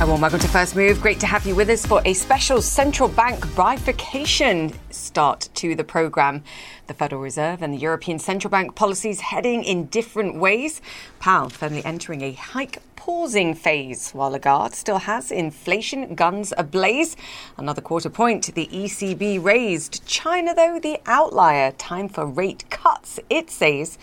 A 0.00 0.06
warm 0.06 0.22
welcome 0.22 0.40
to 0.40 0.48
First 0.48 0.76
Move. 0.76 0.98
Great 1.02 1.20
to 1.20 1.26
have 1.26 1.44
you 1.44 1.54
with 1.54 1.68
us 1.68 1.84
for 1.84 2.00
a 2.06 2.14
special 2.14 2.62
central 2.62 3.06
bank 3.06 3.54
bifurcation 3.54 4.72
start 4.88 5.50
to 5.56 5.74
the 5.74 5.84
programme. 5.84 6.42
The 6.86 6.94
Federal 6.94 7.20
Reserve 7.20 7.60
and 7.60 7.74
the 7.74 7.78
European 7.78 8.18
Central 8.18 8.50
Bank 8.50 8.74
policies 8.74 9.20
heading 9.20 9.62
in 9.62 9.88
different 9.88 10.36
ways. 10.36 10.80
Powell 11.18 11.50
firmly 11.50 11.84
entering 11.84 12.22
a 12.22 12.32
hike 12.32 12.78
pausing 12.96 13.54
phase, 13.54 14.12
while 14.12 14.30
Lagarde 14.30 14.74
still 14.74 15.00
has 15.00 15.30
inflation 15.30 16.14
guns 16.14 16.54
ablaze. 16.56 17.14
Another 17.58 17.82
quarter 17.82 18.08
point, 18.08 18.54
the 18.54 18.68
ECB 18.72 19.42
raised. 19.42 20.04
China, 20.06 20.54
though, 20.54 20.78
the 20.78 20.98
outlier. 21.04 21.72
Time 21.72 22.08
for 22.08 22.24
rate 22.24 22.64
cuts, 22.70 23.20
it 23.28 23.50
says. 23.50 23.98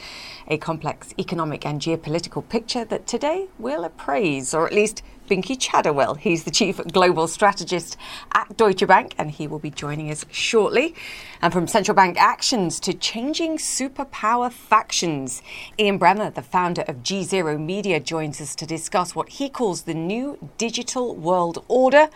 A 0.47 0.57
complex 0.59 1.13
economic 1.19 1.65
and 1.65 1.81
geopolitical 1.81 2.47
picture 2.47 2.85
that 2.85 3.07
today 3.07 3.47
we'll 3.57 3.83
appraise, 3.83 4.53
or 4.53 4.67
at 4.67 4.73
least 4.73 5.01
Binky 5.27 5.57
Chadha 5.57 5.93
will. 5.93 6.15
He's 6.15 6.45
the 6.45 6.51
Chief 6.51 6.77
Global 6.91 7.27
Strategist 7.27 7.97
at 8.33 8.55
Deutsche 8.55 8.87
Bank, 8.87 9.13
and 9.17 9.29
he 9.29 9.45
will 9.45 9.59
be 9.59 9.69
joining 9.69 10.09
us 10.09 10.25
shortly. 10.31 10.95
And 11.41 11.51
from 11.51 11.67
central 11.67 11.95
bank 11.95 12.19
actions 12.19 12.79
to 12.81 12.93
changing 12.93 13.57
superpower 13.57 14.51
factions, 14.51 15.41
Ian 15.77 15.99
Bremmer, 15.99 16.33
the 16.33 16.41
founder 16.41 16.83
of 16.87 17.03
G 17.03 17.23
Zero 17.23 17.57
Media, 17.57 17.99
joins 17.99 18.39
us 18.39 18.55
to 18.55 18.65
discuss 18.65 19.15
what 19.15 19.29
he 19.29 19.49
calls 19.49 19.81
the 19.81 19.93
new 19.93 20.37
digital 20.57 21.15
world 21.15 21.63
order 21.67 22.09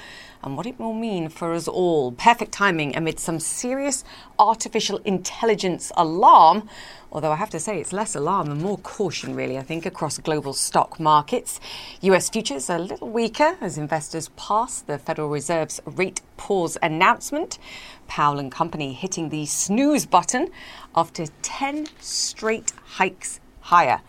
and 0.44 0.58
what 0.58 0.66
it 0.66 0.80
will 0.80 0.94
mean 0.94 1.30
for 1.30 1.54
us 1.54 1.68
all. 1.68 2.12
Perfect 2.12 2.52
timing 2.52 2.96
amid 2.96 3.20
some 3.20 3.40
serious 3.40 4.04
artificial 4.40 4.98
intelligence 5.06 5.92
alarm. 5.96 6.70
Although 7.12 7.32
I 7.32 7.36
have 7.36 7.50
to 7.52 7.60
say 7.60 7.80
it's 7.80 7.94
less 7.94 8.16
alarm 8.16 8.50
and 8.50 8.62
more 8.62 8.78
caution, 8.78 9.36
really, 9.36 9.58
I 9.58 9.64
think, 9.64 9.86
across 9.86 10.18
global 10.18 10.54
stock 10.54 11.00
markets. 11.00 11.60
US 12.02 12.30
futures 12.30 12.70
are 12.70 12.78
a 12.78 12.80
little 12.80 13.10
weaker 13.10 13.58
as 13.62 13.78
investors 13.78 14.30
pass 14.36 14.82
the 14.82 14.98
Federal 14.98 15.30
Reserve's 15.30 15.82
rate 15.86 16.22
pause 16.38 16.78
announcement. 16.82 17.60
Powell 18.08 18.40
and 18.40 18.52
company 18.52 18.94
hitting 18.94 19.30
the 19.30 19.46
snooze 19.46 20.06
button 20.06 20.50
after 20.96 21.26
10 21.42 21.88
straight 22.00 22.74
hikes 22.86 23.40
higher 23.62 24.02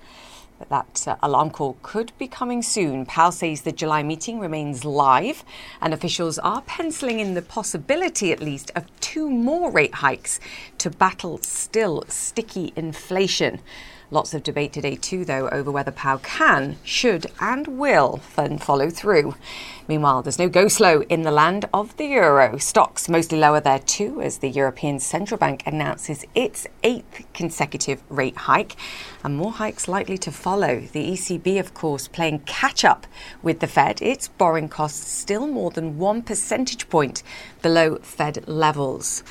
that 0.68 1.04
uh, 1.06 1.16
alarm 1.22 1.50
call 1.50 1.76
could 1.82 2.12
be 2.18 2.26
coming 2.26 2.62
soon. 2.62 3.06
Powell 3.06 3.32
says 3.32 3.62
the 3.62 3.72
July 3.72 4.02
meeting 4.02 4.38
remains 4.38 4.84
live, 4.84 5.44
and 5.80 5.92
officials 5.92 6.38
are 6.38 6.62
penciling 6.62 7.20
in 7.20 7.34
the 7.34 7.42
possibility, 7.42 8.32
at 8.32 8.40
least, 8.40 8.70
of 8.74 8.84
two 9.00 9.28
more 9.30 9.70
rate 9.70 9.94
hikes 9.94 10.40
to 10.78 10.90
battle 10.90 11.38
still 11.38 12.04
sticky 12.08 12.72
inflation. 12.76 13.60
Lots 14.12 14.34
of 14.34 14.42
debate 14.42 14.74
today, 14.74 14.96
too, 14.96 15.24
though, 15.24 15.48
over 15.48 15.70
whether 15.70 15.90
Powell 15.90 16.18
can, 16.18 16.76
should, 16.84 17.28
and 17.40 17.66
will 17.66 18.18
follow 18.18 18.90
through. 18.90 19.34
Meanwhile, 19.88 20.20
there's 20.20 20.38
no 20.38 20.50
go 20.50 20.68
slow 20.68 21.00
in 21.04 21.22
the 21.22 21.30
land 21.30 21.64
of 21.72 21.96
the 21.96 22.04
euro. 22.04 22.58
Stocks 22.58 23.08
mostly 23.08 23.38
lower 23.38 23.58
there, 23.58 23.78
too, 23.78 24.20
as 24.20 24.36
the 24.36 24.50
European 24.50 24.98
Central 24.98 25.38
Bank 25.38 25.62
announces 25.64 26.26
its 26.34 26.66
eighth 26.82 27.24
consecutive 27.32 28.02
rate 28.10 28.36
hike, 28.36 28.76
and 29.24 29.34
more 29.34 29.52
hikes 29.52 29.88
likely 29.88 30.18
to 30.18 30.30
follow. 30.30 30.80
The 30.80 31.12
ECB, 31.12 31.58
of 31.58 31.72
course, 31.72 32.06
playing 32.06 32.40
catch 32.40 32.84
up 32.84 33.06
with 33.42 33.60
the 33.60 33.66
Fed. 33.66 34.02
Its 34.02 34.28
borrowing 34.28 34.68
costs 34.68 35.10
still 35.10 35.46
more 35.46 35.70
than 35.70 35.96
one 35.96 36.20
percentage 36.20 36.90
point 36.90 37.22
below 37.62 37.96
Fed 38.02 38.46
levels. 38.46 39.24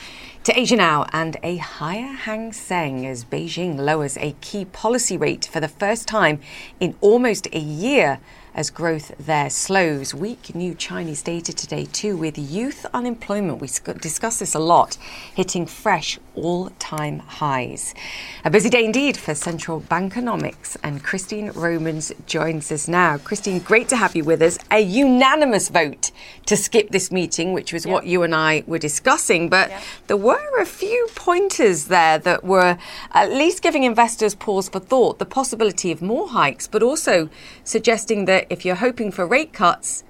To 0.46 0.60
Asia 0.60 0.76
now, 0.76 1.06
and 1.14 1.38
a 1.44 1.58
higher 1.58 2.14
Hang 2.14 2.52
Seng 2.52 3.06
as 3.06 3.24
Beijing 3.24 3.78
lowers 3.78 4.18
a 4.18 4.32
key 4.42 4.66
policy 4.66 5.16
rate 5.16 5.46
for 5.46 5.60
the 5.60 5.68
first 5.68 6.08
time 6.08 6.40
in 6.80 6.96
almost 7.00 7.48
a 7.54 7.60
year 7.60 8.20
as 8.56 8.72
growth 8.72 9.12
there 9.20 9.52
slows. 9.52 10.16
Weak 10.16 10.56
new 10.56 10.74
Chinese 10.74 11.22
data 11.22 11.54
today, 11.54 11.86
too, 11.86 12.18
with 12.18 12.40
youth 12.40 12.88
unemployment. 12.92 13.62
We 13.62 13.68
discuss 14.00 14.40
this 14.40 14.56
a 14.56 14.60
lot, 14.60 14.96
hitting 15.36 15.68
fresh 15.68 16.18
all 16.36 16.70
time 16.80 17.20
highs. 17.20 17.94
A 18.46 18.50
busy 18.50 18.70
day 18.70 18.86
indeed 18.86 19.18
for 19.18 19.36
central 19.36 19.82
bankonomics, 19.82 20.78
and 20.84 21.04
Christine 21.04 21.52
Romans 21.52 22.12
joins 22.26 22.72
us 22.72 22.88
now. 22.88 23.18
Christine, 23.18 23.60
great 23.60 23.90
to 23.90 23.98
have 23.98 24.16
you 24.16 24.24
with 24.24 24.42
us. 24.42 24.58
A 24.72 24.80
unanimous 24.80 25.70
vote 25.70 26.12
to 26.46 26.58
skip 26.58 26.90
this 26.90 27.12
meeting, 27.12 27.54
which 27.54 27.74
was 27.74 27.86
yep. 27.86 27.94
what 27.94 28.06
you 28.06 28.24
and 28.24 28.34
I 28.34 28.64
were 28.68 28.80
discussing, 28.80 29.50
but 29.50 29.70
yep. 29.70 29.84
there 30.08 30.18
were 30.18 30.60
a 30.60 30.66
few 30.66 31.08
pointers 31.16 31.86
there 31.86 32.18
that 32.20 32.44
were 32.44 32.78
at 33.12 33.32
least 33.32 33.62
giving 33.62 33.84
investors 33.84 34.36
pause 34.36 34.70
for 34.70 34.80
thought 34.80 35.20
the 35.20 35.26
possibility 35.26 35.92
of 35.92 36.02
more 36.02 36.30
hikes, 36.30 36.68
but 36.68 36.82
also 36.82 37.30
suggesting 37.64 38.26
that 38.26 38.48
if 38.50 38.66
you're 38.66 38.76
hoping 38.76 39.12
for 39.12 39.26
rate 39.26 39.54
cuts, 39.54 40.04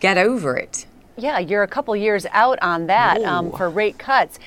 get 0.00 0.18
over 0.18 0.56
it. 0.56 0.86
Yeah, 1.16 1.38
you're 1.38 1.62
a 1.62 1.68
couple 1.68 1.96
years 1.96 2.26
out 2.32 2.58
on 2.60 2.86
that 2.88 3.22
um, 3.22 3.50
for 3.50 3.70
rate 3.70 3.98
cuts. 3.98 4.38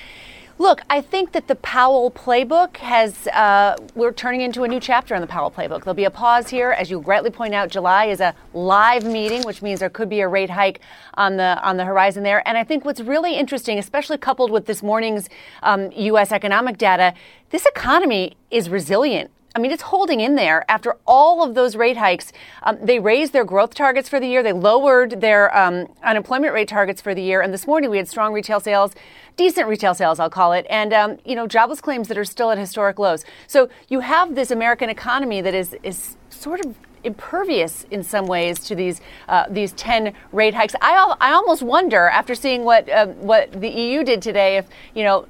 Look, 0.59 0.81
I 0.89 0.99
think 0.99 1.31
that 1.31 1.47
the 1.47 1.55
Powell 1.55 2.11
playbook 2.11 2.75
has, 2.77 3.27
uh, 3.27 3.77
we're 3.95 4.11
turning 4.11 4.41
into 4.41 4.63
a 4.63 4.67
new 4.67 4.81
chapter 4.81 5.15
in 5.15 5.21
the 5.21 5.27
Powell 5.27 5.49
playbook. 5.49 5.85
There'll 5.85 5.93
be 5.93 6.03
a 6.03 6.11
pause 6.11 6.49
here. 6.49 6.71
As 6.71 6.91
you 6.91 6.99
rightly 6.99 7.29
point 7.29 7.55
out, 7.55 7.69
July 7.69 8.07
is 8.07 8.19
a 8.19 8.35
live 8.53 9.05
meeting, 9.05 9.43
which 9.43 9.61
means 9.61 9.79
there 9.79 9.89
could 9.89 10.09
be 10.09 10.19
a 10.19 10.27
rate 10.27 10.49
hike 10.49 10.81
on 11.13 11.37
the, 11.37 11.57
on 11.63 11.77
the 11.77 11.85
horizon 11.85 12.23
there. 12.23 12.45
And 12.45 12.57
I 12.57 12.65
think 12.65 12.83
what's 12.83 12.99
really 12.99 13.35
interesting, 13.35 13.79
especially 13.79 14.17
coupled 14.17 14.51
with 14.51 14.65
this 14.65 14.83
morning's 14.83 15.29
um, 15.63 15.93
U.S. 15.93 16.33
economic 16.33 16.77
data, 16.77 17.13
this 17.51 17.65
economy 17.65 18.35
is 18.51 18.69
resilient. 18.69 19.31
I 19.55 19.59
mean, 19.59 19.71
it's 19.71 19.81
holding 19.83 20.19
in 20.19 20.35
there 20.35 20.63
after 20.69 20.95
all 21.07 21.43
of 21.43 21.55
those 21.55 21.75
rate 21.75 21.97
hikes. 21.97 22.31
Um, 22.63 22.77
they 22.81 22.99
raised 22.99 23.33
their 23.33 23.43
growth 23.43 23.73
targets 23.73 24.07
for 24.07 24.19
the 24.19 24.27
year. 24.27 24.43
They 24.43 24.53
lowered 24.53 25.21
their 25.21 25.55
um, 25.57 25.87
unemployment 26.03 26.53
rate 26.53 26.67
targets 26.67 27.01
for 27.01 27.15
the 27.15 27.21
year. 27.21 27.41
And 27.41 27.51
this 27.51 27.65
morning 27.65 27.89
we 27.89 27.97
had 27.97 28.07
strong 28.07 28.31
retail 28.31 28.59
sales, 28.59 28.93
decent 29.39 29.69
retail 29.69 29.93
sales, 29.93 30.19
I'll 30.19 30.29
call 30.29 30.51
it, 30.51 30.67
and 30.69 30.91
um, 30.91 31.17
you 31.23 31.33
know 31.33 31.47
jobless 31.47 31.79
claims 31.79 32.09
that 32.09 32.17
are 32.17 32.25
still 32.25 32.51
at 32.51 32.57
historic 32.57 32.99
lows. 32.99 33.23
So 33.47 33.69
you 33.87 34.01
have 34.01 34.35
this 34.35 34.51
American 34.51 34.89
economy 34.89 35.39
that 35.39 35.53
is 35.53 35.77
is 35.81 36.17
sort 36.29 36.59
of 36.65 36.75
impervious 37.05 37.85
in 37.89 38.03
some 38.03 38.25
ways 38.25 38.59
to 38.65 38.75
these 38.75 38.99
uh, 39.29 39.45
these 39.49 39.71
10 39.73 40.13
rate 40.33 40.53
hikes. 40.53 40.75
I, 40.81 41.15
I 41.21 41.31
almost 41.31 41.63
wonder 41.63 42.09
after 42.09 42.35
seeing 42.35 42.65
what 42.65 42.89
uh, 42.89 43.07
what 43.31 43.49
the 43.53 43.69
EU 43.69 44.03
did 44.03 44.21
today 44.21 44.57
if 44.57 44.67
you 44.93 45.05
know 45.05 45.25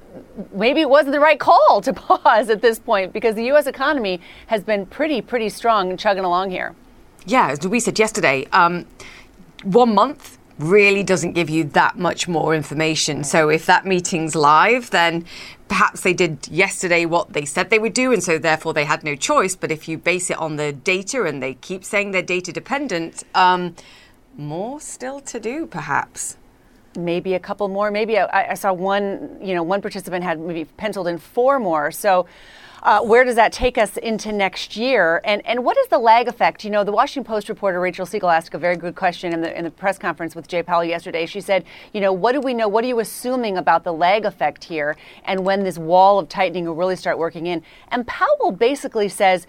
maybe 0.52 0.80
it 0.80 0.90
wasn't 0.90 1.12
the 1.12 1.20
right 1.20 1.38
call 1.38 1.80
to 1.80 1.92
pause 2.08 2.50
at 2.50 2.60
this 2.62 2.80
point 2.80 3.12
because 3.12 3.36
the 3.36 3.44
U.S. 3.52 3.68
economy 3.68 4.20
has 4.48 4.64
been 4.64 4.86
pretty 4.86 5.20
pretty 5.20 5.48
strong 5.48 5.90
and 5.90 5.98
chugging 6.00 6.24
along 6.24 6.50
here. 6.50 6.74
Yeah, 7.26 7.50
as 7.50 7.64
we 7.64 7.78
said 7.78 7.96
yesterday, 7.96 8.48
um, 8.50 8.86
one 9.62 9.94
month 9.94 10.39
really 10.62 11.02
doesn't 11.02 11.32
give 11.32 11.50
you 11.50 11.64
that 11.64 11.98
much 11.98 12.28
more 12.28 12.54
information. 12.54 13.24
So 13.24 13.48
if 13.48 13.66
that 13.66 13.86
meeting's 13.86 14.34
live, 14.34 14.90
then 14.90 15.24
perhaps 15.68 16.00
they 16.02 16.12
did 16.12 16.48
yesterday 16.48 17.04
what 17.04 17.32
they 17.32 17.44
said 17.44 17.70
they 17.70 17.78
would 17.78 17.94
do, 17.94 18.12
and 18.12 18.22
so 18.22 18.38
therefore 18.38 18.74
they 18.74 18.84
had 18.84 19.04
no 19.04 19.14
choice. 19.14 19.56
But 19.56 19.70
if 19.70 19.88
you 19.88 19.98
base 19.98 20.30
it 20.30 20.38
on 20.38 20.56
the 20.56 20.72
data 20.72 21.24
and 21.24 21.42
they 21.42 21.54
keep 21.54 21.84
saying 21.84 22.10
they're 22.10 22.22
data 22.22 22.52
dependent, 22.52 23.24
um, 23.34 23.74
more 24.36 24.80
still 24.80 25.20
to 25.20 25.40
do, 25.40 25.66
perhaps 25.66 26.36
maybe 26.96 27.34
a 27.34 27.38
couple 27.38 27.68
more. 27.68 27.90
Maybe 27.90 28.18
I, 28.18 28.50
I, 28.50 28.54
saw 28.54 28.72
one, 28.72 29.36
you 29.40 29.54
know, 29.54 29.62
one 29.62 29.80
participant 29.80 30.24
had 30.24 30.40
maybe 30.40 30.64
penciled 30.64 31.06
in 31.06 31.18
four 31.18 31.60
more. 31.60 31.90
So 31.90 32.26
uh, 32.82 33.00
where 33.02 33.24
does 33.24 33.36
that 33.36 33.52
take 33.52 33.78
us 33.78 33.96
into 33.96 34.32
next 34.32 34.76
year? 34.76 35.20
And 35.24 35.44
and 35.46 35.64
what 35.64 35.76
is 35.78 35.88
the 35.88 35.98
lag 35.98 36.28
effect? 36.28 36.64
You 36.64 36.70
know, 36.70 36.84
the 36.84 36.92
Washington 36.92 37.28
Post 37.28 37.48
reporter 37.48 37.80
Rachel 37.80 38.06
Siegel 38.06 38.30
asked 38.30 38.54
a 38.54 38.58
very 38.58 38.76
good 38.76 38.94
question 38.94 39.32
in 39.32 39.40
the 39.40 39.56
in 39.56 39.64
the 39.64 39.70
press 39.70 39.98
conference 39.98 40.34
with 40.34 40.48
Jay 40.48 40.62
Powell 40.62 40.84
yesterday. 40.84 41.26
She 41.26 41.40
said, 41.40 41.64
you 41.92 42.00
know, 42.00 42.12
what 42.12 42.32
do 42.32 42.40
we 42.40 42.54
know? 42.54 42.68
What 42.68 42.84
are 42.84 42.88
you 42.88 43.00
assuming 43.00 43.56
about 43.56 43.84
the 43.84 43.92
lag 43.92 44.24
effect 44.24 44.64
here, 44.64 44.96
and 45.24 45.44
when 45.44 45.64
this 45.64 45.78
wall 45.78 46.18
of 46.18 46.28
tightening 46.28 46.64
will 46.66 46.74
really 46.74 46.96
start 46.96 47.18
working 47.18 47.46
in? 47.46 47.62
And 47.88 48.06
Powell 48.06 48.52
basically 48.52 49.08
says, 49.08 49.46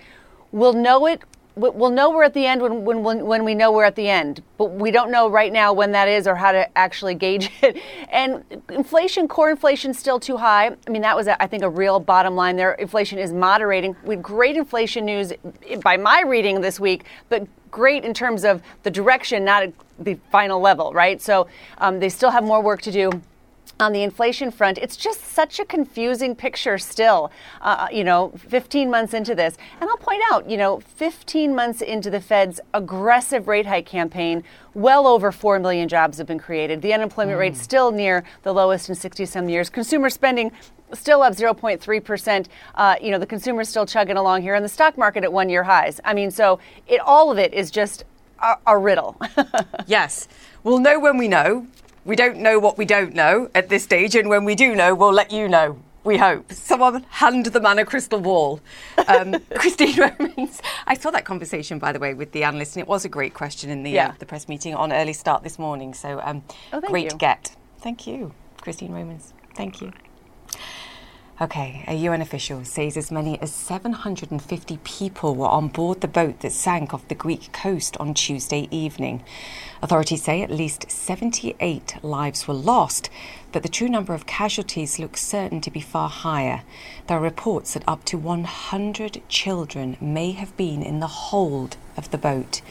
we'll 0.51 0.73
know 0.73 1.05
it 1.05 1.21
we'll 1.55 1.91
know 1.91 2.09
we're 2.09 2.23
at 2.23 2.33
the 2.33 2.45
end 2.45 2.61
when, 2.61 3.03
when, 3.03 3.25
when 3.25 3.43
we 3.43 3.53
know 3.53 3.71
we're 3.71 3.83
at 3.83 3.95
the 3.95 4.07
end, 4.07 4.41
but 4.57 4.71
we 4.71 4.91
don't 4.91 5.11
know 5.11 5.29
right 5.29 5.51
now 5.51 5.73
when 5.73 5.91
that 5.91 6.07
is 6.07 6.27
or 6.27 6.35
how 6.35 6.51
to 6.51 6.77
actually 6.77 7.15
gauge 7.15 7.51
it. 7.61 7.77
And 8.09 8.43
inflation, 8.69 9.27
core 9.27 9.49
inflation, 9.49 9.93
still 9.93 10.19
too 10.19 10.37
high. 10.37 10.75
I 10.87 10.89
mean, 10.89 11.01
that 11.01 11.15
was, 11.15 11.27
I 11.27 11.47
think, 11.47 11.63
a 11.63 11.69
real 11.69 11.99
bottom 11.99 12.35
line 12.35 12.55
there. 12.55 12.73
Inflation 12.73 13.19
is 13.19 13.33
moderating. 13.33 13.95
We 14.03 14.15
great 14.15 14.55
inflation 14.55 15.05
news 15.05 15.33
by 15.83 15.97
my 15.97 16.21
reading 16.21 16.61
this 16.61 16.79
week, 16.79 17.05
but 17.29 17.47
great 17.69 18.03
in 18.03 18.13
terms 18.13 18.43
of 18.43 18.61
the 18.83 18.91
direction, 18.91 19.45
not 19.45 19.69
the 19.99 20.17
final 20.31 20.59
level, 20.59 20.93
right? 20.93 21.21
So 21.21 21.47
um, 21.77 21.99
they 21.99 22.09
still 22.09 22.31
have 22.31 22.43
more 22.43 22.61
work 22.61 22.81
to 22.83 22.91
do 22.91 23.21
on 23.81 23.91
the 23.91 24.03
inflation 24.03 24.51
front, 24.51 24.77
it's 24.77 24.95
just 24.95 25.21
such 25.21 25.59
a 25.59 25.65
confusing 25.65 26.35
picture 26.35 26.77
still, 26.77 27.31
uh, 27.61 27.87
you 27.91 28.03
know, 28.03 28.31
15 28.37 28.89
months 28.89 29.13
into 29.13 29.35
this. 29.35 29.57
And 29.79 29.89
I'll 29.89 29.97
point 29.97 30.21
out, 30.31 30.49
you 30.49 30.57
know, 30.57 30.79
15 30.79 31.55
months 31.55 31.81
into 31.81 32.09
the 32.09 32.21
Fed's 32.21 32.59
aggressive 32.73 33.47
rate 33.47 33.65
hike 33.65 33.85
campaign, 33.85 34.43
well 34.73 35.07
over 35.07 35.31
4 35.31 35.59
million 35.59 35.89
jobs 35.89 36.17
have 36.17 36.27
been 36.27 36.39
created. 36.39 36.81
The 36.81 36.93
unemployment 36.93 37.37
mm. 37.37 37.41
rate 37.41 37.57
still 37.57 37.91
near 37.91 38.23
the 38.43 38.53
lowest 38.53 38.89
in 38.89 38.95
60 38.95 39.25
some 39.25 39.49
years. 39.49 39.69
Consumer 39.69 40.09
spending 40.09 40.51
still 40.93 41.21
up 41.21 41.33
0.3%. 41.33 42.47
Uh, 42.75 42.95
you 43.01 43.11
know, 43.11 43.19
the 43.19 43.25
consumer's 43.25 43.69
still 43.69 43.85
chugging 43.85 44.17
along 44.17 44.41
here, 44.41 44.55
and 44.55 44.63
the 44.63 44.69
stock 44.69 44.97
market 44.97 45.23
at 45.23 45.31
one 45.31 45.49
year 45.49 45.63
highs. 45.63 45.99
I 46.03 46.13
mean, 46.13 46.31
so 46.31 46.59
it 46.87 46.99
all 46.99 47.31
of 47.31 47.37
it 47.37 47.53
is 47.53 47.71
just 47.71 48.03
a, 48.39 48.55
a 48.67 48.77
riddle. 48.77 49.19
yes. 49.87 50.27
We'll 50.63 50.79
know 50.79 50.99
when 50.99 51.17
we 51.17 51.27
know. 51.27 51.67
We 52.03 52.15
don't 52.15 52.37
know 52.37 52.57
what 52.57 52.77
we 52.77 52.85
don't 52.85 53.13
know 53.13 53.49
at 53.53 53.69
this 53.69 53.83
stage, 53.83 54.15
and 54.15 54.27
when 54.27 54.43
we 54.43 54.55
do 54.55 54.75
know, 54.75 54.95
we'll 54.95 55.13
let 55.13 55.31
you 55.31 55.47
know. 55.47 55.79
We 56.03 56.17
hope. 56.17 56.51
Someone 56.51 57.05
hand 57.09 57.45
the 57.45 57.59
man 57.59 57.77
a 57.77 57.85
crystal 57.85 58.19
ball. 58.19 58.59
Um, 59.07 59.35
Christine 59.55 59.99
Romans, 59.99 60.59
I 60.87 60.95
saw 60.95 61.11
that 61.11 61.25
conversation, 61.25 61.77
by 61.77 61.91
the 61.91 61.99
way, 61.99 62.15
with 62.15 62.31
the 62.31 62.43
analyst, 62.43 62.75
and 62.75 62.81
it 62.81 62.87
was 62.87 63.05
a 63.05 63.09
great 63.09 63.35
question 63.35 63.69
in 63.69 63.83
the, 63.83 63.91
uh, 63.91 63.93
yeah. 63.93 64.09
uh, 64.09 64.13
the 64.17 64.25
press 64.25 64.47
meeting 64.47 64.73
on 64.73 64.91
early 64.91 65.13
start 65.13 65.43
this 65.43 65.59
morning. 65.59 65.93
So 65.93 66.19
um, 66.23 66.43
oh, 66.73 66.81
great 66.81 67.03
you. 67.03 67.09
to 67.11 67.17
get. 67.17 67.55
Thank 67.77 68.07
you, 68.07 68.33
Christine 68.61 68.91
Romans. 68.91 69.35
Thank 69.53 69.79
you. 69.79 69.91
Okay, 71.41 71.83
a 71.87 71.95
UN 71.95 72.21
official 72.21 72.63
says 72.63 72.95
as 72.95 73.09
many 73.09 73.41
as 73.41 73.51
750 73.51 74.77
people 74.83 75.33
were 75.33 75.47
on 75.47 75.69
board 75.69 76.01
the 76.01 76.07
boat 76.07 76.41
that 76.41 76.51
sank 76.51 76.93
off 76.93 77.07
the 77.07 77.15
Greek 77.15 77.51
coast 77.51 77.97
on 77.97 78.13
Tuesday 78.13 78.67
evening. 78.69 79.23
Authorities 79.81 80.21
say 80.21 80.43
at 80.43 80.51
least 80.51 80.91
78 80.91 81.95
lives 82.03 82.47
were 82.47 82.53
lost, 82.53 83.09
but 83.51 83.63
the 83.63 83.69
true 83.69 83.89
number 83.89 84.13
of 84.13 84.27
casualties 84.27 84.99
looks 84.99 85.23
certain 85.25 85.61
to 85.61 85.71
be 85.71 85.81
far 85.81 86.09
higher. 86.09 86.61
There 87.07 87.17
are 87.17 87.21
reports 87.21 87.73
that 87.73 87.85
up 87.87 88.05
to 88.05 88.19
100 88.19 89.23
children 89.27 89.97
may 89.99 90.33
have 90.33 90.55
been 90.57 90.83
in 90.83 90.99
the 90.99 91.07
hold 91.07 91.75
of 91.97 92.11
the 92.11 92.19
boat. 92.19 92.61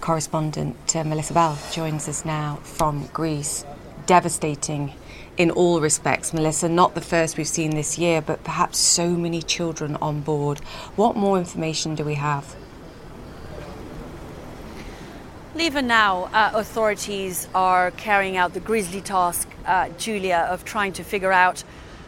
Correspondent 0.00 0.96
uh, 0.96 1.04
Melissa 1.04 1.34
Bell 1.34 1.58
joins 1.70 2.08
us 2.08 2.24
now 2.24 2.60
from 2.62 3.08
Greece. 3.12 3.66
Devastating 4.06 4.94
in 5.36 5.50
all 5.50 5.80
respects, 5.80 6.32
Melissa. 6.32 6.68
Not 6.68 6.94
the 6.94 7.00
first 7.00 7.36
we've 7.36 7.48
seen 7.48 7.70
this 7.70 7.98
year, 7.98 8.20
but 8.20 8.42
perhaps 8.44 8.78
so 8.78 9.10
many 9.10 9.42
children 9.42 9.96
on 9.96 10.20
board. 10.20 10.58
What 10.96 11.16
more 11.16 11.38
information 11.38 11.94
do 11.94 12.04
we 12.04 12.14
have? 12.14 12.56
Even 15.58 15.86
now, 15.86 16.24
uh, 16.34 16.50
authorities 16.54 17.48
are 17.54 17.90
carrying 17.92 18.36
out 18.36 18.52
the 18.52 18.60
grisly 18.60 19.00
task, 19.00 19.48
uh, 19.64 19.88
Julia, 19.96 20.46
of 20.50 20.64
trying 20.64 20.92
to 20.94 21.02
figure 21.02 21.32
out 21.32 21.64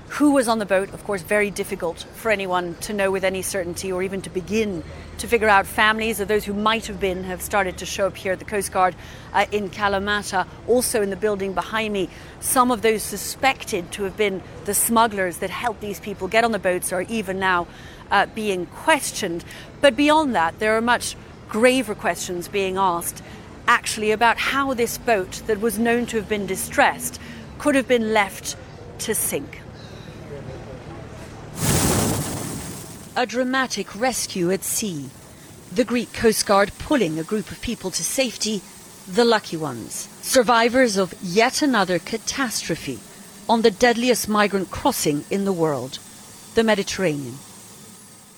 who 0.08 0.32
was 0.32 0.48
on 0.48 0.58
the 0.58 0.66
boat. 0.66 0.92
Of 0.94 1.04
course, 1.04 1.22
very 1.22 1.50
difficult 1.50 2.04
for 2.14 2.30
anyone 2.30 2.74
to 2.76 2.92
know 2.92 3.10
with 3.10 3.24
any 3.24 3.42
certainty 3.42 3.92
or 3.92 4.02
even 4.02 4.22
to 4.22 4.30
begin 4.30 4.82
to 5.18 5.26
figure 5.26 5.48
out 5.48 5.66
families 5.66 6.20
of 6.20 6.28
those 6.28 6.44
who 6.44 6.54
might 6.54 6.86
have 6.86 7.00
been 7.00 7.24
have 7.24 7.42
started 7.42 7.78
to 7.78 7.86
show 7.86 8.06
up 8.06 8.16
here 8.16 8.32
at 8.32 8.38
the 8.38 8.44
Coast 8.44 8.72
Guard 8.72 8.94
uh, 9.32 9.46
in 9.52 9.68
Kalamata. 9.68 10.46
Also, 10.66 11.02
in 11.02 11.10
the 11.10 11.16
building 11.16 11.52
behind 11.52 11.92
me, 11.92 12.08
some 12.40 12.70
of 12.70 12.82
those 12.82 13.02
suspected 13.02 13.90
to 13.92 14.04
have 14.04 14.16
been 14.16 14.42
the 14.64 14.74
smugglers 14.74 15.38
that 15.38 15.50
helped 15.50 15.80
these 15.80 16.00
people 16.00 16.28
get 16.28 16.44
on 16.44 16.52
the 16.52 16.58
boats 16.58 16.92
are 16.92 17.02
even 17.02 17.38
now 17.38 17.66
uh, 18.10 18.26
being 18.26 18.66
questioned. 18.66 19.44
But 19.80 19.96
beyond 19.96 20.34
that, 20.34 20.58
there 20.58 20.76
are 20.76 20.80
much 20.80 21.16
graver 21.48 21.94
questions 21.94 22.48
being 22.48 22.76
asked 22.76 23.22
actually 23.66 24.10
about 24.10 24.38
how 24.38 24.72
this 24.72 24.96
boat, 24.96 25.42
that 25.46 25.60
was 25.60 25.78
known 25.78 26.06
to 26.06 26.16
have 26.16 26.28
been 26.28 26.46
distressed, 26.46 27.20
could 27.58 27.74
have 27.74 27.86
been 27.86 28.14
left 28.14 28.56
to 28.98 29.14
sink. 29.14 29.60
A 33.18 33.26
dramatic 33.26 33.98
rescue 33.98 34.52
at 34.52 34.62
sea. 34.62 35.10
The 35.72 35.82
Greek 35.82 36.12
Coast 36.12 36.46
Guard 36.46 36.70
pulling 36.78 37.18
a 37.18 37.24
group 37.24 37.50
of 37.50 37.60
people 37.60 37.90
to 37.90 38.04
safety, 38.04 38.62
the 39.08 39.24
lucky 39.24 39.56
ones, 39.56 40.08
survivors 40.22 40.96
of 40.96 41.16
yet 41.20 41.60
another 41.60 41.98
catastrophe 41.98 43.00
on 43.48 43.62
the 43.62 43.72
deadliest 43.72 44.28
migrant 44.28 44.70
crossing 44.70 45.24
in 45.30 45.44
the 45.44 45.52
world, 45.52 45.98
the 46.54 46.62
Mediterranean. 46.62 47.38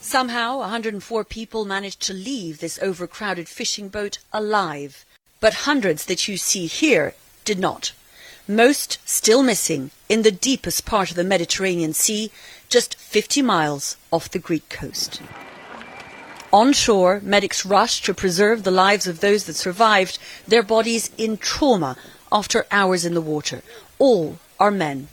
Somehow, 0.01 0.61
104 0.61 1.25
people 1.25 1.67
managed 1.67 2.01
to 2.01 2.15
leave 2.15 2.61
this 2.61 2.79
overcrowded 2.81 3.51
fishing 3.51 3.91
boat 3.91 4.17
alive 4.33 5.05
but 5.41 5.69
hundreds 5.69 6.07
that 6.07 6.27
you 6.27 6.39
see 6.39 6.67
here 6.67 7.13
did 7.45 7.59
not. 7.59 7.93
Most 8.51 8.99
still 9.05 9.45
missing 9.45 9.93
in 10.09 10.23
the 10.23 10.33
deepest 10.33 10.85
part 10.85 11.11
of 11.11 11.17
the 11.17 11.23
Mediterranean 11.23 11.93
Sea, 11.93 12.33
just 12.69 12.97
50 12.97 13.43
miles 13.43 13.97
off 14.11 14.29
the 14.29 14.41
Greek 14.41 14.69
coast. 14.69 15.23
On 16.53 16.73
shore, 16.73 17.21
medics 17.23 17.65
rushed 17.65 18.05
to 18.07 18.13
preserve 18.13 18.65
the 18.65 18.73
lives 18.73 19.07
of 19.07 19.21
those 19.21 19.45
that 19.45 19.55
survived, 19.55 20.19
their 20.49 20.65
bodies 20.65 21.13
in 21.17 21.37
trauma 21.37 21.97
after 22.33 22.67
hours 22.73 23.05
in 23.05 23.15
the 23.15 23.21
water. 23.21 23.63
All 24.01 24.41
are 24.59 24.73
men. 24.73 25.07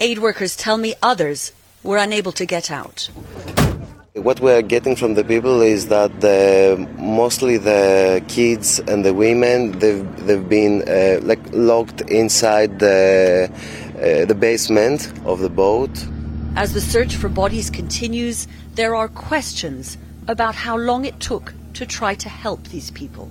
Aid 0.00 0.18
workers 0.18 0.56
tell 0.56 0.76
me 0.76 0.96
others 1.00 1.52
were 1.84 1.98
unable 1.98 2.32
to 2.32 2.44
get 2.44 2.68
out. 2.68 3.10
What 4.26 4.40
we 4.40 4.50
are 4.50 4.60
getting 4.60 4.96
from 4.96 5.14
the 5.14 5.22
people 5.22 5.62
is 5.62 5.86
that 5.86 6.20
the, 6.20 6.84
mostly 6.98 7.58
the 7.58 8.24
kids 8.26 8.80
and 8.80 9.04
the 9.04 9.14
women 9.14 9.78
they've 9.78 10.26
they've 10.26 10.48
been 10.48 10.82
uh, 10.82 11.20
like 11.22 11.38
locked 11.52 12.00
inside 12.10 12.80
the 12.80 13.48
uh, 13.48 14.24
the 14.24 14.34
basement 14.34 15.12
of 15.24 15.38
the 15.38 15.48
boat. 15.48 15.94
As 16.56 16.74
the 16.74 16.80
search 16.80 17.14
for 17.14 17.28
bodies 17.28 17.70
continues, 17.70 18.48
there 18.74 18.96
are 18.96 19.06
questions 19.06 19.96
about 20.26 20.56
how 20.56 20.76
long 20.76 21.04
it 21.04 21.20
took 21.20 21.54
to 21.74 21.86
try 21.86 22.16
to 22.16 22.28
help 22.28 22.64
these 22.64 22.90
people. 22.90 23.30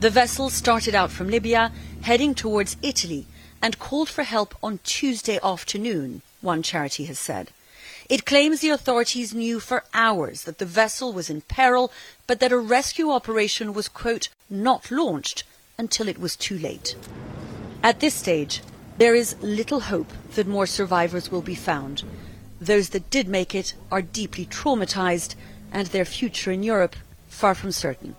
The 0.00 0.08
vessel 0.08 0.48
started 0.48 0.94
out 0.94 1.10
from 1.10 1.28
Libya, 1.28 1.70
heading 2.00 2.34
towards 2.34 2.78
Italy, 2.80 3.26
and 3.60 3.78
called 3.78 4.08
for 4.08 4.22
help 4.22 4.54
on 4.62 4.80
Tuesday 4.82 5.38
afternoon, 5.44 6.22
one 6.40 6.62
charity 6.62 7.04
has 7.04 7.18
said. 7.18 7.50
It 8.08 8.26
claims 8.26 8.60
the 8.60 8.70
authorities 8.70 9.34
knew 9.34 9.60
for 9.60 9.84
hours 9.94 10.42
that 10.44 10.58
the 10.58 10.66
vessel 10.66 11.12
was 11.12 11.30
in 11.30 11.42
peril, 11.42 11.92
but 12.26 12.40
that 12.40 12.52
a 12.52 12.58
rescue 12.58 13.10
operation 13.10 13.72
was, 13.72 13.88
quote, 13.88 14.28
not 14.50 14.90
launched 14.90 15.44
until 15.78 16.08
it 16.08 16.18
was 16.18 16.36
too 16.36 16.58
late. 16.58 16.96
At 17.82 18.00
this 18.00 18.14
stage, 18.14 18.62
there 18.98 19.14
is 19.14 19.36
little 19.40 19.80
hope 19.80 20.12
that 20.34 20.46
more 20.46 20.66
survivors 20.66 21.30
will 21.30 21.42
be 21.42 21.54
found. 21.54 22.02
Those 22.60 22.90
that 22.90 23.10
did 23.10 23.26
make 23.26 23.54
it 23.54 23.74
are 23.90 24.02
deeply 24.02 24.46
traumatized 24.46 25.34
and 25.72 25.88
their 25.88 26.04
future 26.04 26.52
in 26.52 26.62
Europe 26.62 26.96
far 27.28 27.54
from 27.54 27.72
certain. 27.72 28.14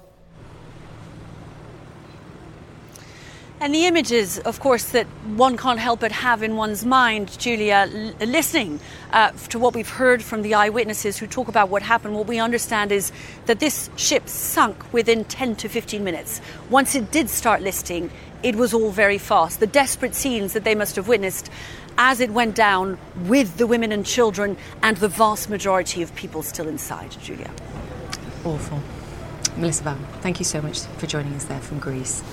And 3.63 3.73
the 3.73 3.85
images, 3.85 4.39
of 4.39 4.59
course, 4.59 4.89
that 4.89 5.07
one 5.37 5.55
can't 5.55 5.79
help 5.79 6.01
but 6.01 6.11
have 6.11 6.43
in 6.43 6.57
one's 6.57 6.83
mind, 6.83 7.39
Julia, 7.39 7.89
l- 7.89 8.27
listening 8.27 8.81
uh, 9.13 9.31
to 9.47 9.57
what 9.57 9.73
we've 9.73 9.87
heard 9.87 10.21
from 10.21 10.41
the 10.41 10.53
eyewitnesses 10.53 11.17
who 11.17 11.27
talk 11.27 11.47
about 11.47 11.69
what 11.69 11.81
happened, 11.81 12.13
what 12.13 12.27
we 12.27 12.39
understand 12.39 12.91
is 12.91 13.13
that 13.45 13.61
this 13.61 13.89
ship 13.95 14.27
sunk 14.27 14.91
within 14.91 15.23
10 15.23 15.55
to 15.55 15.69
15 15.69 16.03
minutes. 16.03 16.41
Once 16.69 16.93
it 16.93 17.09
did 17.09 17.29
start 17.29 17.61
listing, 17.61 18.11
it 18.43 18.57
was 18.57 18.73
all 18.73 18.91
very 18.91 19.17
fast. 19.17 19.61
The 19.61 19.67
desperate 19.67 20.13
scenes 20.13 20.51
that 20.51 20.65
they 20.65 20.75
must 20.75 20.97
have 20.97 21.07
witnessed 21.07 21.49
as 21.97 22.19
it 22.19 22.31
went 22.31 22.55
down 22.55 22.97
with 23.15 23.55
the 23.55 23.65
women 23.65 23.93
and 23.93 24.05
children 24.05 24.57
and 24.81 24.97
the 24.97 25.07
vast 25.07 25.49
majority 25.49 26.01
of 26.01 26.13
people 26.15 26.43
still 26.43 26.67
inside, 26.67 27.11
Julia. 27.11 27.49
Awful. 28.43 28.81
Melissa 29.55 29.83
Van, 29.83 30.05
thank 30.19 30.39
you 30.39 30.45
so 30.45 30.61
much 30.61 30.81
for 30.97 31.07
joining 31.07 31.33
us 31.35 31.45
there 31.45 31.61
from 31.61 31.79
Greece. 31.79 32.23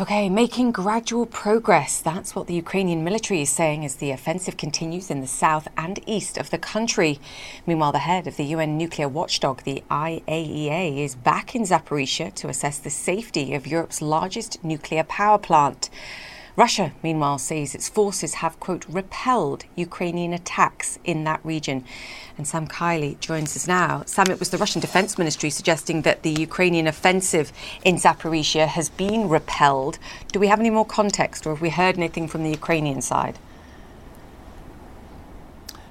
Okay, 0.00 0.30
making 0.30 0.72
gradual 0.72 1.26
progress. 1.26 2.00
That's 2.00 2.34
what 2.34 2.46
the 2.46 2.54
Ukrainian 2.54 3.04
military 3.04 3.42
is 3.42 3.50
saying 3.50 3.84
as 3.84 3.96
the 3.96 4.12
offensive 4.12 4.56
continues 4.56 5.10
in 5.10 5.20
the 5.20 5.26
south 5.26 5.68
and 5.76 6.00
east 6.08 6.38
of 6.38 6.48
the 6.48 6.56
country. 6.56 7.20
Meanwhile, 7.66 7.92
the 7.92 7.98
head 7.98 8.26
of 8.26 8.38
the 8.38 8.46
UN 8.46 8.78
nuclear 8.78 9.10
watchdog, 9.10 9.62
the 9.62 9.82
IAEA, 9.90 11.04
is 11.04 11.14
back 11.14 11.54
in 11.54 11.64
Zaporizhia 11.64 12.34
to 12.36 12.48
assess 12.48 12.78
the 12.78 12.88
safety 12.88 13.52
of 13.52 13.66
Europe's 13.66 14.00
largest 14.00 14.64
nuclear 14.64 15.04
power 15.04 15.36
plant. 15.36 15.90
Russia, 16.56 16.92
meanwhile, 17.02 17.38
says 17.38 17.74
its 17.74 17.88
forces 17.88 18.34
have, 18.34 18.58
quote, 18.60 18.84
repelled 18.88 19.64
Ukrainian 19.76 20.32
attacks 20.32 20.98
in 21.04 21.24
that 21.24 21.40
region. 21.44 21.84
And 22.36 22.46
Sam 22.46 22.66
Kiley 22.66 23.18
joins 23.20 23.56
us 23.56 23.68
now. 23.68 24.02
Sam, 24.06 24.30
it 24.30 24.38
was 24.38 24.50
the 24.50 24.58
Russian 24.58 24.80
Defense 24.80 25.16
Ministry 25.16 25.50
suggesting 25.50 26.02
that 26.02 26.22
the 26.22 26.30
Ukrainian 26.30 26.86
offensive 26.86 27.52
in 27.84 27.96
Zaporizhia 27.96 28.66
has 28.66 28.88
been 28.88 29.28
repelled. 29.28 29.98
Do 30.32 30.40
we 30.40 30.48
have 30.48 30.60
any 30.60 30.70
more 30.70 30.86
context, 30.86 31.46
or 31.46 31.50
have 31.50 31.62
we 31.62 31.70
heard 31.70 31.96
anything 31.96 32.28
from 32.28 32.42
the 32.42 32.50
Ukrainian 32.50 33.00
side? 33.00 33.38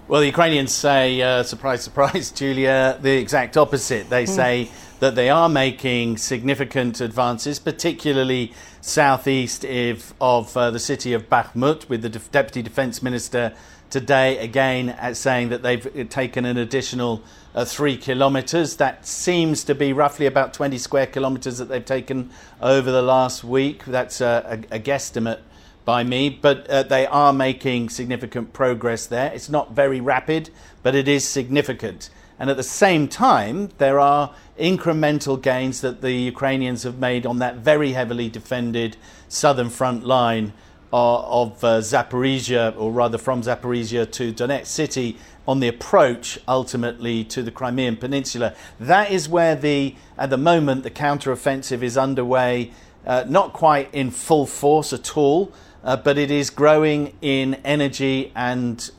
Well, 0.10 0.22
the 0.22 0.28
Ukrainians 0.28 0.74
say, 0.74 1.22
uh, 1.22 1.44
surprise, 1.44 1.84
surprise, 1.84 2.32
Julia, 2.39 2.98
the 3.00 3.16
exact 3.16 3.56
opposite. 3.58 4.10
They 4.10 4.24
mm. 4.25 4.30
say 4.30 4.72
that 5.00 5.16
they 5.16 5.30
are 5.30 5.48
making 5.48 6.18
significant 6.18 7.00
advances, 7.00 7.60
particularly 7.60 8.54
southeast 8.82 9.66
of, 9.66 10.14
of 10.20 10.56
uh, 10.56 10.72
the 10.72 10.80
city 10.80 11.14
of 11.14 11.30
Bakhmut, 11.30 11.90
with 11.90 12.02
the 12.02 12.10
De- 12.10 12.20
Deputy 12.20 12.62
Defence 12.62 13.02
Minister 13.02 13.54
today 13.90 14.38
again 14.38 14.96
saying 15.16 15.50
that 15.50 15.64
they've 15.64 15.86
uh, 15.86 16.04
taken 16.10 16.46
an 16.46 16.58
additional 16.58 17.24
uh, 17.56 17.66
three 17.66 17.98
kilometres. 17.98 18.78
That 18.78 19.06
seems 19.06 19.64
to 19.64 19.76
be 19.76 19.94
roughly 19.94 20.26
about 20.26 20.54
20 20.54 20.78
square 20.78 21.08
kilometres 21.08 21.58
that 21.58 21.66
they've 21.70 21.84
taken 21.84 22.30
over 22.62 22.92
the 22.92 23.02
last 23.02 23.44
week. 23.44 23.86
That's 23.86 24.22
a, 24.22 24.64
a, 24.72 24.76
a 24.76 24.80
guesstimate 24.80 25.40
by 25.86 26.04
me, 26.04 26.30
but 26.30 26.70
uh, 26.70 26.84
they 26.84 27.08
are 27.08 27.34
making 27.34 27.90
significant 27.90 28.54
progress 28.54 29.08
there. 29.08 29.32
It's 29.34 29.50
not 29.50 29.72
very 29.72 30.00
rapid, 30.00 30.52
but 30.84 30.94
it 30.94 31.08
is 31.08 31.26
significant. 31.26 32.10
And 32.39 32.50
at 32.50 32.58
the 32.58 32.63
same 32.63 33.08
time, 33.08 33.69
there 33.77 34.00
are 34.00 34.34
incremental 34.60 35.41
gains 35.41 35.81
that 35.81 36.01
the 36.01 36.12
Ukrainians 36.12 36.84
have 36.84 36.98
made 36.98 37.25
on 37.25 37.39
that 37.39 37.58
very 37.58 37.91
heavily 37.91 38.29
defended 38.29 38.98
southern 39.27 39.69
front 39.69 40.05
line 40.05 40.53
uh, 40.91 41.41
of 41.43 41.63
uh, 41.63 41.79
Zaporizhia, 41.79 42.75
or 42.77 42.91
rather 42.91 43.17
from 43.17 43.41
Zaporizhia 43.43 44.10
to 44.12 44.34
Donetsk 44.34 44.67
city, 44.67 45.17
on 45.48 45.60
the 45.60 45.67
approach 45.67 46.39
ultimately 46.48 47.24
to 47.25 47.43
the 47.43 47.51
Crimean 47.51 47.98
Peninsula. 47.98 48.55
That 48.79 49.12
is 49.12 49.27
where 49.27 49.55
the, 49.55 49.96
at 50.17 50.29
the 50.29 50.38
moment, 50.38 50.84
the 50.84 50.91
counteroffensive 50.91 51.84
is 51.84 51.98
underway, 51.98 52.72
uh, 53.05 53.25
not 53.27 53.53
quite 53.53 53.93
in 53.93 54.12
full 54.12 54.46
force 54.46 54.93
at 54.93 55.17
all 55.17 55.51
uh, 55.84 55.98
but 55.98 56.17
it 56.17 56.31
is 56.31 56.50
growing 56.50 57.15
in 57.22 57.55
energy 57.63 58.31
and 58.36 58.91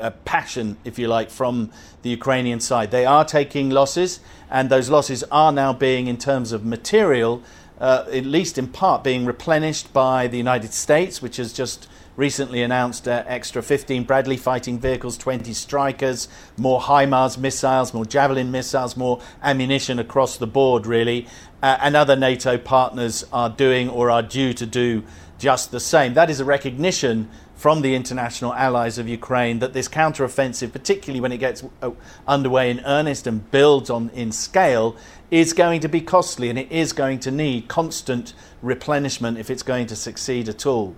uh, 0.00 0.10
passion, 0.24 0.76
if 0.84 0.98
you 0.98 1.08
like, 1.08 1.30
from 1.30 1.70
the 2.02 2.10
Ukrainian 2.10 2.60
side. 2.60 2.90
They 2.90 3.06
are 3.06 3.24
taking 3.24 3.70
losses, 3.70 4.20
and 4.50 4.70
those 4.70 4.88
losses 4.88 5.24
are 5.30 5.52
now 5.52 5.72
being, 5.72 6.06
in 6.06 6.16
terms 6.16 6.52
of 6.52 6.64
material, 6.64 7.42
uh, 7.80 8.04
at 8.12 8.24
least 8.24 8.58
in 8.58 8.68
part, 8.68 9.02
being 9.02 9.24
replenished 9.24 9.92
by 9.92 10.26
the 10.26 10.36
United 10.36 10.72
States, 10.72 11.22
which 11.22 11.36
has 11.36 11.52
just 11.52 11.88
recently 12.16 12.62
announced 12.62 13.08
uh, 13.08 13.24
extra 13.26 13.62
15 13.62 14.04
Bradley 14.04 14.36
fighting 14.36 14.78
vehicles, 14.78 15.16
20 15.16 15.52
Strykers, 15.52 16.28
more 16.58 16.80
HIMARS 16.80 17.38
missiles, 17.38 17.94
more 17.94 18.04
Javelin 18.04 18.50
missiles, 18.50 18.96
more 18.96 19.20
ammunition 19.42 19.98
across 19.98 20.36
the 20.36 20.46
board, 20.46 20.86
really. 20.86 21.26
Uh, 21.62 21.78
and 21.80 21.96
other 21.96 22.16
NATO 22.16 22.58
partners 22.58 23.24
are 23.32 23.48
doing 23.48 23.88
or 23.88 24.10
are 24.10 24.22
due 24.22 24.52
to 24.52 24.66
do 24.66 25.02
just 25.38 25.70
the 25.70 25.80
same. 25.80 26.12
That 26.14 26.28
is 26.28 26.40
a 26.40 26.44
recognition 26.44 27.30
from 27.60 27.82
the 27.82 27.94
international 27.94 28.54
allies 28.54 28.96
of 28.96 29.06
Ukraine 29.06 29.58
that 29.58 29.74
this 29.74 29.86
counteroffensive, 29.86 30.72
particularly 30.72 31.20
when 31.20 31.30
it 31.30 31.36
gets 31.36 31.62
uh, 31.82 31.90
underway 32.26 32.70
in 32.70 32.80
earnest 32.86 33.26
and 33.26 33.50
builds 33.50 33.90
on 33.90 34.08
in 34.14 34.32
scale, 34.32 34.96
is 35.30 35.52
going 35.52 35.78
to 35.78 35.86
be 35.86 36.00
costly 36.00 36.48
and 36.48 36.58
it 36.58 36.72
is 36.72 36.94
going 36.94 37.18
to 37.18 37.30
need 37.30 37.68
constant 37.68 38.32
replenishment 38.62 39.36
if 39.36 39.50
it's 39.50 39.62
going 39.62 39.86
to 39.86 39.94
succeed 39.94 40.48
at 40.48 40.64
all. 40.64 40.96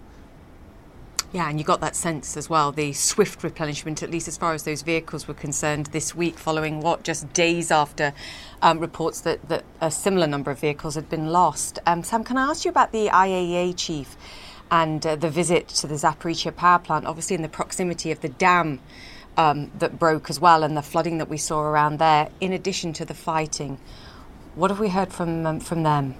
Yeah, 1.32 1.50
and 1.50 1.58
you 1.58 1.64
got 1.64 1.80
that 1.80 1.96
sense 1.96 2.36
as 2.36 2.48
well, 2.48 2.70
the 2.70 2.92
swift 2.92 3.42
replenishment, 3.42 4.00
at 4.04 4.10
least 4.12 4.28
as 4.28 4.36
far 4.36 4.54
as 4.54 4.62
those 4.62 4.82
vehicles 4.82 5.26
were 5.26 5.34
concerned 5.34 5.86
this 5.86 6.14
week, 6.14 6.38
following 6.38 6.80
what, 6.80 7.02
just 7.02 7.32
days 7.32 7.72
after 7.72 8.14
um, 8.60 8.78
reports 8.78 9.20
that, 9.22 9.48
that 9.48 9.64
a 9.80 9.90
similar 9.90 10.28
number 10.28 10.52
of 10.52 10.60
vehicles 10.60 10.94
had 10.94 11.08
been 11.08 11.26
lost. 11.32 11.80
Um, 11.86 12.04
Sam, 12.04 12.22
can 12.22 12.36
I 12.36 12.50
ask 12.50 12.64
you 12.64 12.68
about 12.68 12.92
the 12.92 13.08
IAEA 13.08 13.74
chief 13.76 14.16
and 14.72 15.06
uh, 15.06 15.14
the 15.14 15.28
visit 15.28 15.68
to 15.68 15.86
the 15.86 15.94
Zaporizhia 15.94 16.56
power 16.56 16.78
plant, 16.78 17.04
obviously 17.04 17.36
in 17.36 17.42
the 17.42 17.48
proximity 17.48 18.10
of 18.10 18.20
the 18.22 18.30
dam 18.30 18.80
um, 19.36 19.70
that 19.78 19.98
broke 19.98 20.30
as 20.30 20.40
well 20.40 20.64
and 20.64 20.74
the 20.76 20.82
flooding 20.82 21.18
that 21.18 21.28
we 21.28 21.36
saw 21.36 21.60
around 21.60 21.98
there, 21.98 22.30
in 22.40 22.54
addition 22.54 22.94
to 22.94 23.04
the 23.04 23.14
fighting? 23.14 23.78
What 24.54 24.70
have 24.70 24.80
we 24.80 24.88
heard 24.88 25.12
from, 25.12 25.46
um, 25.46 25.60
from 25.60 25.82
them? 25.82 26.14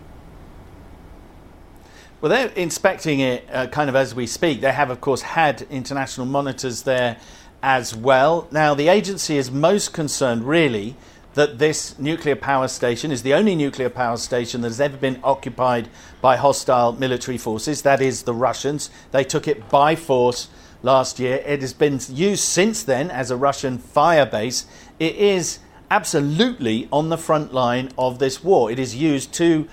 Well, 2.21 2.31
they're 2.31 2.49
inspecting 2.49 3.21
it 3.21 3.49
uh, 3.51 3.67
kind 3.69 3.89
of 3.89 3.97
as 3.97 4.15
we 4.15 4.27
speak. 4.27 4.61
They 4.61 4.71
have, 4.71 4.91
of 4.91 5.01
course, 5.01 5.23
had 5.23 5.63
international 5.63 6.27
monitors 6.27 6.83
there 6.83 7.17
as 7.63 7.97
well. 7.97 8.49
Now, 8.51 8.75
the 8.75 8.89
agency 8.89 9.39
is 9.39 9.51
most 9.51 9.95
concerned, 9.95 10.45
really, 10.45 10.95
that 11.35 11.59
this 11.59 11.99
nuclear 11.99 12.37
power 12.37 12.69
station 12.69 13.11
is 13.11 13.23
the 13.23 13.35
only 13.35 13.55
nuclear 13.55 13.89
power 13.89 14.17
station 14.17 14.61
that 14.61 14.69
has 14.69 14.81
ever 14.81 14.97
been 14.97 15.19
occupied 15.25 15.89
by 16.21 16.37
hostile 16.37 16.93
military 16.93 17.39
forces, 17.39 17.83
that 17.83 18.01
is, 18.01 18.23
the 18.23 18.35
Russians. 18.35 18.91
They 19.13 19.25
took 19.25 19.49
it 19.49 19.69
by 19.69 19.97
force 19.97 20.49
last 20.83 21.19
year. 21.19 21.37
It 21.47 21.61
has 21.61 21.73
been 21.73 22.01
used 22.09 22.45
since 22.45 22.83
then 22.83 23.11
as 23.11 23.31
a 23.31 23.37
Russian 23.37 23.79
fire 23.79 24.27
base. 24.27 24.67
It 24.99 25.17
is 25.17 25.59
absolutely 25.91 26.89
on 26.93 27.09
the 27.09 27.19
front 27.19 27.53
line 27.53 27.91
of 27.97 28.19
this 28.19 28.43
war. 28.43 28.71
It 28.71 28.79
is 28.79 28.95
used 28.95 29.33
to 29.35 29.69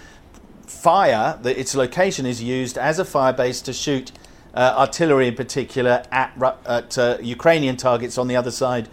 fire, 0.66 1.40
its 1.44 1.76
location 1.76 2.26
is 2.26 2.42
used 2.42 2.78
as 2.78 3.00
a 3.00 3.06
fire 3.06 3.34
base 3.34 3.62
to 3.62 3.74
shoot 3.74 4.12
uh, 4.54 4.74
artillery 4.78 5.28
in 5.28 5.36
particular 5.36 6.04
at, 6.12 6.32
at 6.66 6.98
uh, 6.98 7.18
Ukrainian 7.22 7.78
targets 7.78 8.18
on 8.18 8.28
the 8.28 8.36
other 8.36 8.52
side 8.52 8.90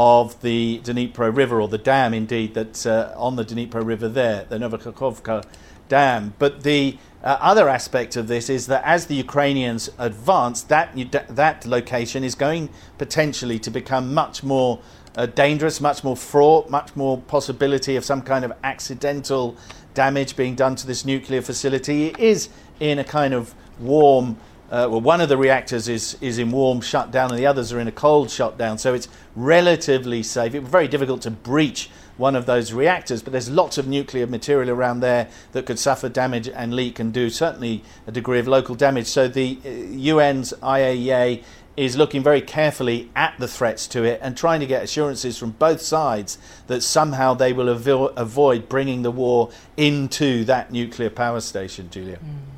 of 0.00 0.40
the 0.42 0.80
Dnipro 0.84 1.36
River, 1.36 1.60
or 1.60 1.66
the 1.66 1.76
dam 1.76 2.14
indeed 2.14 2.54
that's 2.54 2.86
uh, 2.86 3.12
on 3.16 3.34
the 3.34 3.44
Dnipro 3.44 3.84
River 3.84 4.08
there, 4.08 4.46
the 4.48 4.56
Novokakhovka 4.56 5.44
Dam. 5.88 6.34
But 6.38 6.62
the 6.62 6.96
uh, 7.24 7.36
other 7.40 7.68
aspect 7.68 8.14
of 8.14 8.28
this 8.28 8.48
is 8.48 8.68
that 8.68 8.84
as 8.84 9.06
the 9.06 9.16
Ukrainians 9.16 9.90
advance, 9.98 10.62
that, 10.62 10.94
that 11.28 11.66
location 11.66 12.22
is 12.22 12.36
going 12.36 12.68
potentially 12.96 13.58
to 13.58 13.72
become 13.72 14.14
much 14.14 14.44
more 14.44 14.78
uh, 15.16 15.26
dangerous, 15.26 15.80
much 15.80 16.04
more 16.04 16.16
fraught, 16.16 16.70
much 16.70 16.94
more 16.94 17.18
possibility 17.18 17.96
of 17.96 18.04
some 18.04 18.22
kind 18.22 18.44
of 18.44 18.52
accidental 18.62 19.56
damage 19.94 20.36
being 20.36 20.54
done 20.54 20.76
to 20.76 20.86
this 20.86 21.04
nuclear 21.04 21.42
facility. 21.42 22.06
It 22.06 22.20
is 22.20 22.50
in 22.78 23.00
a 23.00 23.04
kind 23.04 23.34
of 23.34 23.52
warm, 23.80 24.36
uh, 24.70 24.86
well, 24.90 25.00
one 25.00 25.20
of 25.20 25.28
the 25.28 25.36
reactors 25.38 25.88
is, 25.88 26.18
is 26.20 26.38
in 26.38 26.50
warm 26.50 26.80
shutdown 26.80 27.30
and 27.30 27.38
the 27.38 27.46
others 27.46 27.72
are 27.72 27.80
in 27.80 27.88
a 27.88 27.92
cold 27.92 28.30
shutdown, 28.30 28.76
so 28.76 28.92
it's 28.92 29.08
relatively 29.34 30.22
safe. 30.22 30.54
It 30.54 30.60
was 30.60 30.70
very 30.70 30.88
difficult 30.88 31.22
to 31.22 31.30
breach 31.30 31.90
one 32.18 32.36
of 32.36 32.46
those 32.46 32.72
reactors, 32.72 33.22
but 33.22 33.32
there's 33.32 33.48
lots 33.48 33.78
of 33.78 33.86
nuclear 33.86 34.26
material 34.26 34.68
around 34.70 35.00
there 35.00 35.28
that 35.52 35.64
could 35.64 35.78
suffer 35.78 36.08
damage 36.08 36.48
and 36.48 36.74
leak 36.74 36.98
and 36.98 37.14
do 37.14 37.30
certainly 37.30 37.82
a 38.06 38.12
degree 38.12 38.40
of 38.40 38.48
local 38.48 38.74
damage. 38.74 39.06
So 39.06 39.28
the 39.28 39.58
UN's 39.64 40.52
uh, 40.52 40.56
IAEA 40.56 41.44
is 41.76 41.96
looking 41.96 42.22
very 42.24 42.40
carefully 42.40 43.08
at 43.14 43.38
the 43.38 43.46
threats 43.46 43.86
to 43.86 44.02
it 44.02 44.18
and 44.20 44.36
trying 44.36 44.58
to 44.58 44.66
get 44.66 44.82
assurances 44.82 45.38
from 45.38 45.52
both 45.52 45.80
sides 45.80 46.36
that 46.66 46.82
somehow 46.82 47.34
they 47.34 47.52
will 47.52 47.74
avo- 47.74 48.12
avoid 48.16 48.68
bringing 48.68 49.02
the 49.02 49.12
war 49.12 49.50
into 49.76 50.44
that 50.44 50.72
nuclear 50.72 51.08
power 51.08 51.40
station, 51.40 51.88
Julia. 51.88 52.16
Mm. 52.16 52.57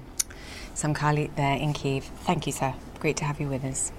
Sam 0.80 0.94
Kiley 0.94 1.28
there 1.36 1.58
in 1.58 1.74
Kiev. 1.74 2.04
Thank 2.24 2.46
you, 2.46 2.54
sir. 2.54 2.72
Great 3.00 3.18
to 3.18 3.26
have 3.26 3.38
you 3.38 3.48
with 3.48 3.66
us. 3.66 3.92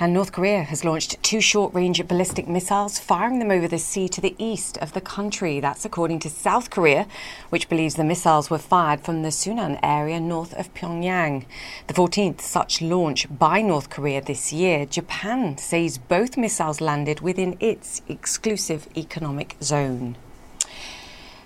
And 0.00 0.12
North 0.12 0.32
Korea 0.32 0.64
has 0.64 0.84
launched 0.84 1.22
two 1.22 1.40
short 1.40 1.72
range 1.72 2.04
ballistic 2.08 2.48
missiles, 2.48 2.98
firing 2.98 3.38
them 3.38 3.52
over 3.52 3.68
the 3.68 3.78
sea 3.78 4.08
to 4.08 4.20
the 4.20 4.34
east 4.36 4.78
of 4.78 4.94
the 4.94 5.00
country. 5.00 5.60
That's 5.60 5.84
according 5.84 6.18
to 6.20 6.28
South 6.28 6.70
Korea, 6.70 7.06
which 7.50 7.68
believes 7.68 7.94
the 7.94 8.02
missiles 8.02 8.50
were 8.50 8.58
fired 8.58 9.02
from 9.02 9.22
the 9.22 9.28
Sunan 9.28 9.78
area 9.80 10.18
north 10.18 10.54
of 10.54 10.74
Pyongyang. 10.74 11.44
The 11.86 11.94
14th 11.94 12.40
such 12.40 12.82
launch 12.82 13.28
by 13.38 13.62
North 13.62 13.90
Korea 13.90 14.20
this 14.20 14.52
year. 14.52 14.86
Japan 14.86 15.56
says 15.56 15.98
both 15.98 16.36
missiles 16.36 16.80
landed 16.80 17.20
within 17.20 17.56
its 17.60 18.02
exclusive 18.08 18.88
economic 18.96 19.54
zone. 19.62 20.16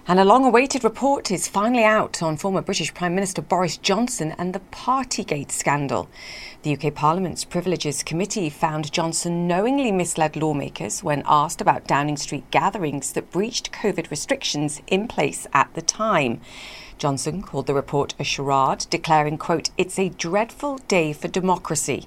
And 0.07 0.21
a 0.21 0.25
long 0.25 0.45
awaited 0.45 0.85
report 0.85 1.31
is 1.31 1.49
finally 1.49 1.83
out 1.83 2.23
on 2.23 2.37
former 2.37 2.61
British 2.61 2.93
Prime 2.93 3.15
Minister 3.15 3.41
Boris 3.41 3.79
Johnson 3.79 4.35
and 4.37 4.53
the 4.53 4.61
Partygate 4.71 5.51
scandal. 5.51 6.11
The 6.61 6.77
UK 6.77 6.95
Parliament's 6.95 7.47
Privileges 7.47 8.03
Committee 8.03 8.51
found 8.51 8.93
Johnson 8.93 9.49
knowingly 9.49 9.91
misled 9.91 10.37
lawmakers 10.37 11.03
when 11.03 11.23
asked 11.25 11.63
about 11.63 11.87
Downing 11.87 12.19
Street 12.19 12.51
gatherings 12.51 13.13
that 13.15 13.31
breached 13.31 13.73
COVID 13.73 14.11
restrictions 14.11 14.83
in 14.89 15.09
place 15.09 15.47
at 15.55 15.73
the 15.73 15.81
time. 15.81 16.43
Johnson 16.99 17.41
called 17.41 17.67
the 17.67 17.73
report 17.73 18.15
a 18.19 18.25
charade, 18.25 18.85
declaring, 18.91 19.39
quote, 19.39 19.71
it's 19.79 19.99
a 19.99 20.11
dreadful 20.11 20.77
day 20.87 21.15
for 21.15 21.29
democracy. 21.29 22.07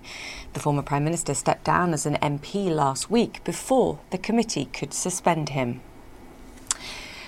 The 0.53 0.59
former 0.59 0.83
Prime 0.83 1.03
Minister 1.03 1.33
stepped 1.33 1.63
down 1.63 1.95
as 1.95 2.05
an 2.05 2.17
MP 2.17 2.69
last 2.69 3.09
week 3.09 3.43
before 3.43 3.97
the 4.11 4.19
committee 4.19 4.65
could 4.65 4.93
suspend 4.93 5.49
him. 5.49 5.81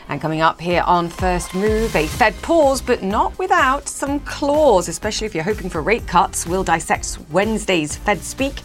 And 0.10 0.20
coming 0.20 0.42
up 0.42 0.60
here 0.60 0.82
on 0.88 1.08
First 1.08 1.54
Move, 1.54 1.96
a 1.96 2.08
Fed 2.08 2.34
pause, 2.42 2.82
but 2.82 3.04
not 3.04 3.38
without 3.38 3.88
some 3.88 4.20
claws, 4.22 4.90
especially 4.90 5.28
if 5.28 5.36
you're 5.36 5.44
hoping 5.44 5.70
for 5.70 5.84
rate 5.84 6.08
cuts. 6.08 6.48
We'll 6.48 6.64
dissect 6.64 7.20
Wednesday's 7.30 7.96
Fed 7.96 8.24
Speak 8.24 8.56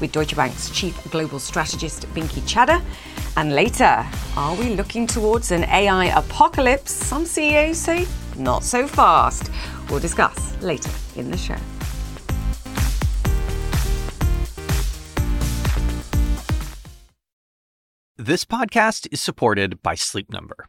with 0.00 0.12
Deutsche 0.12 0.34
Bank's 0.34 0.70
Chief 0.70 0.98
Global 1.10 1.38
Strategist, 1.38 2.06
Binky 2.14 2.40
Chadha. 2.48 2.82
And 3.36 3.54
later, 3.54 4.06
are 4.34 4.54
we 4.56 4.70
looking 4.70 5.06
towards 5.06 5.50
an 5.52 5.64
AI 5.64 6.06
apocalypse? 6.06 6.92
Some 6.92 7.26
CEOs 7.26 7.76
say 7.76 8.06
not 8.38 8.64
so 8.64 8.88
fast. 8.88 9.50
We'll 9.90 10.00
discuss 10.00 10.56
later 10.62 10.90
in 11.16 11.30
the 11.30 11.36
show. 11.36 11.56
This 18.16 18.46
podcast 18.46 19.06
is 19.12 19.20
supported 19.20 19.82
by 19.82 19.96
Sleep 19.96 20.30
Number. 20.30 20.68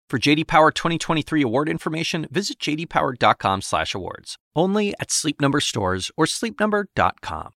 For 0.11 0.19
JD 0.19 0.47
Power 0.47 0.71
2023 0.71 1.41
award 1.41 1.69
information, 1.69 2.27
visit 2.29 2.59
jdpower.com/awards. 2.59 4.35
Only 4.53 4.93
at 4.99 5.09
Sleep 5.09 5.39
Number 5.39 5.61
stores 5.61 6.11
or 6.17 6.25
sleepnumber.com. 6.25 7.51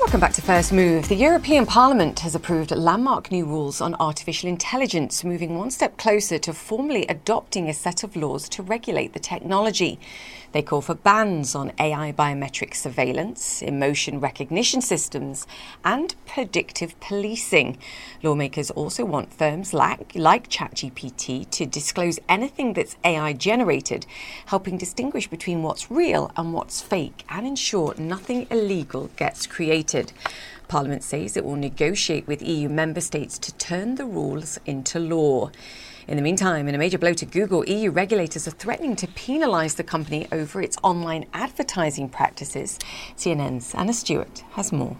Welcome 0.00 0.20
back 0.20 0.32
to 0.32 0.42
First 0.42 0.72
Move. 0.72 1.08
The 1.08 1.14
European 1.14 1.66
Parliament 1.66 2.20
has 2.20 2.34
approved 2.34 2.70
landmark 2.70 3.30
new 3.30 3.44
rules 3.44 3.82
on 3.82 3.94
artificial 4.00 4.48
intelligence, 4.48 5.22
moving 5.22 5.58
one 5.58 5.70
step 5.70 5.98
closer 5.98 6.38
to 6.38 6.54
formally 6.54 7.06
adopting 7.06 7.68
a 7.68 7.74
set 7.74 8.02
of 8.02 8.16
laws 8.16 8.48
to 8.48 8.62
regulate 8.62 9.12
the 9.12 9.20
technology. 9.20 10.00
They 10.52 10.62
call 10.62 10.80
for 10.80 10.94
bans 10.94 11.54
on 11.54 11.72
AI 11.78 12.12
biometric 12.12 12.74
surveillance, 12.74 13.62
emotion 13.62 14.18
recognition 14.18 14.80
systems, 14.80 15.46
and 15.84 16.14
predictive 16.26 16.98
policing. 16.98 17.78
Lawmakers 18.22 18.70
also 18.72 19.04
want 19.04 19.32
firms 19.32 19.72
like, 19.72 20.12
like 20.14 20.48
ChatGPT 20.48 21.48
to 21.50 21.66
disclose 21.66 22.18
anything 22.28 22.72
that's 22.72 22.96
AI 23.04 23.32
generated, 23.32 24.06
helping 24.46 24.76
distinguish 24.76 25.28
between 25.28 25.62
what's 25.62 25.90
real 25.90 26.32
and 26.36 26.52
what's 26.52 26.80
fake 26.80 27.24
and 27.28 27.46
ensure 27.46 27.94
nothing 27.96 28.48
illegal 28.50 29.10
gets 29.16 29.46
created. 29.46 30.12
Parliament 30.66 31.02
says 31.04 31.36
it 31.36 31.44
will 31.44 31.56
negotiate 31.56 32.26
with 32.26 32.42
EU 32.42 32.68
member 32.68 33.00
states 33.00 33.38
to 33.38 33.54
turn 33.54 33.96
the 33.96 34.04
rules 34.04 34.58
into 34.66 34.98
law. 34.98 35.50
In 36.10 36.16
the 36.16 36.22
meantime, 36.22 36.66
in 36.66 36.74
a 36.74 36.78
major 36.78 36.98
blow 36.98 37.12
to 37.14 37.24
Google, 37.24 37.64
EU 37.66 37.92
regulators 37.92 38.48
are 38.48 38.50
threatening 38.50 38.96
to 38.96 39.06
penalise 39.06 39.76
the 39.76 39.84
company 39.84 40.26
over 40.32 40.60
its 40.60 40.76
online 40.82 41.24
advertising 41.32 42.08
practices. 42.08 42.80
CNN's 43.16 43.72
Anna 43.76 43.92
Stewart 43.92 44.42
has 44.54 44.72
more. 44.72 44.96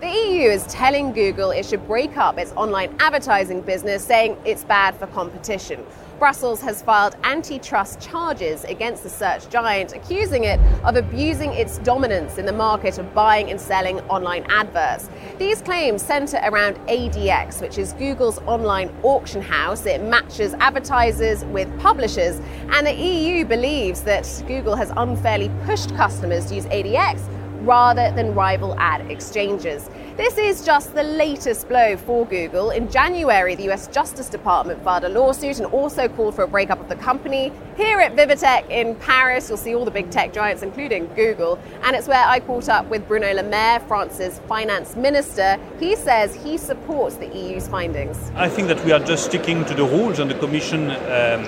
The 0.00 0.08
EU 0.08 0.50
is 0.50 0.66
telling 0.66 1.12
Google 1.12 1.52
it 1.52 1.64
should 1.64 1.86
break 1.86 2.16
up 2.16 2.38
its 2.38 2.50
online 2.54 2.96
advertising 2.98 3.60
business, 3.60 4.04
saying 4.04 4.36
it's 4.44 4.64
bad 4.64 4.96
for 4.96 5.06
competition. 5.06 5.86
Brussels 6.18 6.62
has 6.62 6.80
filed 6.80 7.14
antitrust 7.24 8.00
charges 8.00 8.64
against 8.64 9.02
the 9.02 9.08
search 9.10 9.50
giant, 9.50 9.92
accusing 9.92 10.44
it 10.44 10.58
of 10.82 10.96
abusing 10.96 11.52
its 11.52 11.76
dominance 11.78 12.38
in 12.38 12.46
the 12.46 12.52
market 12.52 12.96
of 12.96 13.12
buying 13.12 13.50
and 13.50 13.60
selling 13.60 14.00
online 14.08 14.46
adverts. 14.48 15.10
These 15.38 15.60
claims 15.60 16.02
center 16.02 16.40
around 16.44 16.76
ADX, 16.86 17.60
which 17.60 17.76
is 17.76 17.92
Google's 17.94 18.38
online 18.46 18.94
auction 19.02 19.42
house. 19.42 19.84
It 19.84 20.02
matches 20.02 20.54
advertisers 20.54 21.44
with 21.46 21.68
publishers, 21.80 22.40
and 22.70 22.86
the 22.86 22.94
EU 22.94 23.44
believes 23.44 24.00
that 24.02 24.26
Google 24.46 24.74
has 24.74 24.90
unfairly 24.96 25.50
pushed 25.66 25.94
customers 25.96 26.46
to 26.46 26.54
use 26.54 26.64
ADX 26.66 27.20
rather 27.66 28.10
than 28.12 28.34
rival 28.34 28.74
ad 28.78 29.10
exchanges. 29.10 29.90
This 30.16 30.38
is 30.38 30.64
just 30.64 30.94
the 30.94 31.02
latest 31.02 31.68
blow 31.68 31.94
for 31.98 32.24
Google. 32.24 32.70
In 32.70 32.90
January, 32.90 33.54
the 33.54 33.70
US 33.70 33.86
Justice 33.86 34.30
Department 34.30 34.82
filed 34.82 35.04
a 35.04 35.10
lawsuit 35.10 35.58
and 35.58 35.66
also 35.66 36.08
called 36.08 36.34
for 36.34 36.44
a 36.44 36.48
breakup 36.48 36.80
of 36.80 36.88
the 36.88 36.96
company. 36.96 37.52
Here 37.76 38.00
at 38.00 38.16
Vivatech 38.16 38.70
in 38.70 38.94
Paris, 38.94 39.50
you'll 39.50 39.58
see 39.58 39.74
all 39.74 39.84
the 39.84 39.90
big 39.90 40.10
tech 40.10 40.32
giants, 40.32 40.62
including 40.62 41.08
Google. 41.14 41.58
And 41.82 41.94
it's 41.94 42.08
where 42.08 42.24
I 42.24 42.40
caught 42.40 42.70
up 42.70 42.86
with 42.86 43.06
Bruno 43.06 43.30
Le 43.34 43.42
Maire, 43.42 43.78
France's 43.80 44.38
finance 44.48 44.96
minister. 44.96 45.58
He 45.78 45.94
says 45.94 46.34
he 46.34 46.56
supports 46.56 47.16
the 47.16 47.26
EU's 47.26 47.68
findings. 47.68 48.16
I 48.36 48.48
think 48.48 48.68
that 48.68 48.82
we 48.86 48.92
are 48.92 49.00
just 49.00 49.26
sticking 49.26 49.66
to 49.66 49.74
the 49.74 49.84
rules, 49.84 50.18
and 50.18 50.30
the 50.30 50.38
Commission 50.38 50.92
um, 50.92 51.44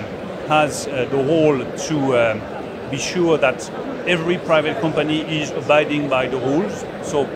has 0.47 0.85
uh, 0.85 1.05
the 1.09 1.17
role 1.17 1.57
to 1.57 2.17
um, 2.19 2.91
be 2.91 2.97
sure 2.97 3.39
that 3.39 3.67
every 4.07 4.37
private 4.37 4.79
company 4.79 5.21
is 5.41 5.49
abiding 5.49 6.07
by 6.07 6.27
the 6.27 6.37
rules. 6.37 6.85
So 7.01 7.27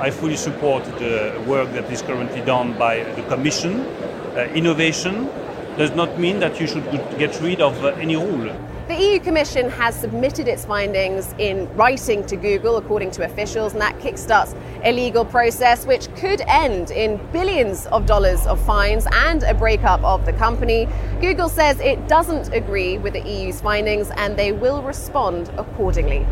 I 0.00 0.10
fully 0.12 0.36
support 0.36 0.84
the 1.00 1.42
work 1.44 1.72
that 1.72 1.90
is 1.90 2.02
currently 2.02 2.40
done 2.42 2.78
by 2.78 3.02
the 3.14 3.22
Commission. 3.24 3.80
Uh, 3.80 4.48
innovation 4.54 5.28
does 5.76 5.90
not 5.96 6.20
mean 6.20 6.38
that 6.38 6.60
you 6.60 6.68
should 6.68 6.88
get 7.18 7.40
rid 7.40 7.60
of 7.60 7.84
uh, 7.84 7.88
any 7.98 8.14
rule. 8.14 8.54
The 8.86 8.94
EU 8.94 9.18
Commission 9.18 9.68
has 9.70 9.96
submitted 9.96 10.46
its 10.46 10.64
findings 10.64 11.34
in 11.38 11.68
writing 11.74 12.24
to 12.26 12.36
Google, 12.36 12.76
according 12.76 13.10
to 13.12 13.24
officials, 13.24 13.72
and 13.72 13.82
that 13.82 13.98
kickstarts 13.98 14.56
a 14.84 14.92
legal 14.92 15.24
process 15.24 15.84
which 15.84 16.06
could 16.14 16.42
end 16.42 16.92
in 16.92 17.20
billions 17.32 17.86
of 17.86 18.06
dollars 18.06 18.46
of 18.46 18.64
fines 18.64 19.04
and 19.12 19.42
a 19.42 19.52
breakup 19.52 20.02
of 20.04 20.24
the 20.26 20.32
company. 20.32 20.88
Google 21.20 21.48
says 21.48 21.80
it 21.80 22.06
doesn't 22.06 22.54
agree 22.54 22.98
with 22.98 23.14
the 23.14 23.20
EU's 23.28 23.60
findings 23.60 24.10
and 24.12 24.36
they 24.36 24.52
will 24.52 24.80
respond 24.80 25.50
accordingly. 25.58 26.24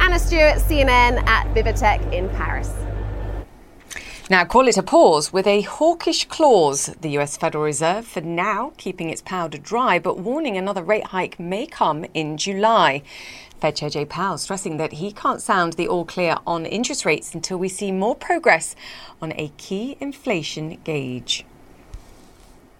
Anna 0.00 0.18
Stewart, 0.18 0.56
CNN 0.56 1.24
at 1.28 1.46
Vivatech 1.54 2.12
in 2.12 2.28
Paris. 2.30 2.72
Now, 4.30 4.44
call 4.44 4.68
it 4.68 4.78
a 4.78 4.84
pause 4.84 5.32
with 5.32 5.48
a 5.48 5.62
hawkish 5.62 6.26
clause. 6.26 6.86
The 7.00 7.18
US 7.18 7.36
Federal 7.36 7.64
Reserve, 7.64 8.06
for 8.06 8.20
now, 8.20 8.72
keeping 8.76 9.10
its 9.10 9.20
powder 9.20 9.58
dry, 9.58 9.98
but 9.98 10.16
warning 10.16 10.56
another 10.56 10.82
rate 10.82 11.06
hike 11.06 11.40
may 11.40 11.66
come 11.66 12.04
in 12.14 12.36
July. 12.36 13.02
Fed 13.60 13.76
Chair 13.76 13.90
Jay 13.90 14.04
Powell 14.04 14.38
stressing 14.38 14.76
that 14.76 14.94
he 14.94 15.12
can't 15.12 15.42
sound 15.42 15.72
the 15.72 15.88
all 15.88 16.04
clear 16.04 16.36
on 16.46 16.66
interest 16.66 17.04
rates 17.04 17.34
until 17.34 17.58
we 17.58 17.68
see 17.68 17.90
more 17.90 18.14
progress 18.14 18.76
on 19.20 19.32
a 19.36 19.52
key 19.56 19.96
inflation 20.00 20.78
gauge. 20.84 21.44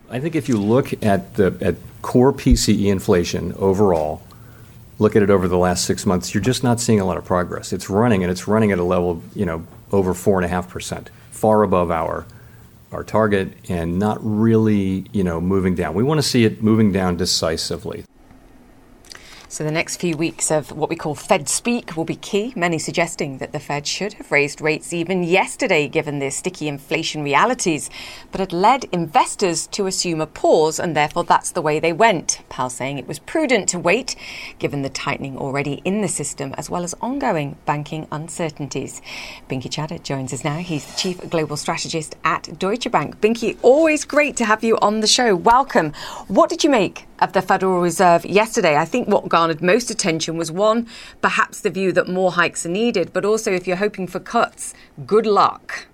I 0.09 0.21
think 0.21 0.37
if 0.37 0.49
you 0.49 0.59
look 0.59 0.93
at 1.05 1.35
the 1.35 1.57
at 1.61 1.75
core 2.03 2.33
PCE 2.33 2.87
inflation 2.87 3.53
overall, 3.55 4.23
look 5.01 5.17
at 5.17 5.23
it 5.23 5.31
over 5.31 5.49
the 5.49 5.59
last 5.59 5.87
six 5.87 6.07
months, 6.07 6.35
you're 6.35 6.43
just 6.43 6.63
not 6.63 6.79
seeing 6.79 7.01
a 7.01 7.05
lot 7.05 7.17
of 7.17 7.25
progress. 7.25 7.73
It's 7.73 7.91
running 7.91 8.23
and 8.23 8.31
it's 8.31 8.47
running 8.47 8.71
at 8.71 8.79
a 8.79 8.85
level, 8.85 9.23
you 9.35 9.45
know, 9.45 9.67
over 9.91 10.15
four 10.15 10.39
and 10.39 10.45
a 10.45 10.49
half 10.49 10.69
percent 10.69 11.11
far 11.43 11.65
above 11.65 11.91
our 11.91 12.25
our 12.93 13.03
target 13.03 13.53
and 13.69 13.99
not 13.99 14.19
really, 14.23 15.07
you 15.13 15.25
know, 15.25 15.41
moving 15.41 15.75
down. 15.75 15.95
We 15.95 16.05
want 16.05 16.19
to 16.19 16.23
see 16.23 16.45
it 16.45 16.63
moving 16.63 16.93
down 16.93 17.17
decisively. 17.17 18.05
So, 19.53 19.65
the 19.65 19.71
next 19.71 19.99
few 19.99 20.17
weeks 20.17 20.51
of 20.51 20.73
what 20.73 20.89
we 20.89 20.97
call 20.97 21.15
Fed 21.15 21.47
speak 21.47 21.95
will 21.95 22.07
be 22.07 22.17
key, 22.17 22.55
many 22.57 22.79
suggesting 22.79 23.37
that 23.37 23.53
the 23.53 23.61
Fed 23.61 23.87
should 23.87 24.15
have 24.15 24.33
raised 24.33 24.63
rates 24.63 24.95
even 24.95 25.23
yesterday 25.23 25.89
given 25.89 26.21
the 26.21 26.31
sticky 26.31 26.69
inflation 26.69 27.23
realities. 27.23 27.91
But 28.31 28.41
it 28.41 28.55
led 28.55 28.85
investors 28.93 29.67
to 29.67 29.87
assume 29.87 30.23
a 30.23 30.27
pause, 30.27 30.81
and 30.81 30.97
therefore 30.97 31.25
that's 31.25 31.51
the 31.51 31.61
way 31.61 31.81
they 31.81 31.93
went. 31.93 32.41
Powell 32.49 32.71
saying 32.71 32.97
it 32.97 33.07
was 33.07 33.19
prudent 33.19 33.69
to 33.69 33.79
wait 33.79 34.17
given 34.59 34.81
the 34.81 34.89
tightening 34.89 35.37
already 35.37 35.83
in 35.85 36.01
the 36.01 36.09
system 36.09 36.55
as 36.57 36.71
well 36.71 36.83
as 36.83 36.95
ongoing 37.03 37.59
banking 37.67 38.09
uncertainties. 38.11 39.03
Binky 39.51 39.69
Chadha 39.69 40.03
joins 40.03 40.33
us 40.33 40.45
now. 40.45 40.57
He's 40.61 40.87
the 40.87 40.97
Chief 40.97 41.29
Global 41.29 41.59
Strategist 41.59 42.17
at 42.25 42.59
Deutsche 42.59 42.91
Bank. 42.91 43.21
Binky, 43.21 43.59
always 43.61 44.07
great 44.07 44.35
to 44.37 44.47
have 44.47 44.65
you 44.65 44.79
on 44.79 45.01
the 45.01 45.07
show. 45.07 45.37
Welcome. 45.37 45.93
What 46.29 46.49
did 46.49 46.65
you 46.65 46.71
make 46.71 47.07
of 47.19 47.35
the 47.35 47.43
Federal 47.43 47.83
Reserve 47.83 48.25
yesterday? 48.25 48.79
I 48.79 48.87
think 48.87 49.09
what 49.09 49.29
garnered 49.43 49.61
most 49.61 49.91
attention 49.91 50.37
was 50.37 50.53
one, 50.53 50.87
perhaps 51.21 51.61
the 51.61 51.71
view 51.71 51.91
that 51.91 52.09
more 52.09 52.33
hikes 52.33 52.65
are 52.65 52.69
needed, 52.69 53.13
but 53.13 53.25
also 53.25 53.51
if 53.51 53.67
you're 53.67 53.77
hoping 53.77 54.07
for 54.07 54.21
cuts, 54.21 54.73
good 55.05 55.27
luck. 55.27 55.87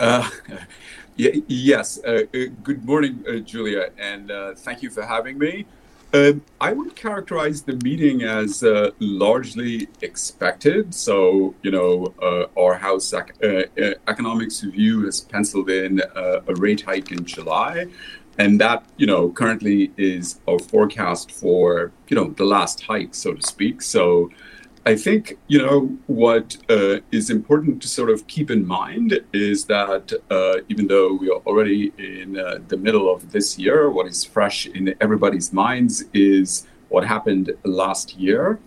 Uh, 0.00 0.30
yes. 1.16 2.00
Uh, 2.02 2.22
uh, 2.34 2.38
good 2.62 2.86
morning, 2.86 3.22
uh, 3.28 3.34
Julia, 3.40 3.90
and 3.98 4.30
uh, 4.30 4.54
thank 4.54 4.82
you 4.82 4.88
for 4.88 5.02
having 5.02 5.36
me. 5.36 5.66
Um, 6.14 6.42
I 6.58 6.72
would 6.72 6.96
characterize 6.96 7.62
the 7.62 7.76
meeting 7.84 8.22
as 8.22 8.62
uh, 8.62 8.92
largely 9.00 9.88
expected. 10.00 10.94
So, 10.94 11.54
you 11.62 11.72
know, 11.72 12.14
our 12.56 12.76
House 12.76 13.12
Economics 13.12 14.64
Review 14.64 15.04
has 15.04 15.20
penciled 15.20 15.68
in 15.68 16.00
a 16.14 16.54
rate 16.54 16.82
hike 16.82 17.10
in 17.10 17.26
July. 17.26 17.88
And 18.38 18.60
that, 18.60 18.84
you 18.96 19.06
know, 19.06 19.30
currently 19.30 19.92
is 19.96 20.40
our 20.48 20.58
forecast 20.58 21.30
for, 21.30 21.92
you 22.08 22.16
know, 22.16 22.30
the 22.30 22.44
last 22.44 22.82
hike, 22.82 23.14
so 23.14 23.34
to 23.34 23.42
speak. 23.42 23.82
So, 23.82 24.30
I 24.86 24.96
think 24.96 25.38
you 25.48 25.58
know 25.58 25.96
what 26.08 26.58
uh, 26.68 26.98
is 27.10 27.30
important 27.30 27.80
to 27.82 27.88
sort 27.88 28.10
of 28.10 28.26
keep 28.26 28.50
in 28.50 28.66
mind 28.66 29.18
is 29.32 29.64
that 29.64 30.12
uh, 30.30 30.56
even 30.68 30.88
though 30.88 31.14
we 31.14 31.30
are 31.30 31.40
already 31.46 31.90
in 31.96 32.38
uh, 32.38 32.58
the 32.68 32.76
middle 32.76 33.10
of 33.10 33.32
this 33.32 33.58
year, 33.58 33.88
what 33.88 34.06
is 34.06 34.24
fresh 34.24 34.66
in 34.66 34.94
everybody's 35.00 35.54
minds 35.54 36.04
is 36.12 36.66
what 36.90 37.06
happened 37.06 37.50
last 37.64 38.14
year. 38.16 38.58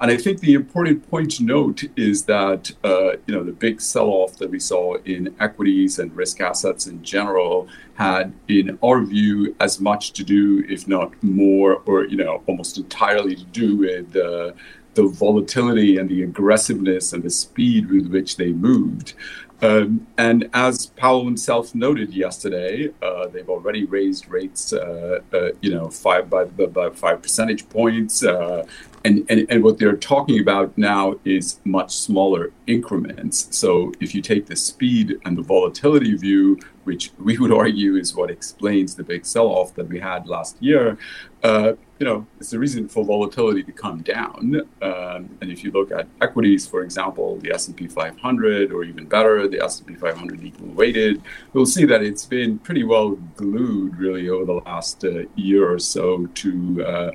And 0.00 0.10
I 0.10 0.16
think 0.16 0.40
the 0.40 0.54
important 0.54 1.08
point 1.08 1.30
to 1.32 1.44
note 1.44 1.84
is 1.96 2.24
that 2.24 2.72
uh, 2.82 3.12
you 3.26 3.34
know 3.34 3.44
the 3.44 3.52
big 3.52 3.80
sell-off 3.80 4.36
that 4.38 4.50
we 4.50 4.58
saw 4.58 4.96
in 5.04 5.34
equities 5.38 5.98
and 5.98 6.14
risk 6.16 6.40
assets 6.40 6.86
in 6.86 7.02
general 7.04 7.68
had, 7.94 8.32
in 8.48 8.78
our 8.82 9.00
view, 9.04 9.54
as 9.60 9.80
much 9.80 10.12
to 10.14 10.24
do, 10.24 10.64
if 10.68 10.88
not 10.88 11.10
more, 11.22 11.82
or 11.86 12.04
you 12.06 12.16
know 12.16 12.42
almost 12.46 12.78
entirely 12.78 13.36
to 13.36 13.44
do 13.44 13.76
with 13.76 14.16
uh, 14.16 14.52
the 14.94 15.06
volatility 15.06 15.98
and 15.98 16.08
the 16.08 16.22
aggressiveness 16.22 17.12
and 17.12 17.22
the 17.22 17.30
speed 17.30 17.90
with 17.90 18.08
which 18.08 18.36
they 18.36 18.52
moved. 18.52 19.14
Um, 19.62 20.08
and 20.18 20.50
as 20.52 20.86
Powell 20.86 21.24
himself 21.24 21.72
noted 21.72 22.12
yesterday, 22.12 22.90
uh, 23.00 23.28
they've 23.28 23.48
already 23.48 23.84
raised 23.84 24.28
rates, 24.28 24.72
uh, 24.72 25.20
uh, 25.32 25.50
you 25.60 25.70
know, 25.70 25.88
five 25.88 26.28
by, 26.28 26.44
by 26.46 26.90
five 26.90 27.22
percentage 27.22 27.68
points. 27.68 28.24
And, 29.04 29.26
and, 29.28 29.46
and 29.50 29.64
what 29.64 29.78
they're 29.78 29.96
talking 29.96 30.40
about 30.40 30.76
now 30.78 31.16
is 31.24 31.60
much 31.64 31.94
smaller 31.96 32.52
increments. 32.66 33.48
So 33.50 33.92
if 34.00 34.14
you 34.14 34.22
take 34.22 34.46
the 34.46 34.56
speed 34.56 35.18
and 35.24 35.36
the 35.36 35.42
volatility 35.42 36.16
view, 36.16 36.58
which 36.84 37.12
we 37.18 37.38
would 37.38 37.52
argue 37.52 37.96
is 37.96 38.14
what 38.14 38.30
explains 38.30 38.94
the 38.94 39.04
big 39.04 39.24
sell-off 39.24 39.74
that 39.74 39.88
we 39.88 40.00
had 40.00 40.26
last 40.26 40.60
year, 40.60 40.98
uh, 41.42 41.72
you 41.98 42.06
know, 42.06 42.26
it's 42.40 42.52
a 42.52 42.58
reason 42.58 42.88
for 42.88 43.04
volatility 43.04 43.62
to 43.62 43.70
come 43.70 44.02
down. 44.02 44.62
Um, 44.80 45.38
and 45.40 45.50
if 45.50 45.62
you 45.62 45.70
look 45.70 45.92
at 45.92 46.08
equities, 46.20 46.66
for 46.66 46.82
example, 46.82 47.38
the 47.38 47.52
S&P 47.52 47.86
500, 47.86 48.72
or 48.72 48.82
even 48.82 49.06
better, 49.06 49.46
the 49.46 49.62
S&P 49.62 49.94
500 49.94 50.42
equal 50.42 50.68
weighted, 50.68 51.22
you'll 51.54 51.66
see 51.66 51.84
that 51.84 52.02
it's 52.02 52.26
been 52.26 52.58
pretty 52.58 52.82
well 52.82 53.10
glued, 53.36 53.96
really, 53.96 54.28
over 54.28 54.44
the 54.44 54.60
last 54.68 55.04
uh, 55.04 55.22
year 55.36 55.72
or 55.72 55.78
so 55.78 56.26
to, 56.26 56.84
uh, 56.84 57.10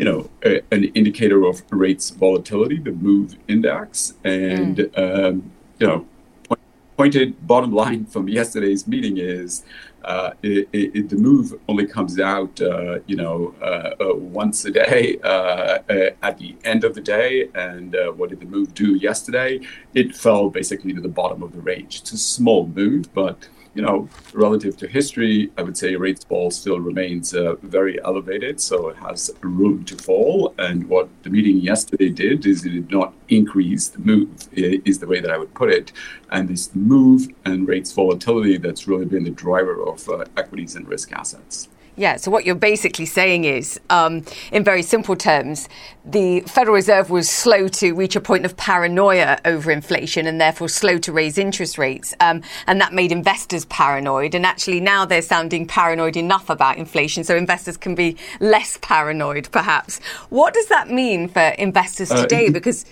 you 0.00 0.06
know, 0.06 0.30
a, 0.46 0.62
an 0.72 0.84
indicator 0.94 1.44
of 1.44 1.62
rates 1.70 2.08
volatility, 2.08 2.78
the 2.78 2.92
MOVE 2.92 3.36
index, 3.48 4.14
and 4.24 4.78
mm. 4.78 4.98
um, 4.98 5.52
you 5.78 5.86
know, 5.86 6.06
point, 6.44 6.60
pointed 6.96 7.46
bottom 7.46 7.70
line 7.70 8.06
from 8.06 8.26
yesterday's 8.26 8.88
meeting 8.88 9.18
is 9.18 9.62
uh, 10.02 10.30
it, 10.42 10.66
it, 10.72 11.10
the 11.10 11.16
move 11.16 11.52
only 11.68 11.86
comes 11.86 12.18
out, 12.18 12.58
uh, 12.62 13.00
you 13.06 13.14
know, 13.14 13.54
uh, 13.60 13.90
uh 14.00 14.14
once 14.14 14.64
a 14.64 14.70
day 14.70 15.18
uh, 15.22 15.80
uh, 15.90 16.10
at 16.22 16.38
the 16.38 16.56
end 16.64 16.82
of 16.84 16.94
the 16.94 17.02
day. 17.02 17.50
And 17.54 17.94
what 18.16 18.30
did 18.30 18.40
the 18.40 18.46
move 18.46 18.72
do 18.72 18.94
yesterday? 18.94 19.60
It 19.92 20.16
fell 20.16 20.48
basically 20.48 20.94
to 20.94 21.00
the 21.02 21.08
bottom 21.08 21.42
of 21.42 21.52
the 21.52 21.60
range. 21.60 22.00
It's 22.00 22.12
a 22.12 22.16
small 22.16 22.66
move, 22.66 23.12
but 23.12 23.48
you 23.74 23.82
know, 23.82 24.08
relative 24.32 24.76
to 24.78 24.88
history, 24.88 25.50
I 25.56 25.62
would 25.62 25.76
say 25.76 25.94
rates 25.94 26.24
vol 26.24 26.50
still 26.50 26.80
remains 26.80 27.34
uh, 27.34 27.54
very 27.62 28.02
elevated, 28.02 28.60
so 28.60 28.88
it 28.88 28.96
has 28.96 29.30
room 29.42 29.84
to 29.84 29.96
fall. 29.96 30.54
And 30.58 30.88
what 30.88 31.08
the 31.22 31.30
meeting 31.30 31.58
yesterday 31.58 32.10
did 32.10 32.46
is 32.46 32.64
it 32.64 32.70
did 32.70 32.90
not 32.90 33.14
increase 33.28 33.88
the 33.88 34.00
move, 34.00 34.28
is 34.52 34.98
the 34.98 35.06
way 35.06 35.20
that 35.20 35.30
I 35.30 35.38
would 35.38 35.54
put 35.54 35.70
it. 35.70 35.92
And 36.30 36.48
this 36.48 36.74
move 36.74 37.28
and 37.44 37.68
rates 37.68 37.92
volatility 37.92 38.56
that's 38.56 38.88
really 38.88 39.06
been 39.06 39.24
the 39.24 39.30
driver 39.30 39.80
of 39.86 40.08
uh, 40.08 40.24
equities 40.36 40.74
and 40.74 40.88
risk 40.88 41.12
assets. 41.12 41.68
Yeah, 42.00 42.16
so 42.16 42.30
what 42.30 42.46
you're 42.46 42.54
basically 42.54 43.04
saying 43.04 43.44
is, 43.44 43.78
um, 43.90 44.24
in 44.52 44.64
very 44.64 44.82
simple 44.82 45.14
terms, 45.14 45.68
the 46.02 46.40
Federal 46.40 46.74
Reserve 46.74 47.10
was 47.10 47.28
slow 47.28 47.68
to 47.68 47.92
reach 47.92 48.16
a 48.16 48.22
point 48.22 48.46
of 48.46 48.56
paranoia 48.56 49.38
over 49.44 49.70
inflation 49.70 50.26
and 50.26 50.40
therefore 50.40 50.70
slow 50.70 50.96
to 50.96 51.12
raise 51.12 51.36
interest 51.36 51.76
rates. 51.76 52.14
Um, 52.18 52.40
and 52.66 52.80
that 52.80 52.94
made 52.94 53.12
investors 53.12 53.66
paranoid. 53.66 54.34
And 54.34 54.46
actually, 54.46 54.80
now 54.80 55.04
they're 55.04 55.20
sounding 55.20 55.66
paranoid 55.66 56.16
enough 56.16 56.48
about 56.48 56.78
inflation, 56.78 57.22
so 57.22 57.36
investors 57.36 57.76
can 57.76 57.94
be 57.94 58.16
less 58.40 58.78
paranoid, 58.80 59.50
perhaps. 59.52 60.00
What 60.30 60.54
does 60.54 60.68
that 60.68 60.88
mean 60.88 61.28
for 61.28 61.48
investors 61.58 62.10
uh, 62.10 62.22
today? 62.22 62.48
Because, 62.48 62.86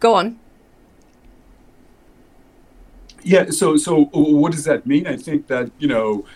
go 0.00 0.12
on. 0.12 0.38
Yeah, 3.22 3.48
so 3.50 3.78
so 3.78 4.04
what 4.12 4.52
does 4.52 4.64
that 4.64 4.86
mean? 4.86 5.06
I 5.06 5.16
think 5.16 5.46
that, 5.46 5.70
you 5.78 5.88
know, 5.88 6.26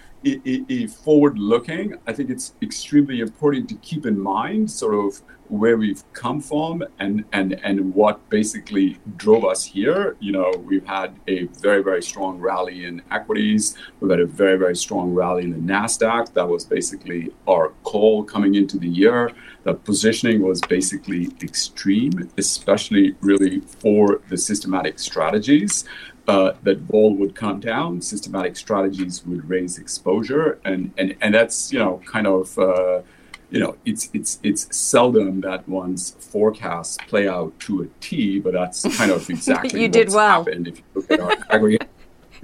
forward 0.89 1.39
looking, 1.39 1.95
I 2.07 2.13
think 2.13 2.31
it's 2.31 2.55
extremely 2.63 3.21
important 3.21 3.69
to 3.69 3.75
keep 3.77 4.07
in 4.07 4.19
mind 4.19 4.71
sort 4.71 4.95
of 4.95 5.23
where 5.49 5.77
we've 5.77 6.03
come 6.13 6.41
from 6.41 6.83
and, 6.99 7.25
and, 7.33 7.53
and 7.63 7.95
what 7.95 8.29
basically 8.31 8.99
drove 9.17 9.45
us 9.45 9.65
here. 9.65 10.17
You 10.21 10.33
know, 10.33 10.51
we've 10.65 10.87
had 10.87 11.15
a 11.29 11.45
very, 11.45 11.83
very 11.83 12.03
strong 12.03 12.39
rally 12.39 12.85
in 12.85 13.03
equities. 13.11 13.77
We've 14.01 14.11
had 14.11 14.21
a 14.21 14.27
very, 14.27 14.57
very 14.57 14.77
strong 14.77 15.13
rally 15.13 15.45
in 15.45 15.51
the 15.51 15.73
NASDAQ. 15.73 16.33
That 16.33 16.49
was 16.49 16.65
basically 16.65 17.33
our 17.47 17.71
call 17.83 18.25
coming 18.25 18.55
into 18.55 18.79
the 18.79 18.89
year. 18.89 19.31
The 19.65 19.75
positioning 19.75 20.43
was 20.43 20.61
basically 20.63 21.31
extreme, 21.43 22.31
especially 22.39 23.15
really 23.21 23.61
for 23.61 24.23
the 24.29 24.37
systematic 24.37 24.99
strategies 24.99 25.85
uh, 26.27 26.53
that 26.63 26.79
vol 26.79 27.15
would 27.15 27.35
come 27.35 27.61
down, 27.61 28.01
systematic 28.01 28.57
strategies 28.57 29.25
would 29.27 29.49
raise 29.49 29.79
exposure, 29.79 30.59
and 30.65 30.93
and 30.97 31.15
and 31.21 31.35
that's 31.35 31.73
you 31.73 31.79
know 31.79 32.03
kind 32.07 32.27
of 32.27 32.59
uh, 32.59 33.03
you 33.51 33.61
know 33.61 33.77
it's 33.85 34.11
it's 34.15 34.39
it's 34.43 34.75
seldom 34.75 35.41
that 35.43 35.69
one's 35.69 36.11
forecasts 36.13 36.97
play 37.09 37.29
out 37.29 37.59
to 37.61 37.83
a 37.83 37.87
T, 38.01 38.41
but 38.41 38.55
that's 38.55 38.97
kind 38.97 39.11
of 39.11 39.29
exactly 39.31 39.81
you 39.81 39.89
did 39.89 40.11
well. 40.13 40.45
happened 40.45 40.69
if 40.69 40.79
you 40.79 40.85
look 40.95 41.11
at 41.11 41.21
our 41.21 41.37
aggregate. 41.51 41.89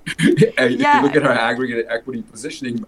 if 0.19 0.81
yeah. 0.81 0.97
you 0.97 1.07
look 1.07 1.17
at 1.17 1.25
our 1.25 1.33
aggregate 1.33 1.87
equity 1.89 2.23
positioning 2.23 2.85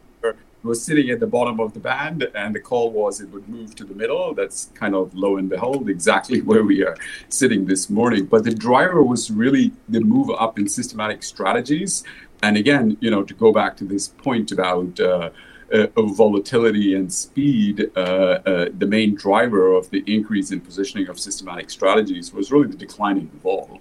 was 0.62 0.84
sitting 0.84 1.10
at 1.10 1.20
the 1.20 1.26
bottom 1.26 1.60
of 1.60 1.74
the 1.74 1.80
band, 1.80 2.28
and 2.34 2.54
the 2.54 2.60
call 2.60 2.90
was 2.90 3.20
it 3.20 3.28
would 3.30 3.48
move 3.48 3.74
to 3.76 3.84
the 3.84 3.94
middle. 3.94 4.34
That's 4.34 4.70
kind 4.74 4.94
of 4.94 5.14
lo 5.14 5.36
and 5.36 5.48
behold 5.48 5.88
exactly 5.88 6.40
where 6.50 6.62
we 6.62 6.84
are 6.84 6.96
sitting 7.28 7.66
this 7.66 7.90
morning. 7.90 8.26
But 8.26 8.44
the 8.44 8.54
driver 8.54 9.02
was 9.02 9.30
really 9.30 9.72
the 9.88 10.00
move 10.00 10.30
up 10.30 10.58
in 10.58 10.68
systematic 10.68 11.22
strategies. 11.22 12.04
And 12.42 12.56
again, 12.56 12.96
you 13.00 13.10
know, 13.10 13.22
to 13.22 13.34
go 13.34 13.52
back 13.52 13.76
to 13.78 13.84
this 13.84 14.08
point 14.08 14.50
about 14.52 14.98
uh, 14.98 15.30
uh, 15.72 16.02
volatility 16.02 16.94
and 16.94 17.12
speed, 17.12 17.90
uh, 17.96 18.00
uh, 18.00 18.68
the 18.76 18.86
main 18.86 19.14
driver 19.14 19.72
of 19.72 19.90
the 19.90 20.02
increase 20.06 20.50
in 20.50 20.60
positioning 20.60 21.08
of 21.08 21.18
systematic 21.18 21.70
strategies 21.70 22.32
was 22.32 22.52
really 22.52 22.68
the 22.68 22.76
declining 22.76 23.30
vol 23.42 23.80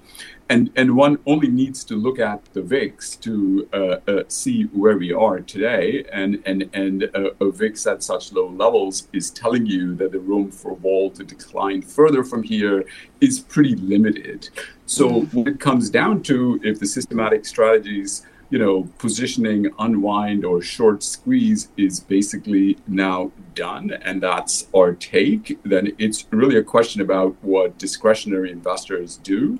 and 0.51 0.69
and 0.75 0.97
one 0.97 1.17
only 1.25 1.47
needs 1.47 1.86
to 1.86 1.95
look 1.95 2.19
at 2.19 2.43
the 2.54 2.62
VIX 2.62 3.15
to 3.15 3.69
uh, 3.71 3.77
uh, 4.12 4.23
see 4.27 4.63
where 4.82 4.97
we 4.97 5.13
are 5.13 5.39
today, 5.39 6.04
and 6.12 6.43
and 6.45 6.69
and 6.73 7.10
uh, 7.15 7.45
a 7.45 7.51
VIX 7.51 7.88
at 7.88 8.04
such 8.04 8.34
low 8.34 8.49
levels 8.49 9.08
is 9.13 9.32
telling 9.32 9.65
you 9.65 9.95
that 9.95 10.12
the 10.12 10.19
room 10.19 10.51
for 10.51 10.75
vol 10.75 11.10
to 11.12 11.23
decline 11.23 11.82
further 11.82 12.23
from 12.23 12.43
here 12.43 12.84
is 13.21 13.39
pretty 13.39 13.75
limited. 13.75 14.49
So 14.86 15.06
mm. 15.10 15.34
what 15.34 15.47
it 15.47 15.60
comes 15.62 15.89
down 15.89 16.21
to, 16.23 16.60
if 16.63 16.80
the 16.80 16.86
systematic 16.86 17.45
strategies 17.45 18.25
you 18.51 18.59
know, 18.59 18.83
positioning, 18.99 19.71
unwind, 19.79 20.43
or 20.45 20.61
short 20.61 21.01
squeeze 21.01 21.69
is 21.77 22.01
basically 22.01 22.77
now 22.85 23.31
done, 23.55 23.91
and 24.03 24.21
that's 24.21 24.67
our 24.75 24.93
take, 24.93 25.57
then 25.63 25.93
it's 25.97 26.27
really 26.31 26.57
a 26.57 26.63
question 26.63 27.01
about 27.01 27.35
what 27.41 27.77
discretionary 27.77 28.51
investors 28.51 29.17
do. 29.23 29.57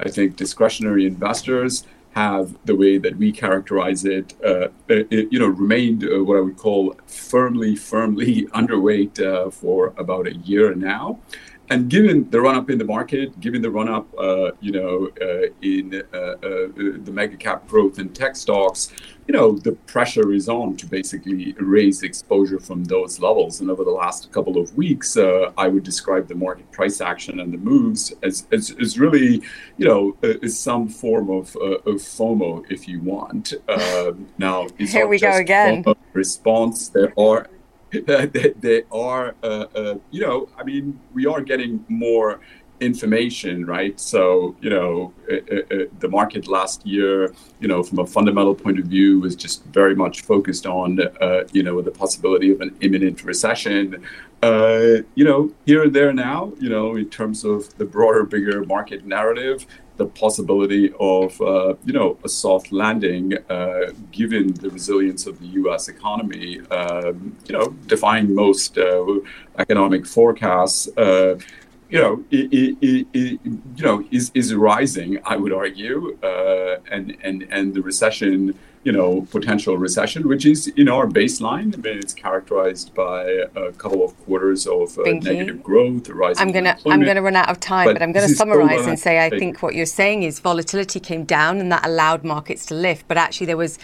I 0.00 0.08
think 0.08 0.36
discretionary 0.36 1.06
investors 1.06 1.86
have 2.12 2.56
the 2.64 2.74
way 2.74 2.98
that 2.98 3.16
we 3.16 3.30
characterize 3.30 4.04
it, 4.04 4.34
uh, 4.44 4.68
it 4.88 5.28
you 5.30 5.38
know, 5.38 5.46
remained 5.46 6.02
uh, 6.04 6.24
what 6.24 6.38
I 6.38 6.40
would 6.40 6.56
call 6.56 6.96
firmly, 7.06 7.76
firmly 7.76 8.46
underweight 8.54 9.20
uh, 9.20 9.50
for 9.50 9.92
about 9.96 10.26
a 10.26 10.34
year 10.34 10.74
now. 10.74 11.20
And 11.70 11.88
given 11.88 12.28
the 12.30 12.40
run 12.40 12.56
up 12.56 12.68
in 12.68 12.78
the 12.78 12.84
market, 12.84 13.38
given 13.38 13.62
the 13.62 13.70
run 13.70 13.88
up, 13.88 14.06
uh, 14.18 14.50
you 14.60 14.72
know, 14.72 15.08
uh, 15.22 15.46
in 15.62 16.02
uh, 16.12 16.16
uh, 16.16 16.36
the 16.74 17.10
mega 17.12 17.36
cap 17.36 17.68
growth 17.68 17.98
and 17.98 18.12
tech 18.12 18.34
stocks, 18.34 18.92
you 19.28 19.32
know, 19.32 19.52
the 19.52 19.72
pressure 19.86 20.32
is 20.32 20.48
on 20.48 20.76
to 20.76 20.86
basically 20.86 21.52
raise 21.60 22.02
exposure 22.02 22.58
from 22.58 22.82
those 22.84 23.20
levels. 23.20 23.60
And 23.60 23.70
over 23.70 23.84
the 23.84 23.92
last 23.92 24.32
couple 24.32 24.58
of 24.58 24.76
weeks, 24.76 25.16
uh, 25.16 25.52
I 25.56 25.68
would 25.68 25.84
describe 25.84 26.26
the 26.26 26.34
market 26.34 26.68
price 26.72 27.00
action 27.00 27.38
and 27.38 27.54
the 27.54 27.58
moves 27.58 28.12
as, 28.24 28.48
as, 28.50 28.74
as 28.80 28.98
really, 28.98 29.40
you 29.76 29.86
know, 29.86 30.16
is 30.22 30.58
some 30.58 30.88
form 30.88 31.30
of, 31.30 31.54
of 31.56 32.00
FOMO, 32.02 32.64
if 32.68 32.88
you 32.88 33.00
want. 33.00 33.54
Now, 34.38 34.66
here 34.76 35.06
we 35.06 35.20
go 35.20 35.36
again. 35.36 35.84
Response. 36.14 36.88
There 36.88 37.12
are 37.16 37.46
they, 38.06 38.54
they, 38.60 38.82
are, 38.92 39.34
uh, 39.42 39.66
uh, 39.74 39.94
you 40.10 40.20
know, 40.20 40.48
I 40.56 40.62
mean, 40.62 41.00
we 41.12 41.26
are 41.26 41.40
getting 41.40 41.84
more 41.88 42.40
information, 42.80 43.66
right? 43.66 43.98
So, 44.00 44.56
you 44.60 44.70
know, 44.70 45.12
uh, 45.30 45.34
uh, 45.34 45.74
uh, 45.74 45.84
the 45.98 46.08
market 46.08 46.48
last 46.48 46.86
year, 46.86 47.34
you 47.60 47.68
know, 47.68 47.82
from 47.82 47.98
a 47.98 48.06
fundamental 48.06 48.54
point 48.54 48.78
of 48.78 48.86
view, 48.86 49.20
was 49.20 49.36
just 49.36 49.64
very 49.66 49.94
much 49.94 50.22
focused 50.22 50.66
on, 50.66 51.00
uh, 51.20 51.44
you 51.52 51.62
know, 51.62 51.80
the 51.82 51.90
possibility 51.90 52.50
of 52.52 52.60
an 52.60 52.74
imminent 52.80 53.22
recession. 53.24 54.02
you 54.42 55.24
know, 55.24 55.52
here 55.66 55.82
and 55.82 55.94
there 55.94 56.12
now, 56.12 56.52
you 56.58 56.70
know, 56.70 56.96
in 56.96 57.08
terms 57.10 57.44
of 57.44 57.76
the 57.76 57.84
broader, 57.84 58.24
bigger 58.24 58.64
market 58.64 59.04
narrative, 59.04 59.66
the 60.00 60.06
possibility 60.06 60.84
of 60.98 61.38
uh, 61.42 61.74
you 61.84 61.94
know 61.98 62.18
a 62.24 62.28
soft 62.42 62.72
landing, 62.72 63.26
uh, 63.56 63.92
given 64.10 64.44
the 64.62 64.70
resilience 64.70 65.22
of 65.30 65.34
the 65.42 65.48
U.S. 65.62 65.82
economy. 65.88 66.50
Um, 66.78 67.36
you 67.46 67.54
know, 67.56 67.66
defying 67.94 68.34
most 68.34 68.78
uh, 68.78 69.04
economic 69.64 70.02
forecasts. 70.16 70.88
Uh, 70.96 71.32
you 71.92 71.98
know, 72.02 72.24
it, 72.30 72.46
it, 72.60 73.06
it, 73.12 73.38
you 73.76 73.84
know, 73.86 73.96
is 74.10 74.32
is 74.40 74.48
rising. 74.54 75.10
I 75.32 75.36
would 75.36 75.52
argue, 75.64 76.16
uh, 76.30 76.76
and 76.94 77.06
and 77.26 77.36
and 77.56 77.74
the 77.76 77.82
recession 77.82 78.58
you 78.82 78.92
know, 78.92 79.26
potential 79.30 79.76
recession, 79.76 80.26
which 80.26 80.46
is 80.46 80.68
in 80.68 80.88
our 80.88 81.06
baseline. 81.06 81.74
I 81.74 81.76
mean, 81.76 81.98
it's 81.98 82.14
characterized 82.14 82.94
by 82.94 83.24
a 83.54 83.72
couple 83.72 84.02
of 84.02 84.16
quarters 84.24 84.66
of 84.66 84.98
uh, 84.98 85.02
negative 85.02 85.62
growth, 85.62 86.08
rising. 86.08 86.40
I'm 86.40 86.52
gonna 86.52 86.78
I'm 86.86 87.04
gonna 87.04 87.20
run 87.20 87.36
out 87.36 87.50
of 87.50 87.60
time, 87.60 87.86
but, 87.86 87.94
but 87.94 88.02
I'm 88.02 88.12
gonna 88.12 88.28
summarize 88.28 88.86
and 88.86 88.98
say 88.98 89.24
I 89.24 89.30
think 89.30 89.62
what 89.62 89.74
you're 89.74 89.84
saying 89.84 90.22
is 90.22 90.40
volatility 90.40 90.98
came 90.98 91.24
down 91.24 91.60
and 91.60 91.70
that 91.72 91.86
allowed 91.86 92.24
markets 92.24 92.64
to 92.66 92.74
lift, 92.74 93.06
but 93.06 93.18
actually 93.18 93.46
there 93.46 93.58
was 93.58 93.78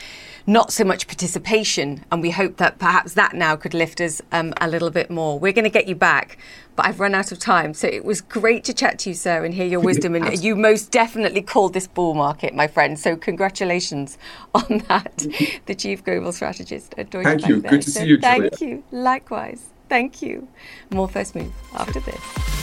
not 0.47 0.73
so 0.73 0.85
much 0.85 1.07
participation. 1.07 2.05
And 2.11 2.23
we 2.23 2.31
hope 2.31 2.57
that 2.59 2.79
perhaps 2.79 3.15
that 3.15 3.35
now 3.35 3.57
could 3.57 3.75
lift 3.75 4.01
us 4.01 4.23
um, 4.33 4.55
a 4.61 4.69
little 4.69 4.91
bit 4.91 5.11
more. 5.11 5.39
We're 5.39 5.53
going 5.53 5.65
to 5.65 5.71
get 5.71 5.89
you 5.89 5.95
back, 5.95 6.39
but 6.77 6.87
I've 6.87 7.01
run 7.01 7.15
out 7.15 7.33
of 7.33 7.39
time. 7.39 7.75
So 7.75 7.89
it 7.89 8.05
was 8.05 8.21
great 8.21 8.65
to 8.65 8.75
chat 8.75 8.99
to 9.01 9.11
you, 9.11 9.15
sir, 9.15 9.45
and 9.45 9.55
hear 9.55 9.67
your 9.67 9.81
wisdom. 9.81 10.15
And 10.15 10.43
you 10.43 10.55
most 10.55 10.91
definitely 10.91 11.43
called 11.43 11.75
this 11.75 11.87
bull 11.87 12.15
market, 12.15 12.55
my 12.55 12.69
friend. 12.69 12.99
So 12.99 13.17
congratulations 13.17 14.19
on 14.55 14.85
that, 14.89 15.27
the 15.67 15.75
chief 15.75 16.05
global 16.05 16.33
strategist 16.33 16.95
at 16.97 17.11
Deutsche 17.11 17.25
Thank 17.25 17.41
Bank. 17.43 17.51
you. 17.51 17.61
There. 17.61 17.71
Good 17.73 17.83
to 17.83 17.91
so 17.91 18.01
see 18.01 18.07
you. 18.07 18.19
Thank 18.21 18.61
you. 18.61 18.85
Likewise. 18.93 19.67
Thank 19.89 20.23
you. 20.23 20.49
More 20.91 21.09
first 21.09 21.35
move 21.35 21.53
after 21.75 22.01
this. 22.01 22.56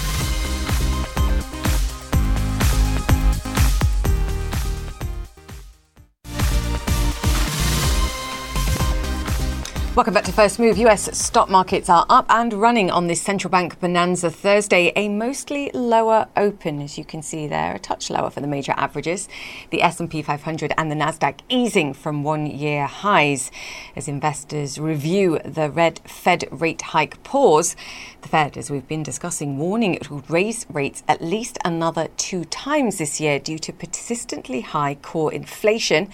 Welcome 9.95 10.15
back 10.15 10.23
to 10.23 10.31
First 10.31 10.57
Move. 10.57 10.79
US 10.79 11.15
stock 11.15 11.51
markets 11.51 11.87
are 11.87 12.03
up 12.09 12.25
and 12.27 12.51
running 12.51 12.89
on 12.89 13.05
this 13.05 13.21
central 13.21 13.51
bank 13.51 13.79
bonanza 13.79 14.31
Thursday. 14.31 14.91
A 14.95 15.07
mostly 15.07 15.69
lower 15.71 16.27
open, 16.35 16.81
as 16.81 16.97
you 16.97 17.05
can 17.05 17.21
see 17.21 17.45
there, 17.45 17.75
a 17.75 17.79
touch 17.79 18.09
lower 18.09 18.31
for 18.31 18.41
the 18.41 18.47
major 18.47 18.73
averages. 18.75 19.29
The 19.69 19.83
S&P 19.83 20.23
500 20.23 20.73
and 20.79 20.89
the 20.89 20.95
Nasdaq 20.95 21.41
easing 21.47 21.93
from 21.93 22.23
one-year 22.23 22.87
highs 22.87 23.51
as 23.95 24.07
investors 24.07 24.79
review 24.79 25.37
the 25.45 25.69
red 25.69 25.99
Fed 26.05 26.45
rate 26.49 26.81
hike 26.81 27.21
pause. 27.21 27.75
The 28.23 28.29
Fed, 28.29 28.57
as 28.57 28.71
we've 28.71 28.87
been 28.87 29.03
discussing, 29.03 29.59
warning 29.59 29.93
it 29.93 30.09
will 30.09 30.23
raise 30.27 30.65
rates 30.73 31.03
at 31.07 31.21
least 31.21 31.59
another 31.63 32.07
two 32.17 32.45
times 32.45 32.97
this 32.97 33.21
year 33.21 33.37
due 33.37 33.59
to 33.59 33.71
persistently 33.71 34.61
high 34.61 34.95
core 34.95 35.31
inflation. 35.31 36.09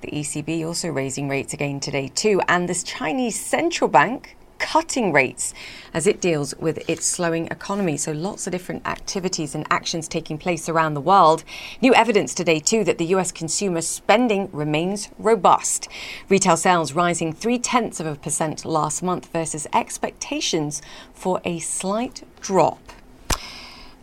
The 0.00 0.10
ECB 0.12 0.66
also 0.66 0.88
raising 0.88 1.28
rates 1.28 1.52
again 1.52 1.78
today, 1.78 2.08
too. 2.08 2.40
And 2.48 2.66
this 2.66 2.82
Chinese 2.82 3.19
central 3.28 3.90
bank 3.90 4.36
cutting 4.60 5.10
rates 5.10 5.52
as 5.92 6.06
it 6.06 6.20
deals 6.20 6.54
with 6.58 6.88
its 6.88 7.04
slowing 7.04 7.46
economy. 7.46 7.96
So 7.96 8.12
lots 8.12 8.46
of 8.46 8.52
different 8.52 8.86
activities 8.86 9.54
and 9.54 9.66
actions 9.70 10.06
taking 10.06 10.38
place 10.38 10.68
around 10.68 10.94
the 10.94 11.00
world. 11.00 11.42
New 11.80 11.92
evidence 11.94 12.34
today, 12.34 12.60
too, 12.60 12.84
that 12.84 12.98
the 12.98 13.06
US 13.06 13.32
consumer 13.32 13.80
spending 13.80 14.48
remains 14.52 15.08
robust. 15.18 15.88
Retail 16.28 16.56
sales 16.56 16.92
rising 16.92 17.32
three 17.32 17.58
tenths 17.58 17.98
of 17.98 18.06
a 18.06 18.14
percent 18.14 18.64
last 18.64 19.02
month 19.02 19.32
versus 19.32 19.66
expectations 19.72 20.80
for 21.12 21.40
a 21.44 21.58
slight 21.58 22.22
drop. 22.40 22.80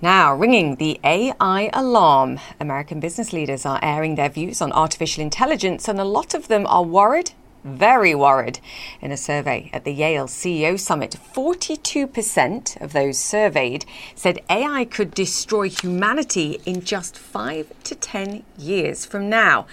Now, 0.01 0.35
ringing 0.35 0.75
the 0.75 0.99
AI 1.03 1.71
alarm. 1.73 2.39
American 2.59 2.99
business 2.99 3.33
leaders 3.33 3.65
are 3.65 3.79
airing 3.81 4.13
their 4.13 4.29
views 4.29 4.61
on 4.61 4.71
artificial 4.71 5.23
intelligence, 5.23 5.87
and 5.87 5.99
a 5.99 6.03
lot 6.03 6.35
of 6.35 6.49
them 6.49 6.67
are 6.67 6.83
worried, 6.83 7.31
very 7.63 8.15
worried. 8.15 8.59
In 9.01 9.11
a 9.11 9.17
survey 9.17 9.69
at 9.73 9.83
the 9.83 9.93
Yale 9.93 10.27
CEO 10.27 10.79
Summit, 10.79 11.17
42% 11.33 12.81
of 12.81 12.93
those 12.93 13.17
surveyed 13.17 13.85
said 14.15 14.43
AI 14.49 14.85
could 14.85 15.11
destroy 15.11 15.69
humanity 15.69 16.59
in 16.65 16.81
just 16.81 17.17
five 17.17 17.71
to 17.83 17.95
10 17.95 18.43
years 18.57 19.05
from 19.05 19.29
now. 19.29 19.67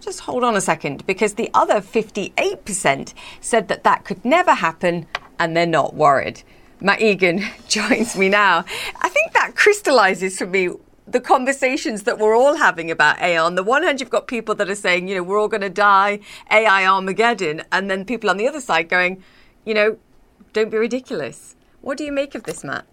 Just 0.00 0.20
hold 0.20 0.44
on 0.44 0.56
a 0.56 0.60
second, 0.60 1.06
because 1.06 1.34
the 1.34 1.50
other 1.52 1.80
58% 1.80 3.14
said 3.40 3.68
that 3.68 3.84
that 3.84 4.04
could 4.04 4.24
never 4.24 4.54
happen 4.54 5.06
and 5.38 5.56
they're 5.56 5.66
not 5.66 5.94
worried. 5.94 6.42
Matt 6.80 7.02
Egan 7.02 7.42
joins 7.68 8.16
me 8.16 8.28
now. 8.28 8.64
I 9.00 9.08
think 9.08 9.32
that 9.32 9.56
crystallizes 9.56 10.38
for 10.38 10.46
me 10.46 10.70
the 11.12 11.20
conversations 11.20 12.02
that 12.02 12.18
we're 12.18 12.36
all 12.36 12.56
having 12.56 12.90
about 12.90 13.18
AI. 13.20 13.42
On 13.42 13.54
the 13.54 13.62
one 13.62 13.82
hand, 13.82 14.00
you've 14.00 14.10
got 14.10 14.26
people 14.26 14.54
that 14.56 14.68
are 14.68 14.74
saying, 14.74 15.08
you 15.08 15.14
know, 15.14 15.22
we're 15.22 15.40
all 15.40 15.48
going 15.48 15.62
to 15.62 15.70
die, 15.70 16.20
AI 16.50 16.86
Armageddon, 16.86 17.62
and 17.72 17.90
then 17.90 18.04
people 18.04 18.28
on 18.30 18.36
the 18.36 18.46
other 18.46 18.60
side 18.60 18.88
going, 18.88 19.22
you 19.64 19.74
know, 19.74 19.98
don't 20.52 20.70
be 20.70 20.76
ridiculous. 20.76 21.56
What 21.80 21.98
do 21.98 22.04
you 22.04 22.12
make 22.12 22.34
of 22.34 22.42
this, 22.44 22.64
Matt? 22.64 22.86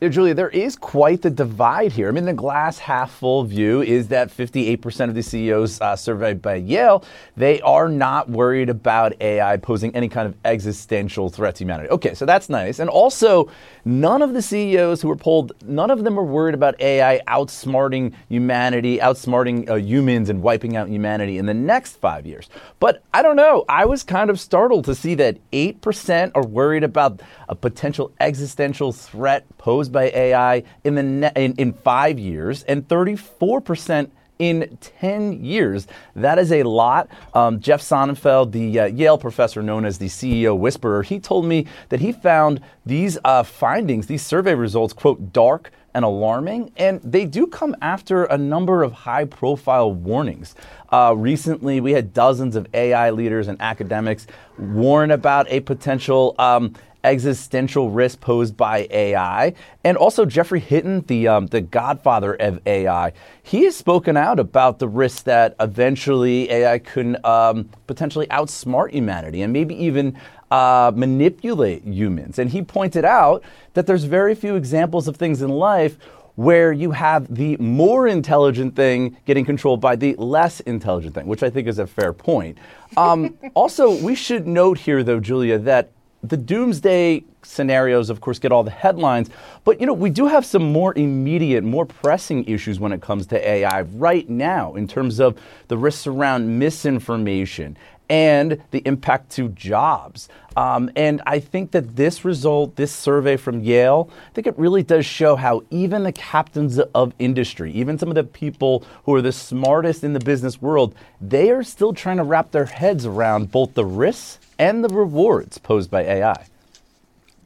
Yeah, 0.00 0.08
Julia, 0.08 0.34
there 0.34 0.50
is 0.50 0.76
quite 0.76 1.22
the 1.22 1.30
divide 1.30 1.90
here. 1.90 2.08
I 2.08 2.10
mean, 2.10 2.26
the 2.26 2.34
glass 2.34 2.78
half 2.78 3.10
full 3.12 3.44
view 3.44 3.80
is 3.80 4.08
that 4.08 4.28
58% 4.28 5.08
of 5.08 5.14
the 5.14 5.22
CEOs 5.22 5.80
uh, 5.80 5.96
surveyed 5.96 6.42
by 6.42 6.56
Yale, 6.56 7.02
they 7.34 7.62
are 7.62 7.88
not 7.88 8.28
worried 8.28 8.68
about 8.68 9.14
AI 9.22 9.56
posing 9.56 9.96
any 9.96 10.10
kind 10.10 10.28
of 10.28 10.36
existential 10.44 11.30
threat 11.30 11.54
to 11.54 11.64
humanity. 11.64 11.88
Okay, 11.88 12.12
so 12.12 12.26
that's 12.26 12.50
nice. 12.50 12.78
And 12.78 12.90
also, 12.90 13.50
none 13.86 14.20
of 14.20 14.34
the 14.34 14.42
CEOs 14.42 15.00
who 15.00 15.08
were 15.08 15.16
polled, 15.16 15.52
none 15.64 15.90
of 15.90 16.02
them 16.04 16.18
are 16.18 16.24
worried 16.24 16.54
about 16.54 16.78
AI 16.80 17.20
outsmarting 17.28 18.12
humanity, 18.28 18.98
outsmarting 18.98 19.70
uh, 19.70 19.76
humans 19.76 20.28
and 20.28 20.42
wiping 20.42 20.76
out 20.76 20.88
humanity 20.88 21.38
in 21.38 21.46
the 21.46 21.54
next 21.54 21.96
five 21.96 22.26
years. 22.26 22.50
But 22.80 23.02
I 23.14 23.22
don't 23.22 23.36
know. 23.36 23.64
I 23.68 23.86
was 23.86 24.02
kind 24.02 24.28
of 24.28 24.40
startled 24.40 24.84
to 24.86 24.94
see 24.94 25.14
that 25.14 25.38
8% 25.52 26.32
are 26.34 26.44
worried 26.44 26.82
about 26.82 27.22
a 27.48 27.54
potential 27.54 28.12
existential 28.20 28.92
threat 28.92 29.46
posed 29.56 29.92
by 29.92 30.10
AI 30.10 30.64
in, 30.82 30.96
the 30.96 31.02
ne- 31.04 31.32
in, 31.36 31.54
in 31.54 31.72
five 31.72 32.18
years, 32.18 32.64
and 32.64 32.86
34% 32.88 34.10
in 34.38 34.78
10 34.80 35.44
years. 35.44 35.86
That 36.14 36.38
is 36.38 36.52
a 36.52 36.62
lot. 36.62 37.08
Um, 37.34 37.60
Jeff 37.60 37.80
Sonnenfeld, 37.80 38.52
the 38.52 38.80
uh, 38.80 38.84
Yale 38.86 39.18
professor 39.18 39.62
known 39.62 39.84
as 39.84 39.98
the 39.98 40.06
CEO 40.08 40.56
whisperer, 40.56 41.02
he 41.02 41.18
told 41.18 41.44
me 41.46 41.66
that 41.88 42.00
he 42.00 42.12
found 42.12 42.60
these 42.84 43.18
uh, 43.24 43.42
findings, 43.42 44.06
these 44.06 44.24
survey 44.24 44.54
results, 44.54 44.92
quote, 44.92 45.32
dark 45.32 45.72
and 45.96 46.04
alarming, 46.04 46.70
and 46.76 47.00
they 47.02 47.24
do 47.24 47.46
come 47.46 47.74
after 47.80 48.24
a 48.24 48.36
number 48.36 48.82
of 48.82 48.92
high 48.92 49.24
profile 49.24 49.90
warnings. 49.90 50.54
Uh, 50.92 51.14
recently, 51.16 51.80
we 51.80 51.92
had 51.92 52.12
dozens 52.12 52.54
of 52.54 52.66
AI 52.74 53.08
leaders 53.10 53.48
and 53.48 53.58
academics 53.62 54.26
warn 54.58 55.10
about 55.10 55.48
a 55.48 55.60
potential 55.60 56.34
um, 56.38 56.74
existential 57.06 57.90
risk 57.90 58.20
posed 58.20 58.56
by 58.56 58.86
AI. 58.90 59.54
And 59.84 59.96
also 59.96 60.26
Geoffrey 60.26 60.60
Hinton, 60.60 61.02
the 61.06 61.28
um, 61.28 61.46
the 61.46 61.60
godfather 61.60 62.34
of 62.34 62.60
AI, 62.66 63.12
he 63.42 63.64
has 63.64 63.76
spoken 63.76 64.16
out 64.16 64.38
about 64.38 64.78
the 64.78 64.88
risk 64.88 65.24
that 65.24 65.54
eventually 65.60 66.50
AI 66.50 66.78
could 66.78 67.24
um, 67.24 67.70
potentially 67.86 68.26
outsmart 68.26 68.90
humanity 68.90 69.42
and 69.42 69.52
maybe 69.52 69.74
even 69.82 70.18
uh, 70.50 70.92
manipulate 70.94 71.84
humans. 71.84 72.38
And 72.38 72.50
he 72.50 72.62
pointed 72.62 73.04
out 73.04 73.42
that 73.74 73.86
there's 73.86 74.04
very 74.04 74.34
few 74.34 74.56
examples 74.56 75.08
of 75.08 75.16
things 75.16 75.42
in 75.42 75.50
life 75.50 75.98
where 76.36 76.70
you 76.70 76.90
have 76.90 77.34
the 77.34 77.56
more 77.56 78.06
intelligent 78.06 78.76
thing 78.76 79.16
getting 79.24 79.44
controlled 79.44 79.80
by 79.80 79.96
the 79.96 80.14
less 80.16 80.60
intelligent 80.60 81.14
thing, 81.14 81.26
which 81.26 81.42
I 81.42 81.48
think 81.50 81.66
is 81.66 81.78
a 81.78 81.86
fair 81.86 82.12
point. 82.12 82.58
Um, 82.96 83.38
also, 83.54 84.00
we 84.02 84.14
should 84.14 84.46
note 84.46 84.78
here, 84.78 85.02
though, 85.02 85.18
Julia, 85.18 85.58
that 85.60 85.92
the 86.28 86.36
doomsday 86.36 87.24
scenarios, 87.42 88.10
of 88.10 88.20
course, 88.20 88.38
get 88.38 88.52
all 88.52 88.64
the 88.64 88.70
headlines. 88.70 89.30
But, 89.64 89.80
you 89.80 89.86
know, 89.86 89.92
we 89.92 90.10
do 90.10 90.26
have 90.26 90.44
some 90.44 90.72
more 90.72 90.92
immediate, 90.96 91.64
more 91.64 91.86
pressing 91.86 92.44
issues 92.44 92.80
when 92.80 92.92
it 92.92 93.00
comes 93.00 93.26
to 93.28 93.48
AI 93.48 93.82
right 93.82 94.28
now 94.28 94.74
in 94.74 94.86
terms 94.88 95.20
of 95.20 95.38
the 95.68 95.76
risks 95.76 96.06
around 96.06 96.58
misinformation 96.58 97.76
and 98.08 98.62
the 98.70 98.82
impact 98.86 99.30
to 99.30 99.48
jobs. 99.50 100.28
Um, 100.56 100.90
and 100.96 101.20
I 101.26 101.40
think 101.40 101.72
that 101.72 101.96
this 101.96 102.24
result, 102.24 102.76
this 102.76 102.92
survey 102.92 103.36
from 103.36 103.60
Yale, 103.60 104.08
I 104.30 104.32
think 104.32 104.46
it 104.46 104.58
really 104.58 104.82
does 104.82 105.04
show 105.04 105.36
how 105.36 105.64
even 105.70 106.04
the 106.04 106.12
captains 106.12 106.78
of 106.78 107.12
industry, 107.18 107.72
even 107.72 107.98
some 107.98 108.08
of 108.08 108.14
the 108.14 108.24
people 108.24 108.84
who 109.04 109.14
are 109.14 109.22
the 109.22 109.32
smartest 109.32 110.02
in 110.04 110.12
the 110.12 110.20
business 110.20 110.62
world, 110.62 110.94
they 111.20 111.50
are 111.50 111.62
still 111.62 111.92
trying 111.92 112.16
to 112.18 112.24
wrap 112.24 112.52
their 112.52 112.64
heads 112.64 113.04
around 113.04 113.50
both 113.50 113.74
the 113.74 113.84
risks 113.84 114.38
and 114.58 114.84
the 114.84 114.88
rewards 114.88 115.58
posed 115.58 115.90
by 115.90 116.02
AI. 116.02 116.46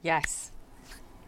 Yes. 0.02 0.50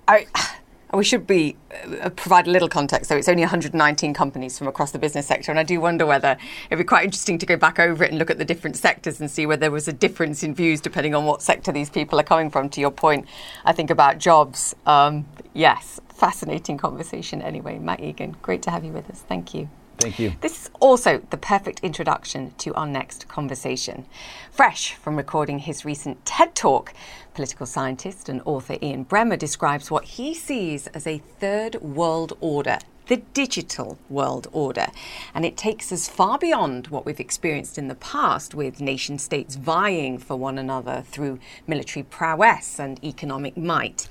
I, 0.09 0.27
we 0.93 1.05
should 1.05 1.27
be 1.27 1.57
uh, 2.03 2.11
provide 2.11 2.47
a 2.47 2.51
little 2.51 2.69
context. 2.69 3.09
So 3.09 3.17
it's 3.17 3.29
only 3.29 3.43
119 3.43 4.15
companies 4.15 4.59
from 4.59 4.69
across 4.69 4.91
the 4.91 4.99
business 4.99 5.27
sector, 5.27 5.51
and 5.51 5.59
I 5.59 5.63
do 5.63 5.81
wonder 5.81 6.05
whether 6.05 6.37
it'd 6.67 6.79
be 6.79 6.85
quite 6.85 7.05
interesting 7.05 7.39
to 7.39 7.47
go 7.47 7.57
back 7.57 7.79
over 7.79 8.05
it 8.05 8.11
and 8.11 8.19
look 8.19 8.31
at 8.31 8.39
the 8.39 8.45
different 8.45 8.77
sectors 8.77 9.21
and 9.21 9.31
see 9.31 9.47
whether 9.47 9.61
there 9.61 9.71
was 9.71 9.89
a 9.89 9.93
difference 9.93 10.43
in 10.43 10.55
views 10.55 10.81
depending 10.81 11.15
on 11.15 11.25
what 11.25 11.43
sector 11.43 11.73
these 11.73 11.91
people 11.91 12.21
are 12.21 12.25
coming 12.25 12.51
from. 12.51 12.69
To 12.71 12.81
your 12.81 12.91
point, 12.91 13.27
I 13.65 13.73
think 13.73 13.91
about 13.91 14.19
jobs. 14.19 14.75
Um, 14.87 15.27
yes, 15.55 16.01
fascinating 16.09 16.77
conversation. 16.79 17.43
Anyway, 17.43 17.79
Matt 17.79 18.01
Egan, 18.01 18.37
great 18.43 18.63
to 18.63 18.71
have 18.71 18.85
you 18.85 18.93
with 18.93 19.09
us. 19.11 19.21
Thank 19.27 19.55
you. 19.55 19.69
Thank 20.03 20.19
you. 20.19 20.33
This 20.41 20.65
is 20.65 20.71
also 20.81 21.19
the 21.31 21.37
perfect 21.37 21.81
introduction 21.81 22.55
to 22.59 22.75
our 22.75 22.87
next 22.87 23.29
conversation. 23.29 24.05
Fresh 24.51 24.95
from 24.95 25.17
recording 25.17 25.61
his 25.61 25.85
recent 25.85 26.25
TED 26.27 26.55
Talk, 26.55 26.93
political 27.35 27.67
scientist 27.67 28.29
and 28.29 28.43
author 28.45 28.77
Ian 28.83 29.05
Bremmer 29.05 29.39
describes 29.39 29.91
what 29.91 30.05
he 30.05 30.35
sees 30.35 30.89
as 30.89 31.07
a 31.07 31.19
third 31.19 31.77
world 31.77 32.37
order 32.41 32.79
the 33.07 33.17
digital 33.35 33.99
world 34.09 34.47
order. 34.53 34.87
And 35.35 35.45
it 35.45 35.57
takes 35.57 35.93
us 35.93 36.09
far 36.09 36.39
beyond 36.39 36.87
what 36.87 37.05
we've 37.05 37.21
experienced 37.21 37.77
in 37.77 37.89
the 37.89 37.95
past 37.97 38.55
with 38.55 38.81
nation 38.81 39.19
states 39.19 39.57
vying 39.57 40.19
for 40.19 40.37
one 40.37 40.57
another 40.57 41.03
through 41.07 41.41
military 41.67 42.05
prowess 42.05 42.79
and 42.79 43.03
economic 43.05 43.57
might. 43.57 44.09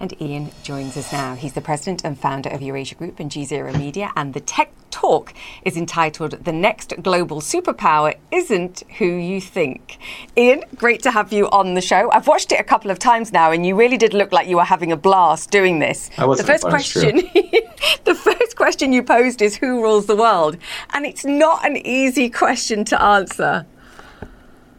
And 0.00 0.18
Ian 0.18 0.50
joins 0.62 0.96
us 0.96 1.12
now. 1.12 1.34
He's 1.34 1.52
the 1.52 1.60
president 1.60 2.06
and 2.06 2.18
founder 2.18 2.48
of 2.48 2.62
Eurasia 2.62 2.94
Group 2.94 3.20
and 3.20 3.30
G 3.30 3.44
Zero 3.44 3.70
Media. 3.76 4.10
And 4.16 4.32
the 4.32 4.40
TED 4.40 4.68
talk 4.90 5.34
is 5.62 5.76
entitled 5.76 6.42
The 6.42 6.52
Next 6.52 6.94
Global 7.02 7.42
Superpower 7.42 8.16
Isn't 8.32 8.82
Who 8.96 9.04
You 9.04 9.42
Think. 9.42 9.98
Ian, 10.38 10.64
great 10.74 11.02
to 11.02 11.10
have 11.10 11.34
you 11.34 11.50
on 11.50 11.74
the 11.74 11.82
show. 11.82 12.10
I've 12.12 12.26
watched 12.26 12.50
it 12.50 12.58
a 12.58 12.64
couple 12.64 12.90
of 12.90 12.98
times 12.98 13.30
now, 13.30 13.52
and 13.52 13.66
you 13.66 13.76
really 13.76 13.98
did 13.98 14.14
look 14.14 14.32
like 14.32 14.48
you 14.48 14.56
were 14.56 14.64
having 14.64 14.90
a 14.90 14.96
blast 14.96 15.50
doing 15.50 15.80
this. 15.80 16.10
I 16.16 16.24
was 16.24 16.38
the 16.38 16.46
first 16.46 16.64
question 16.64 17.16
the 18.04 18.14
first 18.14 18.56
question 18.56 18.94
you 18.94 19.02
posed 19.02 19.42
is 19.42 19.54
who 19.54 19.82
rules 19.82 20.06
the 20.06 20.16
world? 20.16 20.56
And 20.94 21.04
it's 21.04 21.26
not 21.26 21.66
an 21.66 21.76
easy 21.76 22.30
question 22.30 22.86
to 22.86 23.02
answer. 23.02 23.66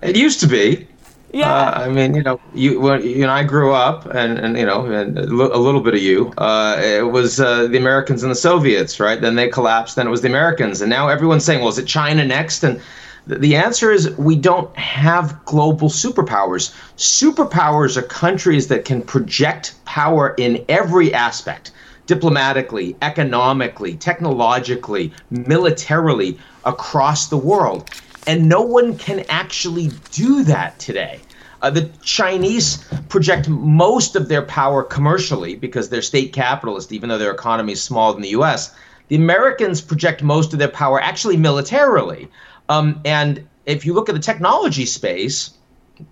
It 0.02 0.16
used 0.16 0.40
to 0.40 0.48
be. 0.48 0.88
Yeah. 1.34 1.54
Uh, 1.54 1.84
I 1.86 1.90
mean, 1.90 2.14
you 2.14 2.24
know, 2.24 2.42
you 2.54 2.80
when 2.82 3.02
you 3.04 3.22
and 3.22 3.32
I 3.32 3.44
grew 3.44 3.72
up, 3.72 4.06
and, 4.06 4.38
and 4.38 4.58
you 4.58 4.66
know, 4.66 4.86
and 4.86 5.18
a 5.18 5.24
little 5.26 5.82
bit 5.82 5.94
of 5.94 6.02
you. 6.02 6.34
Uh, 6.38 6.78
it 6.84 7.12
was 7.12 7.40
uh, 7.40 7.68
the 7.68 7.78
Americans 7.78 8.24
and 8.24 8.32
the 8.32 8.36
Soviets, 8.36 9.00
right? 9.00 9.20
Then 9.20 9.36
they 9.36 9.48
collapsed. 9.48 9.96
Then 9.96 10.08
it 10.08 10.10
was 10.10 10.22
the 10.22 10.28
Americans, 10.28 10.82
and 10.82 10.90
now 10.90 11.08
everyone's 11.08 11.46
saying, 11.46 11.62
"Well, 11.62 11.70
is 11.70 11.78
it 11.78 11.86
China 11.86 12.26
next?" 12.26 12.64
And 12.64 12.82
th- 13.30 13.40
the 13.40 13.56
answer 13.56 13.92
is 13.92 14.16
we 14.18 14.36
don't 14.36 14.76
have 14.76 15.46
global 15.46 15.88
superpowers. 15.90 16.76
Superpowers 16.98 17.96
are 17.96 18.02
countries 18.02 18.68
that 18.68 18.84
can 18.84 19.02
project 19.02 19.76
power 19.86 20.36
in 20.38 20.66
every 20.68 21.14
aspect 21.14 21.72
diplomatically, 22.08 22.98
economically, 23.02 23.96
technologically, 23.96 25.14
militarily 25.30 26.38
across 26.66 27.28
the 27.30 27.38
world. 27.38 27.90
And 28.28 28.48
no 28.48 28.62
one 28.62 28.98
can 28.98 29.26
actually 29.30 29.92
do 30.12 30.44
that 30.44 30.80
today. 30.80 31.20
Uh, 31.62 31.70
the 31.70 31.90
Chinese 32.02 32.84
project 33.10 33.48
most 33.48 34.16
of 34.16 34.28
their 34.28 34.42
power 34.42 34.84
commercially 34.84 35.56
because 35.56 35.90
they're 35.90 36.02
state 36.02 36.34
capitalist, 36.34 36.92
even 36.92 37.10
though 37.10 37.18
their 37.18 37.32
economy 37.32 37.74
is 37.74 37.84
smaller 37.84 38.14
than 38.14 38.24
the 38.24 38.30
US. 38.30 38.74
The 39.10 39.16
Americans 39.16 39.82
project 39.82 40.24
most 40.24 40.54
of 40.54 40.60
their 40.60 40.70
power 40.70 41.00
actually 41.02 41.38
militarily. 41.38 42.30
Um, 42.70 43.02
and 43.06 43.48
if 43.66 43.86
you 43.86 43.94
look 43.94 44.10
at 44.10 44.16
the 44.16 44.22
technology 44.22 44.86
space, 44.86 45.52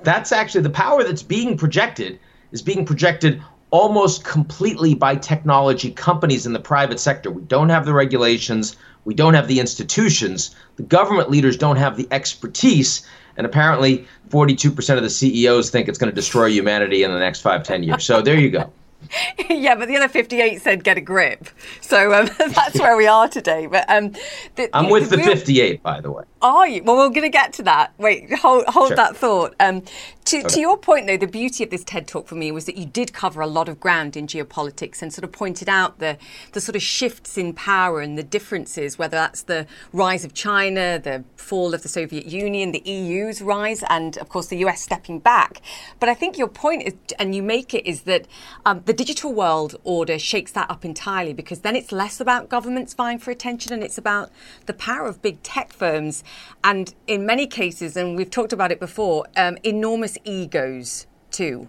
that's 0.03 0.31
actually 0.31 0.61
the 0.61 0.69
power 0.69 1.03
that's 1.03 1.23
being 1.23 1.57
projected 1.57 2.19
is 2.51 2.61
being 2.61 2.85
projected 2.85 3.41
almost 3.71 4.23
completely 4.23 4.95
by 4.95 5.15
technology 5.15 5.91
companies 5.91 6.45
in 6.45 6.53
the 6.53 6.59
private 6.59 6.99
sector. 6.99 7.29
We 7.29 7.43
don't 7.43 7.69
have 7.69 7.85
the 7.85 7.93
regulations, 7.93 8.75
we 9.09 9.15
don't 9.15 9.33
have 9.33 9.47
the 9.47 9.59
institutions, 9.59 10.55
the 10.75 10.83
government 10.83 11.31
leaders 11.31 11.57
don't 11.57 11.77
have 11.77 11.97
the 11.97 12.07
expertise, 12.11 13.01
and 13.37 13.47
apparently 13.47 14.07
42% 14.29 14.97
of 14.97 15.01
the 15.01 15.09
CEOs 15.09 15.71
think 15.71 15.87
it's 15.87 15.97
going 15.97 16.11
to 16.11 16.15
destroy 16.15 16.45
humanity 16.45 17.01
in 17.01 17.11
the 17.11 17.17
next 17.17 17.41
five, 17.41 17.63
ten 17.63 17.81
years. 17.81 18.05
So 18.05 18.21
there 18.21 18.39
you 18.39 18.51
go. 18.51 18.71
yeah, 19.49 19.73
but 19.73 19.87
the 19.87 19.97
other 19.97 20.07
58 20.07 20.61
said 20.61 20.83
get 20.83 20.99
a 20.99 21.01
grip. 21.01 21.49
So 21.81 22.13
um, 22.13 22.29
that's 22.37 22.79
where 22.79 22.95
we 22.95 23.07
are 23.07 23.27
today. 23.27 23.65
But 23.65 23.89
um, 23.89 24.13
the, 24.55 24.69
I'm 24.73 24.91
with 24.91 25.09
the, 25.09 25.17
the 25.17 25.23
real... 25.23 25.35
58, 25.35 25.81
by 25.81 26.01
the 26.01 26.11
way. 26.11 26.25
Are 26.43 26.67
you? 26.67 26.83
Well, 26.83 26.97
we're 26.97 27.09
going 27.09 27.23
to 27.23 27.29
get 27.29 27.53
to 27.53 27.63
that. 27.63 27.93
Wait, 27.97 28.31
hold, 28.31 28.65
hold 28.65 28.89
sure. 28.89 28.97
that 28.97 29.17
thought. 29.17 29.55
Um, 29.59 29.81
to, 30.29 30.43
to 30.43 30.59
your 30.59 30.77
point, 30.77 31.07
though, 31.07 31.17
the 31.17 31.25
beauty 31.25 31.63
of 31.63 31.71
this 31.71 31.83
TED 31.83 32.07
talk 32.07 32.27
for 32.27 32.35
me 32.35 32.51
was 32.51 32.65
that 32.65 32.77
you 32.77 32.85
did 32.85 33.13
cover 33.13 33.41
a 33.41 33.47
lot 33.47 33.67
of 33.67 33.79
ground 33.79 34.15
in 34.15 34.27
geopolitics 34.27 35.01
and 35.01 35.11
sort 35.11 35.23
of 35.23 35.31
pointed 35.31 35.67
out 35.67 35.97
the, 35.97 36.19
the 36.51 36.61
sort 36.61 36.75
of 36.75 36.83
shifts 36.83 37.35
in 37.35 37.51
power 37.51 37.99
and 37.99 38.15
the 38.15 38.21
differences, 38.21 38.99
whether 38.99 39.17
that's 39.17 39.41
the 39.41 39.65
rise 39.91 40.23
of 40.23 40.35
China, 40.35 40.99
the 40.99 41.23
fall 41.35 41.73
of 41.73 41.81
the 41.81 41.89
Soviet 41.89 42.27
Union, 42.27 42.71
the 42.71 42.83
EU's 42.87 43.41
rise, 43.41 43.83
and 43.89 44.17
of 44.19 44.29
course 44.29 44.47
the 44.47 44.57
US 44.57 44.81
stepping 44.81 45.17
back. 45.17 45.61
But 45.99 46.09
I 46.09 46.13
think 46.13 46.37
your 46.37 46.47
point 46.47 46.83
is, 46.83 46.93
and 47.17 47.33
you 47.33 47.41
make 47.41 47.73
it, 47.73 47.87
is 47.87 48.01
that 48.01 48.27
um, 48.67 48.83
the 48.85 48.93
digital 48.93 49.33
world 49.33 49.77
order 49.83 50.19
shakes 50.19 50.51
that 50.51 50.69
up 50.69 50.85
entirely 50.85 51.33
because 51.33 51.61
then 51.61 51.75
it's 51.75 51.91
less 51.91 52.19
about 52.19 52.49
governments 52.49 52.93
vying 52.93 53.17
for 53.17 53.31
attention 53.31 53.73
and 53.73 53.83
it's 53.83 53.97
about 53.97 54.29
the 54.67 54.73
power 54.75 55.07
of 55.07 55.23
big 55.23 55.41
tech 55.41 55.73
firms 55.73 56.23
and 56.63 56.93
in 57.07 57.25
many 57.25 57.47
cases, 57.47 57.97
and 57.97 58.15
we've 58.15 58.29
talked 58.29 58.53
about 58.53 58.71
it 58.71 58.79
before, 58.79 59.25
um, 59.35 59.57
enormous 59.63 60.18
egos 60.23 61.07
too. 61.31 61.67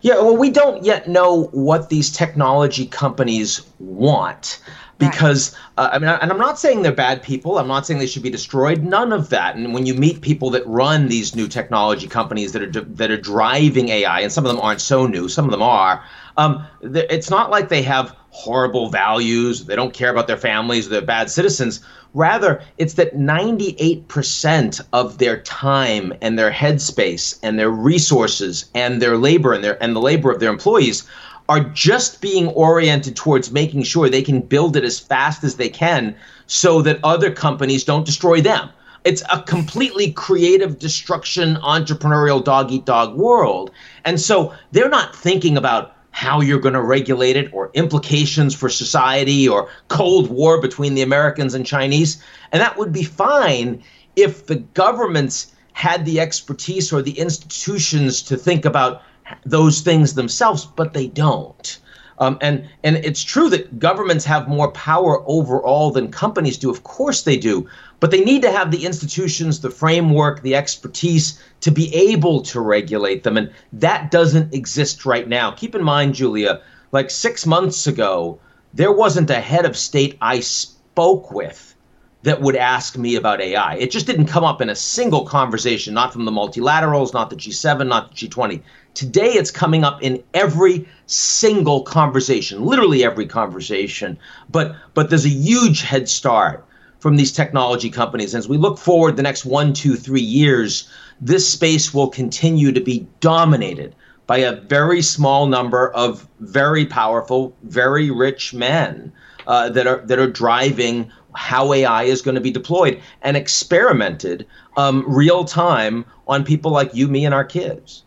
Yeah, 0.00 0.14
well, 0.14 0.36
we 0.36 0.50
don't 0.50 0.84
yet 0.84 1.08
know 1.08 1.44
what 1.52 1.88
these 1.88 2.10
technology 2.10 2.86
companies 2.86 3.62
want 3.78 4.60
because 4.98 5.56
uh, 5.78 5.90
I 5.92 5.98
mean, 5.98 6.08
and 6.08 6.30
I'm 6.30 6.38
not 6.38 6.58
saying 6.58 6.82
they're 6.82 6.92
bad 6.92 7.22
people. 7.22 7.58
I'm 7.58 7.66
not 7.66 7.86
saying 7.86 7.98
they 7.98 8.06
should 8.06 8.22
be 8.22 8.30
destroyed. 8.30 8.84
None 8.84 9.12
of 9.12 9.30
that. 9.30 9.56
And 9.56 9.74
when 9.74 9.86
you 9.86 9.94
meet 9.94 10.20
people 10.20 10.50
that 10.50 10.66
run 10.66 11.08
these 11.08 11.34
new 11.34 11.48
technology 11.48 12.06
companies 12.06 12.52
that 12.52 12.62
are 12.62 12.80
that 12.80 13.10
are 13.10 13.16
driving 13.16 13.88
AI, 13.88 14.20
and 14.20 14.32
some 14.32 14.44
of 14.44 14.52
them 14.52 14.60
aren't 14.60 14.80
so 14.80 15.06
new, 15.06 15.28
some 15.28 15.44
of 15.44 15.50
them 15.50 15.62
are. 15.62 16.04
Um, 16.36 16.64
it's 16.82 17.30
not 17.30 17.50
like 17.50 17.68
they 17.68 17.82
have 17.82 18.16
horrible 18.30 18.88
values. 18.88 19.66
They 19.66 19.76
don't 19.76 19.92
care 19.92 20.10
about 20.10 20.26
their 20.26 20.38
families. 20.38 20.88
They're 20.88 21.02
bad 21.02 21.30
citizens. 21.30 21.80
Rather, 22.14 22.60
it's 22.76 22.94
that 22.94 23.16
98% 23.16 24.80
of 24.92 25.18
their 25.18 25.40
time 25.40 26.12
and 26.20 26.38
their 26.38 26.50
headspace 26.50 27.38
and 27.42 27.58
their 27.58 27.70
resources 27.70 28.66
and 28.74 29.00
their 29.00 29.16
labor 29.16 29.54
and 29.54 29.64
their 29.64 29.82
and 29.82 29.96
the 29.96 30.00
labor 30.00 30.30
of 30.30 30.38
their 30.38 30.50
employees 30.50 31.04
are 31.48 31.60
just 31.60 32.20
being 32.20 32.48
oriented 32.48 33.16
towards 33.16 33.50
making 33.50 33.82
sure 33.82 34.08
they 34.08 34.22
can 34.22 34.40
build 34.40 34.76
it 34.76 34.84
as 34.84 35.00
fast 35.00 35.42
as 35.42 35.56
they 35.56 35.68
can 35.68 36.14
so 36.46 36.82
that 36.82 37.00
other 37.02 37.30
companies 37.30 37.84
don't 37.84 38.06
destroy 38.06 38.40
them. 38.40 38.68
It's 39.04 39.22
a 39.32 39.42
completely 39.42 40.12
creative 40.12 40.78
destruction, 40.78 41.56
entrepreneurial 41.56 42.44
dog 42.44 42.70
eat 42.70 42.84
dog 42.84 43.16
world. 43.16 43.70
And 44.04 44.20
so 44.20 44.54
they're 44.70 44.88
not 44.88 45.16
thinking 45.16 45.56
about 45.56 45.96
how 46.22 46.40
you're 46.40 46.60
going 46.60 46.72
to 46.72 46.80
regulate 46.80 47.34
it 47.34 47.52
or 47.52 47.68
implications 47.74 48.54
for 48.54 48.68
society 48.68 49.48
or 49.48 49.68
Cold 49.88 50.30
War 50.30 50.60
between 50.60 50.94
the 50.94 51.02
Americans 51.02 51.52
and 51.52 51.66
Chinese. 51.66 52.22
And 52.52 52.62
that 52.62 52.76
would 52.76 52.92
be 52.92 53.02
fine 53.02 53.82
if 54.14 54.46
the 54.46 54.54
governments 54.54 55.52
had 55.72 56.04
the 56.04 56.20
expertise 56.20 56.92
or 56.92 57.02
the 57.02 57.18
institutions 57.18 58.22
to 58.22 58.36
think 58.36 58.64
about 58.64 59.02
those 59.44 59.80
things 59.80 60.14
themselves, 60.14 60.64
but 60.64 60.92
they 60.92 61.08
don't. 61.08 61.80
Um, 62.22 62.38
and 62.40 62.68
and 62.84 62.94
it's 62.98 63.24
true 63.24 63.50
that 63.50 63.80
governments 63.80 64.24
have 64.26 64.46
more 64.46 64.70
power 64.70 65.24
overall 65.26 65.90
than 65.90 66.12
companies 66.12 66.56
do. 66.56 66.70
Of 66.70 66.84
course 66.84 67.22
they 67.22 67.36
do, 67.36 67.68
but 67.98 68.12
they 68.12 68.22
need 68.22 68.42
to 68.42 68.52
have 68.52 68.70
the 68.70 68.86
institutions, 68.86 69.60
the 69.60 69.70
framework, 69.70 70.42
the 70.42 70.54
expertise 70.54 71.42
to 71.62 71.72
be 71.72 71.92
able 71.92 72.40
to 72.42 72.60
regulate 72.60 73.24
them, 73.24 73.36
and 73.36 73.50
that 73.72 74.12
doesn't 74.12 74.54
exist 74.54 75.04
right 75.04 75.28
now. 75.28 75.50
Keep 75.50 75.74
in 75.74 75.82
mind, 75.82 76.14
Julia, 76.14 76.60
like 76.92 77.10
six 77.10 77.44
months 77.44 77.88
ago, 77.88 78.38
there 78.72 78.92
wasn't 78.92 79.30
a 79.30 79.40
head 79.40 79.64
of 79.64 79.76
state 79.76 80.16
I 80.22 80.38
spoke 80.38 81.32
with 81.32 81.74
that 82.22 82.40
would 82.40 82.54
ask 82.54 82.96
me 82.96 83.16
about 83.16 83.40
AI. 83.40 83.74
It 83.74 83.90
just 83.90 84.06
didn't 84.06 84.26
come 84.26 84.44
up 84.44 84.60
in 84.60 84.70
a 84.70 84.76
single 84.76 85.24
conversation, 85.24 85.92
not 85.92 86.12
from 86.12 86.24
the 86.24 86.30
multilaterals, 86.30 87.12
not 87.12 87.30
the 87.30 87.36
G7, 87.36 87.88
not 87.88 88.10
the 88.10 88.28
G20. 88.28 88.62
Today, 88.94 89.32
it's 89.32 89.50
coming 89.50 89.84
up 89.84 90.02
in 90.02 90.22
every 90.34 90.86
single 91.06 91.82
conversation, 91.82 92.64
literally 92.64 93.04
every 93.04 93.26
conversation. 93.26 94.18
But 94.50 94.76
but 94.92 95.08
there's 95.08 95.24
a 95.24 95.30
huge 95.30 95.82
head 95.82 96.08
start 96.08 96.64
from 96.98 97.16
these 97.16 97.32
technology 97.32 97.90
companies. 97.90 98.34
As 98.34 98.48
we 98.48 98.58
look 98.58 98.78
forward 98.78 99.16
the 99.16 99.22
next 99.22 99.44
one, 99.44 99.72
two, 99.72 99.96
three 99.96 100.20
years, 100.20 100.88
this 101.20 101.48
space 101.48 101.94
will 101.94 102.08
continue 102.08 102.70
to 102.70 102.80
be 102.80 103.06
dominated 103.20 103.94
by 104.26 104.38
a 104.38 104.60
very 104.60 105.02
small 105.02 105.46
number 105.46 105.90
of 105.92 106.28
very 106.40 106.86
powerful, 106.86 107.56
very 107.62 108.10
rich 108.10 108.52
men 108.52 109.12
uh, 109.46 109.68
that 109.70 109.86
are 109.86 110.02
that 110.06 110.18
are 110.18 110.30
driving 110.30 111.10
how 111.34 111.72
AI 111.72 112.04
is 112.04 112.22
going 112.22 112.34
to 112.34 112.40
be 112.40 112.50
deployed 112.50 113.00
and 113.22 113.36
experimented 113.36 114.46
um, 114.76 115.04
real 115.06 115.44
time 115.44 116.04
on 116.28 116.44
people 116.44 116.70
like 116.70 116.94
you, 116.94 117.08
me, 117.08 117.24
and 117.24 117.34
our 117.34 117.44
kids 117.44 118.04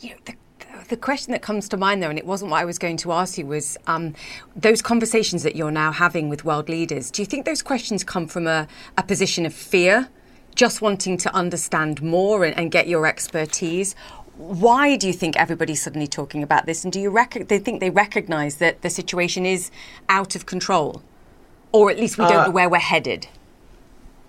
you 0.00 0.10
know, 0.10 0.16
the, 0.24 0.34
the 0.88 0.96
question 0.96 1.32
that 1.32 1.42
comes 1.42 1.68
to 1.70 1.76
mind, 1.76 2.02
though, 2.02 2.10
and 2.10 2.18
it 2.18 2.26
wasn't 2.26 2.50
what 2.50 2.60
I 2.60 2.64
was 2.64 2.78
going 2.78 2.96
to 2.98 3.12
ask 3.12 3.38
you, 3.38 3.46
was 3.46 3.76
um, 3.86 4.14
those 4.54 4.82
conversations 4.82 5.42
that 5.42 5.56
you're 5.56 5.70
now 5.70 5.92
having 5.92 6.28
with 6.28 6.44
world 6.44 6.68
leaders. 6.68 7.10
Do 7.10 7.22
you 7.22 7.26
think 7.26 7.44
those 7.46 7.62
questions 7.62 8.04
come 8.04 8.26
from 8.26 8.46
a, 8.46 8.68
a 8.96 9.02
position 9.02 9.46
of 9.46 9.54
fear, 9.54 10.08
just 10.54 10.80
wanting 10.80 11.16
to 11.18 11.34
understand 11.34 12.02
more 12.02 12.44
and, 12.44 12.56
and, 12.56 12.70
get 12.70 12.88
your 12.88 13.06
expertise? 13.06 13.94
Why 14.36 14.96
do 14.96 15.06
you 15.06 15.12
think 15.12 15.36
everybody's 15.36 15.82
suddenly 15.82 16.06
talking 16.06 16.42
about 16.42 16.66
this? 16.66 16.84
And 16.84 16.92
do 16.92 17.00
you 17.00 17.10
rec- 17.10 17.48
they 17.48 17.58
think 17.58 17.80
they 17.80 17.90
recognise 17.90 18.56
that 18.56 18.82
the 18.82 18.90
situation 18.90 19.44
is 19.44 19.70
out 20.08 20.36
of 20.36 20.46
control, 20.46 21.02
or 21.72 21.90
at 21.90 21.98
least 21.98 22.18
we 22.18 22.24
don't 22.24 22.36
uh, 22.36 22.46
know 22.46 22.50
where 22.50 22.68
we're 22.68 22.78
headed? 22.78 23.28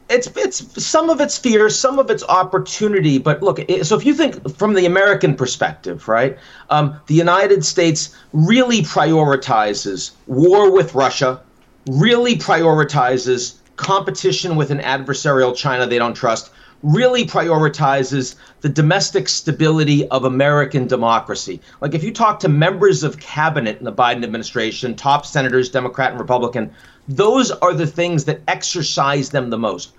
It's 0.09 0.27
it's 0.35 0.83
some 0.83 1.09
of 1.09 1.21
it's 1.21 1.37
fear, 1.37 1.69
some 1.69 1.99
of 1.99 2.09
it's 2.09 2.23
opportunity. 2.23 3.17
But 3.19 3.43
look, 3.43 3.59
so 3.83 3.95
if 3.95 4.05
you 4.05 4.13
think 4.13 4.55
from 4.57 4.73
the 4.73 4.85
American 4.85 5.35
perspective, 5.35 6.07
right, 6.07 6.37
um, 6.69 6.99
the 7.07 7.13
United 7.13 7.63
States 7.63 8.15
really 8.33 8.81
prioritizes 8.81 10.11
war 10.27 10.71
with 10.71 10.95
Russia, 10.95 11.41
really 11.87 12.35
prioritizes 12.35 13.55
competition 13.75 14.55
with 14.55 14.71
an 14.71 14.79
adversarial 14.79 15.55
China 15.55 15.85
they 15.85 15.99
don't 15.99 16.15
trust, 16.15 16.51
really 16.83 17.25
prioritizes 17.25 18.35
the 18.61 18.69
domestic 18.69 19.29
stability 19.29 20.07
of 20.09 20.25
American 20.25 20.87
democracy. 20.87 21.61
Like 21.81 21.93
if 21.93 22.03
you 22.03 22.11
talk 22.11 22.39
to 22.39 22.49
members 22.49 23.03
of 23.03 23.19
cabinet 23.19 23.77
in 23.77 23.85
the 23.85 23.93
Biden 23.93 24.23
administration, 24.23 24.95
top 24.95 25.25
senators, 25.25 25.69
Democrat 25.69 26.11
and 26.11 26.19
Republican, 26.19 26.71
those 27.07 27.51
are 27.51 27.73
the 27.73 27.87
things 27.87 28.25
that 28.25 28.41
exercise 28.47 29.29
them 29.29 29.49
the 29.49 29.57
most. 29.57 29.93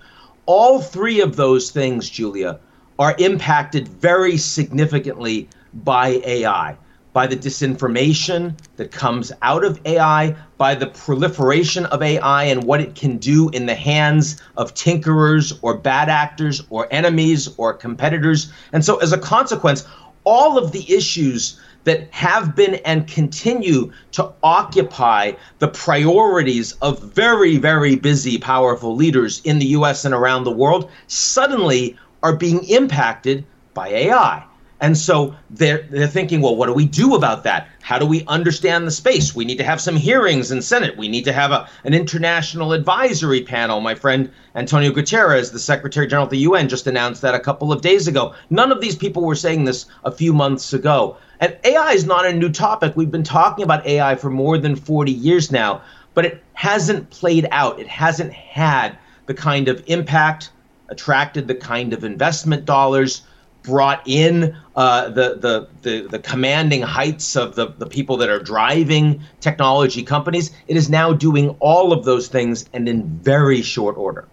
All 0.45 0.81
three 0.81 1.21
of 1.21 1.35
those 1.35 1.71
things, 1.71 2.09
Julia, 2.09 2.59
are 2.97 3.15
impacted 3.19 3.87
very 3.87 4.37
significantly 4.37 5.47
by 5.73 6.21
AI, 6.25 6.77
by 7.13 7.27
the 7.27 7.35
disinformation 7.35 8.57
that 8.77 8.91
comes 8.91 9.31
out 9.41 9.63
of 9.63 9.79
AI, 9.85 10.35
by 10.57 10.75
the 10.75 10.87
proliferation 10.87 11.85
of 11.87 12.01
AI 12.01 12.45
and 12.45 12.63
what 12.63 12.81
it 12.81 12.95
can 12.95 13.17
do 13.17 13.49
in 13.49 13.65
the 13.65 13.75
hands 13.75 14.41
of 14.57 14.73
tinkerers 14.73 15.57
or 15.61 15.77
bad 15.77 16.09
actors 16.09 16.63
or 16.69 16.87
enemies 16.91 17.53
or 17.57 17.73
competitors. 17.73 18.51
And 18.73 18.83
so, 18.83 18.97
as 18.97 19.13
a 19.13 19.17
consequence, 19.17 19.85
all 20.23 20.57
of 20.57 20.71
the 20.71 20.91
issues 20.93 21.59
that 21.83 22.07
have 22.11 22.55
been 22.55 22.75
and 22.85 23.07
continue 23.07 23.91
to 24.11 24.31
occupy 24.43 25.33
the 25.59 25.67
priorities 25.67 26.73
of 26.81 27.01
very, 27.01 27.57
very 27.57 27.95
busy, 27.95 28.37
powerful 28.37 28.95
leaders 28.95 29.41
in 29.43 29.59
the 29.59 29.67
US 29.67 30.05
and 30.05 30.13
around 30.13 30.43
the 30.43 30.51
world 30.51 30.89
suddenly 31.07 31.97
are 32.23 32.35
being 32.35 32.63
impacted 32.65 33.45
by 33.73 33.87
AI. 33.89 34.43
And 34.81 34.97
so 34.97 35.35
they're, 35.51 35.87
they're 35.91 36.07
thinking, 36.07 36.41
well, 36.41 36.55
what 36.55 36.65
do 36.65 36.73
we 36.73 36.85
do 36.85 37.13
about 37.13 37.43
that? 37.43 37.69
How 37.83 37.99
do 37.99 38.05
we 38.07 38.25
understand 38.25 38.87
the 38.87 38.91
space? 38.91 39.35
We 39.35 39.45
need 39.45 39.59
to 39.59 39.63
have 39.63 39.79
some 39.79 39.95
hearings 39.95 40.51
in 40.51 40.63
Senate. 40.63 40.97
We 40.97 41.07
need 41.07 41.23
to 41.25 41.33
have 41.33 41.51
a, 41.51 41.69
an 41.83 41.93
international 41.93 42.73
advisory 42.73 43.43
panel. 43.43 43.79
My 43.79 43.93
friend 43.93 44.31
Antonio 44.55 44.91
Guterres, 44.91 45.51
the 45.51 45.59
Secretary 45.59 46.07
General 46.07 46.25
of 46.25 46.31
the 46.31 46.39
UN, 46.39 46.67
just 46.67 46.87
announced 46.87 47.21
that 47.21 47.35
a 47.35 47.39
couple 47.39 47.71
of 47.71 47.81
days 47.81 48.07
ago. 48.07 48.33
None 48.49 48.71
of 48.71 48.81
these 48.81 48.95
people 48.95 49.23
were 49.23 49.35
saying 49.35 49.65
this 49.65 49.85
a 50.03 50.11
few 50.11 50.33
months 50.33 50.73
ago. 50.73 51.15
And 51.41 51.57
AI 51.63 51.93
is 51.93 52.05
not 52.05 52.27
a 52.27 52.31
new 52.31 52.49
topic. 52.49 52.95
We've 52.95 53.09
been 53.09 53.23
talking 53.23 53.63
about 53.63 53.85
AI 53.87 54.13
for 54.13 54.29
more 54.29 54.59
than 54.59 54.75
40 54.75 55.11
years 55.11 55.51
now, 55.51 55.81
but 56.13 56.23
it 56.23 56.43
hasn't 56.53 57.09
played 57.09 57.47
out. 57.49 57.79
It 57.79 57.87
hasn't 57.87 58.31
had 58.31 58.95
the 59.25 59.33
kind 59.33 59.67
of 59.67 59.83
impact, 59.87 60.51
attracted 60.89 61.47
the 61.47 61.55
kind 61.55 61.93
of 61.93 62.03
investment 62.03 62.65
dollars 62.65 63.23
brought 63.63 64.03
in 64.05 64.55
uh, 64.75 65.09
the, 65.09 65.35
the, 65.35 65.67
the, 65.81 66.07
the, 66.09 66.19
commanding 66.19 66.81
heights 66.81 67.35
of 67.35 67.55
the, 67.55 67.67
the 67.67 67.85
people 67.85 68.17
that 68.17 68.29
are 68.29 68.39
driving 68.39 69.21
technology 69.39 70.03
companies. 70.03 70.51
It 70.67 70.77
is 70.77 70.89
now 70.89 71.13
doing 71.13 71.49
all 71.59 71.93
of 71.93 72.05
those 72.05 72.27
things 72.27 72.65
and 72.73 72.87
in 72.87 73.03
very 73.19 73.61
short 73.61 73.97
order. 73.97 74.27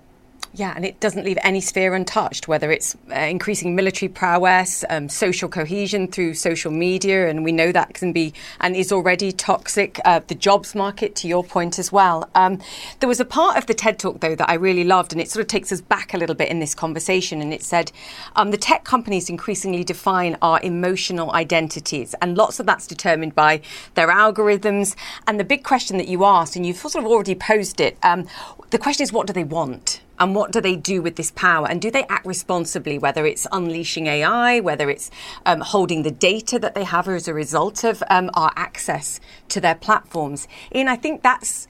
Yeah, 0.59 0.73
and 0.75 0.85
it 0.85 0.99
doesn't 0.99 1.23
leave 1.23 1.39
any 1.45 1.61
sphere 1.61 1.95
untouched, 1.95 2.49
whether 2.49 2.73
it's 2.73 2.97
uh, 3.15 3.21
increasing 3.21 3.77
military 3.77 4.09
prowess, 4.09 4.85
um, 4.91 5.09
social 5.09 5.49
cohesion 5.49 6.09
through 6.09 6.35
social 6.35 6.73
media, 6.73 7.29
and 7.29 7.45
we 7.45 7.53
know 7.53 7.71
that 7.71 7.95
can 7.95 8.13
be 8.13 8.35
and 8.59 8.75
is 8.75 8.91
already 8.91 9.31
toxic. 9.31 10.01
Uh, 10.05 10.19
the 10.27 10.35
jobs 10.35 10.75
market, 10.75 11.15
to 11.15 11.29
your 11.29 11.45
point 11.45 11.79
as 11.79 11.93
well. 11.93 12.29
Um, 12.35 12.61
there 12.99 13.09
was 13.09 13.21
a 13.21 13.25
part 13.25 13.57
of 13.57 13.67
the 13.67 13.73
TED 13.73 14.01
talk, 14.01 14.19
though, 14.19 14.35
that 14.35 14.51
I 14.51 14.55
really 14.55 14.83
loved, 14.83 15.13
and 15.13 15.21
it 15.21 15.31
sort 15.31 15.43
of 15.43 15.47
takes 15.47 15.71
us 15.71 15.81
back 15.81 16.13
a 16.13 16.19
little 16.19 16.35
bit 16.35 16.49
in 16.49 16.59
this 16.59 16.75
conversation. 16.75 17.41
And 17.41 17.55
it 17.55 17.63
said 17.63 17.93
um, 18.35 18.51
the 18.51 18.57
tech 18.57 18.83
companies 18.83 19.31
increasingly 19.31 19.85
define 19.85 20.37
our 20.43 20.61
emotional 20.65 21.31
identities, 21.35 22.17
and 22.21 22.37
lots 22.37 22.59
of 22.59 22.67
that's 22.67 22.89
determined 22.89 23.37
by 23.37 23.61
their 23.95 24.09
algorithms. 24.09 24.97
And 25.29 25.39
the 25.39 25.45
big 25.45 25.63
question 25.63 25.99
that 25.99 26.09
you 26.09 26.25
asked, 26.25 26.57
and 26.57 26.67
you've 26.67 26.79
sort 26.79 26.97
of 26.97 27.05
already 27.05 27.37
posed 27.37 27.81
it, 27.81 27.97
um, 28.03 28.27
the 28.71 28.79
question 28.79 29.05
is, 29.05 29.13
what 29.13 29.29
do 29.29 29.33
they 29.33 29.45
want? 29.45 30.01
And 30.19 30.35
what 30.35 30.53
do 30.53 30.61
they 30.61 30.77
do 30.77 31.03
with 31.03 31.17
this 31.17 31.31
power? 31.31 31.69
And 31.69 31.81
do 31.81 31.91
they 31.91 32.05
act 32.05 32.27
responsibly, 32.27 32.99
whether 32.99 33.27
it's 33.27 33.47
unleashing 33.53 34.07
AI, 34.07 34.61
whether 34.61 34.91
it's 34.91 35.11
um, 35.47 35.61
holding 35.61 36.03
the 36.03 36.11
data 36.11 36.59
that 36.59 36.75
they 36.75 36.85
have 36.85 37.09
as 37.09 37.29
a 37.29 37.35
result 37.35 37.85
of 37.85 38.03
um, 38.11 38.31
our 38.35 38.53
access 38.57 39.21
to 39.49 39.61
their 39.61 39.75
platforms? 39.75 40.49
Ian, 40.75 40.89
I 40.89 40.97
think 40.97 41.23
that's 41.23 41.69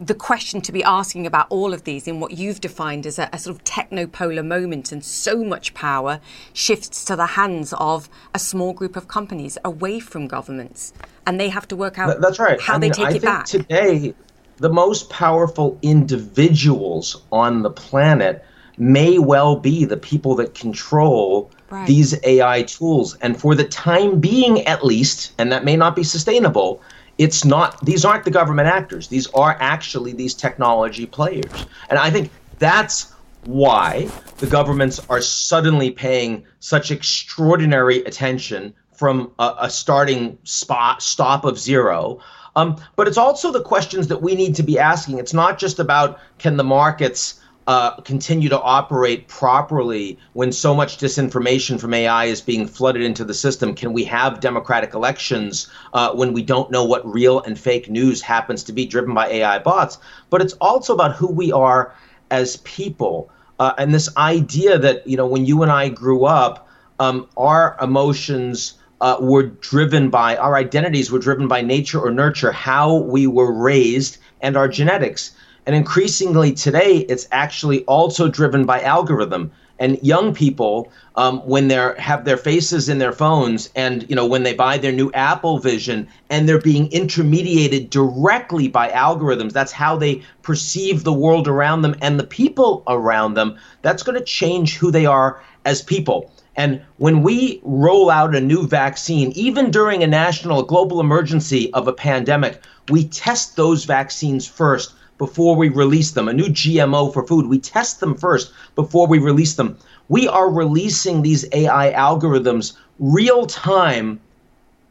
the 0.00 0.14
question 0.14 0.60
to 0.60 0.72
be 0.72 0.82
asking 0.82 1.26
about 1.26 1.46
all 1.50 1.72
of 1.72 1.84
these 1.84 2.08
in 2.08 2.18
what 2.18 2.32
you've 2.32 2.60
defined 2.60 3.06
as 3.06 3.18
a, 3.18 3.28
a, 3.32 3.38
sort 3.38 3.56
of 3.56 3.64
technopolar 3.64 4.44
moment 4.44 4.90
and 4.90 5.04
so 5.04 5.44
much 5.44 5.72
power 5.72 6.20
shifts 6.52 7.04
to 7.04 7.14
the 7.14 7.26
hands 7.26 7.72
of 7.78 8.08
a 8.34 8.38
small 8.38 8.72
group 8.72 8.96
of 8.96 9.06
companies 9.06 9.56
away 9.64 10.00
from 10.00 10.26
governments 10.26 10.92
and 11.26 11.38
they 11.38 11.48
have 11.48 11.66
to 11.68 11.76
work 11.76 11.98
out 11.98 12.20
that's 12.20 12.40
right 12.40 12.60
how 12.60 12.74
I 12.74 12.78
they 12.78 12.86
mean, 12.86 12.92
take 12.92 13.06
I 13.06 13.14
it 13.14 13.22
back 13.22 13.44
today 13.46 14.14
the 14.58 14.68
most 14.68 15.10
powerful 15.10 15.78
individuals 15.82 17.22
on 17.32 17.62
the 17.62 17.70
planet 17.70 18.44
may 18.76 19.18
well 19.18 19.56
be 19.56 19.84
the 19.84 19.96
people 19.96 20.34
that 20.36 20.54
control 20.54 21.50
right. 21.70 21.86
these 21.86 22.14
AI 22.24 22.62
tools. 22.62 23.16
And 23.20 23.40
for 23.40 23.54
the 23.54 23.64
time 23.64 24.20
being, 24.20 24.66
at 24.66 24.84
least, 24.84 25.32
and 25.38 25.52
that 25.52 25.64
may 25.64 25.76
not 25.76 25.94
be 25.94 26.02
sustainable, 26.02 26.82
it's 27.18 27.44
not, 27.44 27.84
these 27.84 28.04
aren't 28.04 28.24
the 28.24 28.30
government 28.30 28.68
actors. 28.68 29.08
These 29.08 29.28
are 29.28 29.56
actually 29.60 30.12
these 30.12 30.34
technology 30.34 31.06
players. 31.06 31.66
And 31.88 31.98
I 31.98 32.10
think 32.10 32.30
that's 32.58 33.12
why 33.44 34.08
the 34.38 34.46
governments 34.46 35.00
are 35.08 35.20
suddenly 35.20 35.90
paying 35.90 36.44
such 36.60 36.90
extraordinary 36.90 37.98
attention 38.04 38.74
from 38.96 39.30
a, 39.38 39.54
a 39.62 39.70
starting 39.70 40.38
spot, 40.44 41.02
stop 41.02 41.44
of 41.44 41.58
zero 41.58 42.20
um, 42.56 42.76
but 42.96 43.08
it's 43.08 43.18
also 43.18 43.52
the 43.52 43.62
questions 43.62 44.08
that 44.08 44.22
we 44.22 44.34
need 44.34 44.54
to 44.56 44.62
be 44.62 44.78
asking. 44.78 45.18
It's 45.18 45.34
not 45.34 45.58
just 45.58 45.78
about 45.78 46.18
can 46.38 46.56
the 46.56 46.64
markets 46.64 47.40
uh, 47.66 47.98
continue 48.02 48.48
to 48.48 48.60
operate 48.60 49.26
properly 49.28 50.18
when 50.34 50.52
so 50.52 50.74
much 50.74 50.98
disinformation 50.98 51.80
from 51.80 51.94
AI 51.94 52.26
is 52.26 52.40
being 52.40 52.66
flooded 52.66 53.02
into 53.02 53.24
the 53.24 53.34
system? 53.34 53.74
Can 53.74 53.92
we 53.92 54.04
have 54.04 54.40
democratic 54.40 54.94
elections 54.94 55.68
uh, 55.94 56.12
when 56.12 56.32
we 56.32 56.42
don't 56.42 56.70
know 56.70 56.84
what 56.84 57.10
real 57.10 57.40
and 57.40 57.58
fake 57.58 57.88
news 57.88 58.20
happens 58.20 58.62
to 58.64 58.72
be 58.72 58.84
driven 58.84 59.14
by 59.14 59.28
AI 59.28 59.58
bots? 59.58 59.98
But 60.30 60.42
it's 60.42 60.54
also 60.54 60.92
about 60.92 61.16
who 61.16 61.28
we 61.28 61.52
are 61.52 61.94
as 62.30 62.58
people. 62.58 63.30
Uh, 63.58 63.72
and 63.78 63.94
this 63.94 64.14
idea 64.16 64.78
that, 64.78 65.06
you 65.06 65.16
know, 65.16 65.26
when 65.26 65.46
you 65.46 65.62
and 65.62 65.72
I 65.72 65.88
grew 65.88 66.24
up, 66.24 66.68
um, 67.00 67.28
our 67.36 67.76
emotions 67.80 68.74
uh, 69.04 69.18
were 69.20 69.42
driven 69.42 70.08
by 70.08 70.34
our 70.38 70.56
identities 70.56 71.12
were 71.12 71.18
driven 71.18 71.46
by 71.46 71.60
nature 71.60 72.00
or 72.00 72.10
nurture, 72.10 72.50
how 72.50 72.96
we 72.96 73.26
were 73.26 73.52
raised, 73.52 74.16
and 74.40 74.56
our 74.56 74.66
genetics. 74.66 75.32
And 75.66 75.76
increasingly 75.76 76.52
today, 76.52 77.04
it's 77.10 77.28
actually 77.30 77.84
also 77.84 78.28
driven 78.28 78.64
by 78.64 78.80
algorithm. 78.80 79.52
and 79.78 79.98
young 80.02 80.32
people 80.32 80.90
um, 81.16 81.40
when 81.40 81.68
they 81.68 81.94
have 81.98 82.24
their 82.24 82.36
faces 82.36 82.88
in 82.88 82.98
their 82.98 83.12
phones 83.12 83.68
and 83.74 84.08
you 84.08 84.16
know 84.16 84.24
when 84.32 84.44
they 84.44 84.54
buy 84.54 84.78
their 84.78 84.92
new 84.92 85.10
apple 85.12 85.58
vision 85.58 86.06
and 86.30 86.48
they're 86.48 86.68
being 86.72 86.86
intermediated 87.00 87.90
directly 87.90 88.68
by 88.68 88.86
algorithms 88.90 89.52
that's 89.52 89.72
how 89.72 89.96
they 89.96 90.22
perceive 90.42 91.02
the 91.02 91.18
world 91.24 91.48
around 91.48 91.82
them 91.82 91.96
and 92.00 92.20
the 92.20 92.30
people 92.40 92.84
around 92.86 93.34
them 93.34 93.56
that's 93.82 94.04
going 94.04 94.18
to 94.18 94.24
change 94.24 94.78
who 94.78 94.92
they 94.92 95.06
are 95.06 95.42
as 95.64 95.82
people 95.82 96.30
and 96.56 96.80
when 96.98 97.22
we 97.22 97.60
roll 97.64 98.10
out 98.10 98.34
a 98.34 98.40
new 98.40 98.66
vaccine 98.66 99.32
even 99.32 99.70
during 99.70 100.02
a 100.02 100.06
national 100.06 100.62
global 100.62 101.00
emergency 101.00 101.72
of 101.72 101.88
a 101.88 101.92
pandemic 101.92 102.60
we 102.90 103.04
test 103.04 103.56
those 103.56 103.84
vaccines 103.84 104.46
first 104.46 104.94
before 105.18 105.56
we 105.56 105.68
release 105.68 106.12
them. 106.12 106.28
A 106.28 106.32
new 106.32 106.46
GMO 106.46 107.12
for 107.12 107.26
food, 107.26 107.46
we 107.46 107.58
test 107.58 108.00
them 108.00 108.14
first 108.14 108.52
before 108.74 109.06
we 109.06 109.18
release 109.18 109.54
them. 109.54 109.76
We 110.08 110.28
are 110.28 110.50
releasing 110.50 111.22
these 111.22 111.44
AI 111.52 111.92
algorithms 111.92 112.76
real 112.98 113.46
time 113.46 114.20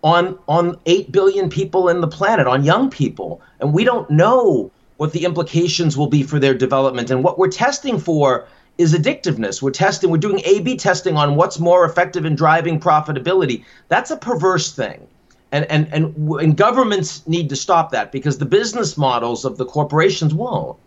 on 0.04 0.38
on 0.48 0.78
8 0.86 1.12
billion 1.12 1.50
people 1.50 1.88
in 1.90 2.02
the 2.02 2.08
planet, 2.08 2.48
on 2.48 2.64
young 2.64 2.90
people. 2.90 3.42
And 3.60 3.74
we 3.74 3.84
don't 3.84 4.10
know 4.10 4.72
what 4.98 5.14
the 5.14 5.26
implications 5.26 5.98
will 5.98 6.08
be 6.08 6.24
for 6.24 6.40
their 6.40 6.54
development 6.54 7.10
and 7.10 7.24
what 7.24 7.38
we're 7.38 7.50
testing 7.50 8.00
for 8.00 8.48
is 8.78 8.94
addictiveness. 8.94 9.62
We're 9.62 9.72
testing, 9.72 10.10
we're 10.10 10.18
doing 10.18 10.42
A 10.46 10.62
B 10.62 10.78
testing 10.78 11.16
on 11.16 11.36
what's 11.36 11.60
more 11.60 11.86
effective 11.86 12.26
in 12.26 12.36
driving 12.36 12.80
profitability. 12.80 13.64
That's 13.88 14.12
a 14.12 14.18
perverse 14.18 14.74
thing 14.74 15.08
and 15.54 15.66
and 15.70 15.88
and, 15.94 16.16
and 16.42 16.58
governments 16.58 17.26
need 17.28 17.48
to 17.50 17.56
stop 17.56 17.92
that 17.92 18.12
because 18.12 18.40
the 18.40 18.46
business 18.46 18.98
models 18.98 19.46
of 19.46 19.58
the 19.58 19.66
corporations 19.66 20.34
won't. 20.34 20.78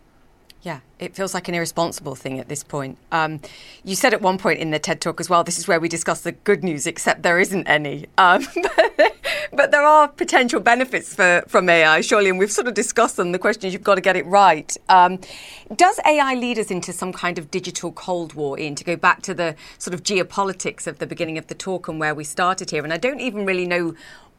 Yeah, 0.63 0.81
it 0.99 1.15
feels 1.15 1.33
like 1.33 1.47
an 1.49 1.55
irresponsible 1.55 2.17
thing 2.17 2.41
at 2.41 2.49
this 2.49 2.65
point. 2.65 2.99
Um, 3.13 3.41
you 3.85 3.95
said 3.95 4.13
at 4.13 4.21
one 4.21 4.37
point 4.37 4.59
in 4.59 4.71
the 4.71 4.81
TED 4.81 5.01
Talk 5.01 5.21
as 5.21 5.31
well, 5.31 5.45
this 5.45 5.59
is 5.59 5.69
where 5.69 5.79
we 5.79 5.89
discuss 5.89 6.23
the 6.23 6.33
good 6.33 6.65
news, 6.65 6.87
except 6.89 7.23
there 7.23 7.39
isn't 7.39 7.69
any. 7.69 8.07
Um, 8.19 8.45
but, 9.53 9.71
there 9.71 9.83
are 9.83 10.09
potential 10.09 10.59
benefits 10.59 11.15
for, 11.15 11.45
from 11.47 11.69
AI, 11.69 12.01
surely, 12.01 12.31
and 12.31 12.39
we've 12.39 12.51
sort 12.51 12.67
of 12.67 12.75
discussed 12.75 13.17
them. 13.17 13.31
The 13.33 13.39
question 13.39 13.67
is 13.67 13.75
you've 13.75 13.85
got 13.85 13.95
to 13.95 14.01
get 14.01 14.17
it 14.17 14.27
right. 14.27 14.77
Um, 14.89 15.21
does 15.77 16.01
AI 16.05 16.35
lead 16.35 16.59
us 16.59 16.71
into 16.71 16.93
some 16.93 17.13
kind 17.13 17.39
of 17.39 17.51
digital 17.51 17.93
Cold 17.93 18.35
War, 18.35 18.59
Ian, 18.59 18.75
to 18.77 18.85
go 18.85 18.97
back 18.97 19.23
to 19.23 19.35
the 19.35 19.55
sort 19.79 19.95
of 19.95 20.03
geopolitics 20.03 20.87
of 20.87 20.99
the 20.99 21.07
beginning 21.07 21.39
of 21.39 21.47
the 21.47 21.55
talk 21.55 21.87
and 21.87 22.01
where 22.01 22.15
we 22.15 22.25
started 22.25 22.71
here? 22.71 22.83
And 22.83 22.93
I 22.93 22.97
don't 22.97 23.21
even 23.21 23.47
really 23.47 23.67
know 23.67 23.95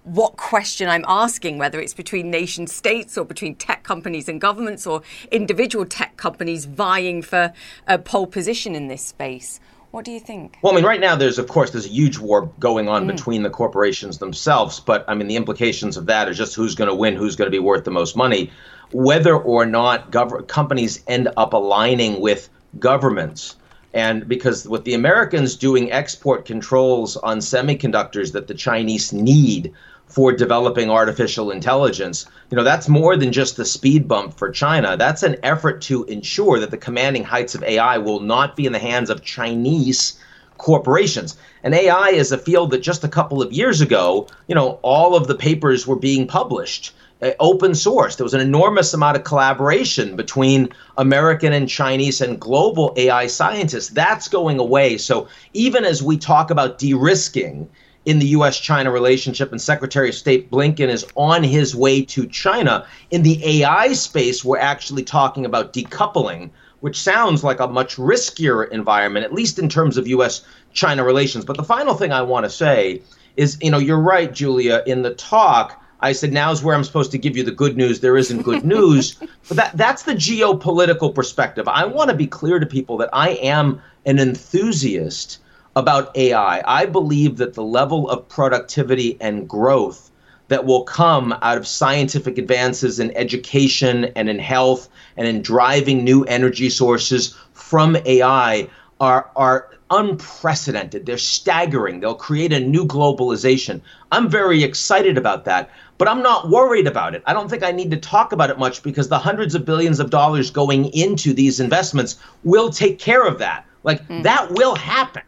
what 0.08 0.38
question 0.38 0.88
I'm 0.88 1.04
asking, 1.08 1.58
whether 1.58 1.80
it's 1.80 1.94
between 1.94 2.32
nation 2.32 2.66
states 2.68 3.18
or 3.18 3.26
between 3.26 3.56
tech 3.56 3.84
companies 3.84 4.30
and 4.30 4.40
governments 4.40 4.88
or 4.88 5.02
individual 5.32 5.86
tech 5.86 6.16
companies 6.18 6.66
vying 6.66 7.22
for 7.22 7.54
a 7.88 7.98
pole 7.98 8.28
position 8.28 8.74
in 8.74 8.88
this 8.88 9.04
space. 9.04 9.60
What 9.92 10.06
do 10.06 10.12
you 10.12 10.20
think? 10.20 10.58
Well, 10.62 10.74
I 10.74 10.76
mean, 10.76 10.86
right 10.86 11.00
now 11.00 11.16
there's, 11.16 11.40
of 11.40 11.48
course, 11.48 11.72
there's 11.72 11.86
a 11.86 11.90
huge 11.90 12.20
war 12.20 12.52
going 12.60 12.88
on 12.88 13.06
mm. 13.06 13.08
between 13.08 13.44
the 13.44 13.50
corporations 13.50 14.18
themselves. 14.18 14.80
But 14.80 15.06
I 15.08 15.14
mean, 15.14 15.28
the 15.28 15.36
implications 15.36 15.98
of 15.98 16.06
that 16.06 16.28
are 16.28 16.34
just 16.34 16.56
who's 16.56 16.76
going 16.76 16.90
to 16.90 16.96
win, 16.96 17.16
who's 17.16 17.36
going 17.36 17.48
to 17.48 17.56
be 17.56 17.60
worth 17.60 17.84
the 17.84 17.92
most 17.92 18.16
money, 18.16 18.52
whether 18.92 19.36
or 19.36 19.66
not 19.66 20.12
gov- 20.12 20.48
companies 20.48 21.04
end 21.08 21.30
up 21.36 21.54
aligning 21.54 22.22
with 22.22 22.50
governments. 22.80 23.56
And 23.94 24.28
because 24.28 24.68
with 24.68 24.84
the 24.84 24.94
Americans 24.94 25.56
doing 25.56 25.92
export 25.92 26.46
controls 26.46 27.18
on 27.18 27.40
semiconductors 27.40 28.34
that 28.34 28.48
the 28.48 28.54
Chinese 28.54 29.12
need, 29.14 29.74
for 30.08 30.32
developing 30.32 30.90
artificial 30.90 31.52
intelligence. 31.52 32.26
You 32.50 32.58
know, 32.58 32.64
that's 32.64 32.88
more 32.88 33.18
than 33.18 33.32
just 33.32 33.58
the 33.58 33.66
speed 33.66 34.08
bump 34.08 34.38
for 34.38 34.50
China. 34.50 34.96
That's 34.98 35.24
an 35.24 35.38
effort 35.44 35.82
to 35.84 36.06
ensure 36.06 36.60
that 36.60 36.72
the 36.72 36.78
commanding 36.78 37.24
heights 37.24 37.56
of 37.56 37.64
AI 37.64 37.98
will 37.98 38.22
not 38.22 38.56
be 38.56 38.66
in 38.66 38.72
the 38.72 38.80
hands 38.80 39.10
of 39.10 39.24
Chinese 39.24 40.20
corporations. 40.58 41.38
And 41.64 41.74
AI 41.74 42.10
is 42.10 42.32
a 42.32 42.38
field 42.38 42.72
that 42.72 42.80
just 42.80 43.04
a 43.04 43.10
couple 43.10 43.42
of 43.42 43.54
years 43.54 43.82
ago, 43.82 44.28
you 44.48 44.56
know, 44.56 44.80
all 44.82 45.16
of 45.16 45.28
the 45.28 45.36
papers 45.36 45.86
were 45.86 45.96
being 45.96 46.28
published 46.28 46.94
uh, 47.22 47.32
open 47.40 47.74
source. 47.74 48.16
There 48.16 48.24
was 48.24 48.34
an 48.34 48.42
enormous 48.42 48.94
amount 48.94 49.18
of 49.18 49.24
collaboration 49.24 50.16
between 50.16 50.70
American 50.98 51.52
and 51.54 51.68
Chinese 51.68 52.22
and 52.22 52.40
global 52.40 52.94
AI 52.96 53.28
scientists. 53.28 53.90
That's 53.90 54.28
going 54.28 54.60
away. 54.60 54.98
So 54.98 55.28
even 55.54 55.84
as 55.84 56.04
we 56.04 56.18
talk 56.18 56.52
about 56.52 56.78
de-risking 56.78 57.70
in 58.08 58.20
the 58.20 58.28
U.S. 58.28 58.58
China 58.58 58.90
relationship, 58.90 59.52
and 59.52 59.62
Secretary 59.62 60.08
of 60.08 60.16
State 60.16 60.50
Blinken 60.50 60.88
is 60.88 61.06
on 61.16 61.44
his 61.44 61.76
way 61.76 62.02
to 62.06 62.26
China. 62.26 62.88
In 63.12 63.22
the 63.22 63.62
AI 63.62 63.92
space, 63.92 64.46
we're 64.46 64.58
actually 64.60 65.04
talking 65.04 65.46
about 65.46 65.74
decoupling, 65.74 66.50
which 66.80 66.98
sounds 66.98 67.44
like 67.44 67.60
a 67.60 67.68
much 67.68 67.98
riskier 67.98 68.72
environment, 68.72 69.26
at 69.26 69.34
least 69.34 69.60
in 69.60 69.68
terms 69.68 69.98
of 69.98 70.08
U.S. 70.08 70.46
China 70.72 71.04
relations. 71.04 71.44
But 71.44 71.58
the 71.58 71.66
final 71.66 71.96
thing 71.96 72.14
I 72.14 72.22
want 72.22 72.46
to 72.46 72.50
say 72.50 73.02
is 73.36 73.58
you 73.62 73.70
know, 73.70 73.78
you're 73.78 74.00
right, 74.00 74.34
Julia, 74.34 74.84
in 74.88 75.02
the 75.02 75.14
talk. 75.14 75.84
I 76.00 76.14
said, 76.14 76.32
now's 76.32 76.64
where 76.64 76.76
I'm 76.76 76.86
supposed 76.86 77.12
to 77.12 77.18
give 77.18 77.36
you 77.36 77.44
the 77.44 77.52
good 77.52 77.76
news. 77.76 78.00
There 78.00 78.16
isn't 78.16 78.44
good 78.44 78.64
news. 78.76 79.16
but 79.50 79.58
that, 79.58 79.76
that's 79.76 80.04
the 80.04 80.14
geopolitical 80.14 81.14
perspective. 81.14 81.68
I 81.68 81.84
want 81.84 82.10
to 82.10 82.16
be 82.16 82.28
clear 82.28 82.58
to 82.58 82.66
people 82.66 82.96
that 83.00 83.10
I 83.12 83.32
am 83.32 83.82
an 84.06 84.18
enthusiast 84.18 85.40
about 85.78 86.18
AI. 86.18 86.64
I 86.66 86.88
believe 86.88 87.38
that 87.38 87.54
the 87.54 87.62
level 87.62 88.10
of 88.10 88.28
productivity 88.28 89.16
and 89.22 89.48
growth 89.48 90.10
that 90.48 90.66
will 90.66 90.84
come 90.84 91.38
out 91.44 91.56
of 91.56 91.68
scientific 91.68 92.40
advances 92.40 93.00
in 93.00 93.16
education 93.16 94.06
and 94.16 94.28
in 94.28 94.40
health 94.40 94.90
and 95.18 95.28
in 95.28 95.44
driving 95.44 96.04
new 96.04 96.24
energy 96.24 96.72
sources 96.72 97.38
from 97.54 97.96
AI 98.06 98.68
are, 99.00 99.30
are 99.36 99.70
unprecedented. 99.92 101.06
They're 101.06 101.20
staggering. 101.20 102.00
They'll 102.00 102.16
create 102.16 102.54
a 102.54 102.60
new 102.60 102.84
globalization. 102.84 103.80
I'm 104.12 104.32
very 104.32 104.64
excited 104.64 105.16
about 105.16 105.46
that, 105.46 105.70
but 106.00 106.08
I'm 106.08 106.24
not 106.24 106.50
worried 106.50 106.88
about 106.88 107.14
it. 107.14 107.22
I 107.28 107.34
don't 107.34 107.50
think 107.50 107.62
I 107.62 107.72
need 107.72 107.92
to 107.92 107.98
talk 107.98 108.32
about 108.32 108.50
it 108.50 108.58
much 108.58 108.82
because 108.82 109.10
the 109.10 109.20
hundreds 109.20 109.54
of 109.54 109.64
billions 109.64 110.00
of 110.00 110.10
dollars 110.10 110.50
going 110.50 110.86
into 110.94 111.34
these 111.34 111.60
investments 111.60 112.16
will 112.44 112.72
take 112.72 112.98
care 112.98 113.28
of 113.28 113.38
that. 113.38 113.64
Like, 113.84 114.06
mm. 114.08 114.24
that 114.24 114.52
will 114.54 114.74
happen. 114.74 115.22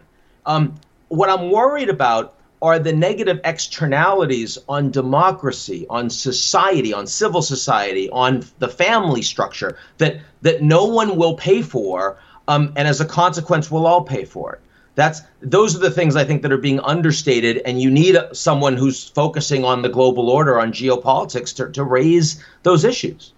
Um, 0.50 0.74
what 1.10 1.30
I'm 1.30 1.52
worried 1.52 1.90
about 1.90 2.34
are 2.62 2.80
the 2.80 2.92
negative 2.92 3.40
externalities 3.46 4.58
on 4.68 4.90
democracy, 4.90 5.86
on 5.90 6.10
society, 6.10 6.92
on 6.92 7.06
civil 7.08 7.42
society, 7.42 8.10
on 8.10 8.44
the 8.58 8.68
family 8.68 9.22
structure 9.22 9.78
that 10.00 10.20
that 10.42 10.62
no 10.62 10.86
one 10.86 11.16
will 11.16 11.36
pay 11.36 11.62
for, 11.62 12.18
um, 12.48 12.74
and 12.76 12.88
as 12.88 13.00
a 13.00 13.06
consequence, 13.06 13.70
we'll 13.70 13.86
all 13.86 14.04
pay 14.04 14.26
for 14.26 14.54
it. 14.54 14.62
That's 14.96 15.22
those 15.42 15.76
are 15.76 15.80
the 15.80 15.92
things 15.92 16.16
I 16.16 16.26
think 16.26 16.42
that 16.42 16.52
are 16.52 16.58
being 16.58 16.80
understated, 16.80 17.62
and 17.64 17.80
you 17.80 17.92
need 17.92 18.18
someone 18.34 18.76
who's 18.76 19.08
focusing 19.08 19.64
on 19.64 19.84
the 19.84 19.90
global 19.90 20.30
order, 20.30 20.60
on 20.60 20.74
geopolitics, 20.74 21.56
to, 21.58 21.72
to 21.72 21.84
raise 21.84 22.44
those 22.64 22.84
issues. 22.84 23.34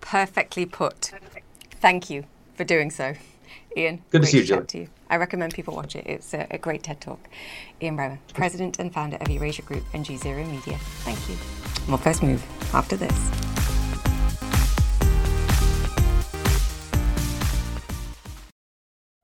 Perfectly 0.00 0.64
put. 0.64 1.12
Thank 1.72 2.08
you 2.08 2.24
for 2.54 2.64
doing 2.64 2.90
so, 2.90 3.14
Ian. 3.76 4.02
Good 4.10 4.22
to 4.22 4.28
see 4.28 4.38
you, 4.38 4.44
Jill. 4.44 4.64
I 5.08 5.16
recommend 5.16 5.54
people 5.54 5.74
watch 5.74 5.94
it. 5.94 6.06
It's 6.06 6.34
a, 6.34 6.46
a 6.50 6.58
great 6.58 6.82
TED 6.82 7.00
Talk. 7.00 7.20
Ian 7.80 7.96
Bremmer, 7.96 8.18
President 8.34 8.78
and 8.78 8.92
founder 8.92 9.16
of 9.20 9.28
Eurasia 9.28 9.62
Group 9.62 9.84
and 9.92 10.04
G 10.04 10.16
Zero 10.16 10.44
Media. 10.44 10.78
Thank 11.04 11.28
you. 11.28 11.36
we'll 11.88 11.98
first 11.98 12.22
move 12.22 12.44
after 12.74 12.96
this. 12.96 13.12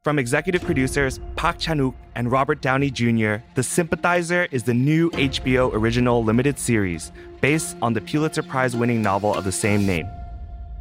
From 0.03 0.19
executive 0.19 0.63
producers 0.63 1.21
Park 1.37 1.59
Chan-wook 1.59 1.95
and 2.17 2.31
Robert 2.31 2.61
Downey 2.61 2.91
Jr., 2.91 3.37
The 3.55 3.63
Sympathizer 3.63 4.49
is 4.51 4.65
the 4.65 4.75
new 4.75 5.11
HBO 5.11 5.73
original 5.73 6.25
limited 6.25 6.59
series 6.59 7.13
based 7.41 7.77
on 7.81 7.93
the 7.93 8.01
Pulitzer 8.01 8.43
Prize 8.43 8.75
winning 8.75 9.01
novel 9.01 9.33
of 9.33 9.45
the 9.45 9.53
same 9.53 9.87
name. 9.87 10.09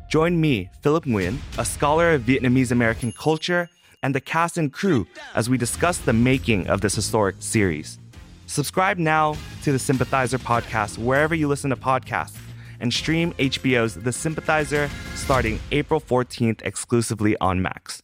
Join 0.09 0.41
me, 0.41 0.71
Philip 0.81 1.05
Nguyen, 1.05 1.37
a 1.59 1.65
scholar 1.65 2.13
of 2.13 2.23
Vietnamese 2.23 2.71
American 2.71 3.11
culture 3.11 3.69
and 4.03 4.15
the 4.15 4.21
cast 4.21 4.57
and 4.57 4.71
crew 4.73 5.07
as 5.35 5.49
we 5.49 5.57
discuss 5.57 5.97
the 5.99 6.13
making 6.13 6.67
of 6.67 6.81
this 6.81 6.95
historic 6.95 7.35
series. 7.39 7.99
Subscribe 8.47 8.97
now 8.97 9.35
to 9.63 9.71
the 9.71 9.79
Sympathizer 9.79 10.37
podcast 10.37 10.97
wherever 10.97 11.33
you 11.33 11.47
listen 11.47 11.69
to 11.69 11.75
podcasts 11.75 12.37
and 12.79 12.93
stream 12.93 13.33
HBO's 13.33 13.95
The 13.95 14.11
Sympathizer 14.11 14.89
starting 15.15 15.59
April 15.71 16.01
14th 16.01 16.61
exclusively 16.63 17.37
on 17.39 17.61
Max. 17.61 18.01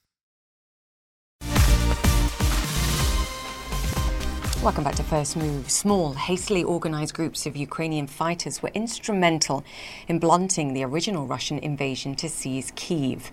Welcome 4.63 4.83
back 4.83 4.95
to 4.95 5.03
First 5.03 5.37
Move. 5.37 5.69
Small, 5.69 6.13
hastily 6.13 6.63
organized 6.63 7.13
groups 7.13 7.45
of 7.45 7.55
Ukrainian 7.55 8.07
fighters 8.07 8.61
were 8.61 8.71
instrumental 8.73 9.63
in 10.07 10.19
blunting 10.19 10.73
the 10.73 10.83
original 10.83 11.27
Russian 11.27 11.59
invasion 11.59 12.15
to 12.15 12.27
seize 12.27 12.71
Kiev. 12.75 13.31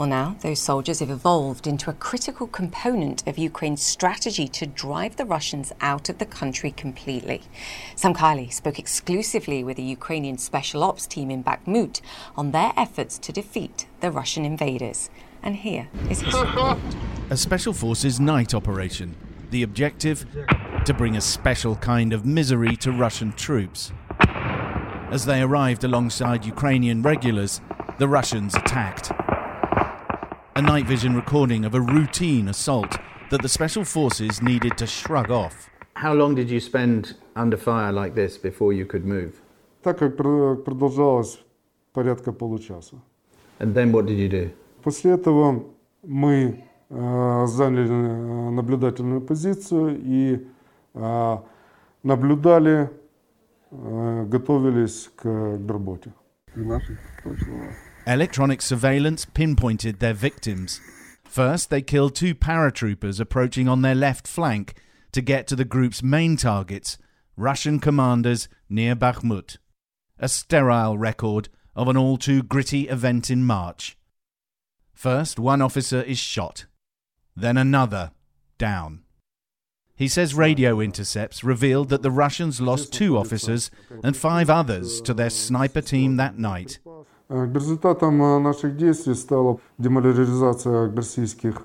Well, 0.00 0.08
now 0.08 0.36
those 0.40 0.58
soldiers 0.58 1.00
have 1.00 1.10
evolved 1.10 1.66
into 1.66 1.90
a 1.90 1.92
critical 1.92 2.46
component 2.46 3.26
of 3.28 3.36
Ukraine's 3.36 3.82
strategy 3.82 4.48
to 4.48 4.64
drive 4.64 5.16
the 5.16 5.26
Russians 5.26 5.74
out 5.82 6.08
of 6.08 6.16
the 6.16 6.24
country 6.24 6.70
completely. 6.70 7.42
Sam 7.96 8.14
Kiley 8.14 8.50
spoke 8.50 8.78
exclusively 8.78 9.62
with 9.62 9.78
a 9.78 9.82
Ukrainian 9.82 10.38
special 10.38 10.82
ops 10.82 11.06
team 11.06 11.30
in 11.30 11.44
Bakhmut 11.44 12.00
on 12.34 12.52
their 12.52 12.72
efforts 12.78 13.18
to 13.18 13.30
defeat 13.30 13.88
the 14.00 14.10
Russian 14.10 14.46
invaders. 14.46 15.10
And 15.42 15.56
here 15.56 15.88
is 16.08 16.22
his 16.22 16.32
report. 16.32 16.78
a 17.28 17.36
Special 17.36 17.74
Forces 17.74 18.18
night 18.18 18.54
operation. 18.54 19.14
The 19.50 19.62
objective? 19.62 20.24
To 20.86 20.94
bring 20.94 21.14
a 21.14 21.20
special 21.20 21.76
kind 21.76 22.14
of 22.14 22.24
misery 22.24 22.74
to 22.76 22.90
Russian 22.90 23.32
troops. 23.34 23.92
As 24.18 25.26
they 25.26 25.42
arrived 25.42 25.84
alongside 25.84 26.46
Ukrainian 26.46 27.02
regulars, 27.02 27.60
the 27.98 28.08
Russians 28.08 28.54
attacked. 28.54 29.12
A 30.60 30.62
night 30.62 30.84
vision 30.84 31.16
recording 31.16 31.64
of 31.64 31.74
a 31.74 31.80
routine 31.80 32.48
assault 32.48 32.98
that 33.30 33.40
the 33.40 33.48
Special 33.48 33.82
Forces 33.82 34.42
needed 34.42 34.76
to 34.76 34.86
shrug 34.86 35.30
off. 35.30 35.70
How 35.94 36.12
long 36.12 36.34
did 36.34 36.50
you 36.50 36.60
spend 36.60 37.16
under 37.34 37.56
fire 37.56 37.90
like 37.90 38.14
this 38.14 38.36
before 38.36 38.74
you 38.74 38.84
could 38.84 39.06
move? 39.06 39.40
Так 39.82 39.98
как 40.00 40.18
продолжалось 40.18 41.38
порядка 41.94 42.32
получаса. 42.32 42.96
And 43.58 43.72
then 43.74 43.90
what 43.90 44.04
did 44.04 44.18
you 44.18 44.28
do? 44.28 44.50
После 44.82 45.12
этого 45.12 45.64
мы 46.02 46.62
заняли 46.90 47.88
наблюдательную 48.50 49.22
позицию 49.22 49.98
и 49.98 50.46
наблюдали, 52.02 52.90
готовились 53.70 55.08
к 55.16 55.24
работе. 55.66 56.12
Electronic 58.06 58.62
surveillance 58.62 59.24
pinpointed 59.24 60.00
their 60.00 60.14
victims. 60.14 60.80
First, 61.24 61.70
they 61.70 61.82
killed 61.82 62.14
two 62.14 62.34
paratroopers 62.34 63.20
approaching 63.20 63.68
on 63.68 63.82
their 63.82 63.94
left 63.94 64.26
flank 64.26 64.74
to 65.12 65.20
get 65.20 65.46
to 65.48 65.56
the 65.56 65.64
group's 65.64 66.02
main 66.02 66.36
targets, 66.36 66.98
Russian 67.36 67.78
commanders 67.78 68.48
near 68.68 68.96
Bakhmut. 68.96 69.58
A 70.18 70.28
sterile 70.28 70.98
record 70.98 71.48
of 71.76 71.88
an 71.88 71.96
all 71.96 72.16
too 72.16 72.42
gritty 72.42 72.88
event 72.88 73.30
in 73.30 73.44
March. 73.44 73.96
First, 74.92 75.38
one 75.38 75.62
officer 75.62 76.02
is 76.02 76.18
shot, 76.18 76.66
then 77.36 77.56
another 77.56 78.10
down. 78.58 79.02
He 79.94 80.08
says 80.08 80.34
radio 80.34 80.80
intercepts 80.80 81.44
revealed 81.44 81.90
that 81.90 82.02
the 82.02 82.10
Russians 82.10 82.60
lost 82.60 82.92
two 82.92 83.18
officers 83.18 83.70
and 84.02 84.16
five 84.16 84.48
others 84.48 85.00
to 85.02 85.12
their 85.12 85.30
sniper 85.30 85.82
team 85.82 86.16
that 86.16 86.38
night. 86.38 86.78
Результатом 87.29 88.43
наших 88.43 88.77
действий 88.77 89.15
стала 89.15 89.59
деморализация 89.77 90.93
российских, 90.95 91.63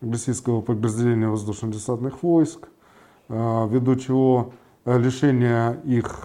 российского 0.00 0.60
подразделения 0.60 1.28
воздушно-десантных 1.28 2.22
войск, 2.22 2.68
ввиду 3.28 3.96
чего 3.96 4.54
лишение 4.84 5.80
их, 5.84 6.24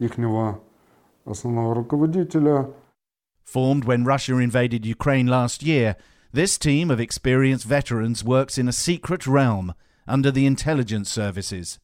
ихнего 0.00 0.60
основного 1.24 1.74
руководителя. 1.74 2.68
Formed 3.44 3.84
when 3.84 4.04
Russia 4.04 4.38
invaded 4.38 4.84
Ukraine 4.84 5.26
last 5.26 5.62
year, 5.62 5.96
this 6.32 6.58
team 6.58 6.90
of 6.90 7.00
experienced 7.00 7.64
veterans 7.64 8.24
works 8.24 8.58
in 8.58 8.68
a 8.68 8.72
secret 8.72 9.26
realm 9.26 9.72
under 10.06 10.30
the 10.30 10.46
intelligence 10.46 11.10
services. 11.10 11.78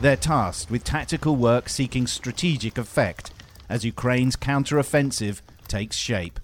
They're 0.00 0.16
tasked 0.16 0.70
with 0.70 0.84
tactical 0.84 1.36
work 1.36 1.68
seeking 1.68 2.06
strategic 2.06 2.78
effect 2.78 3.30
as 3.69 3.85
Ukraine's 3.85 4.35
counter-offensive 4.35 5.41
takes 5.67 5.95
shape. 5.95 6.39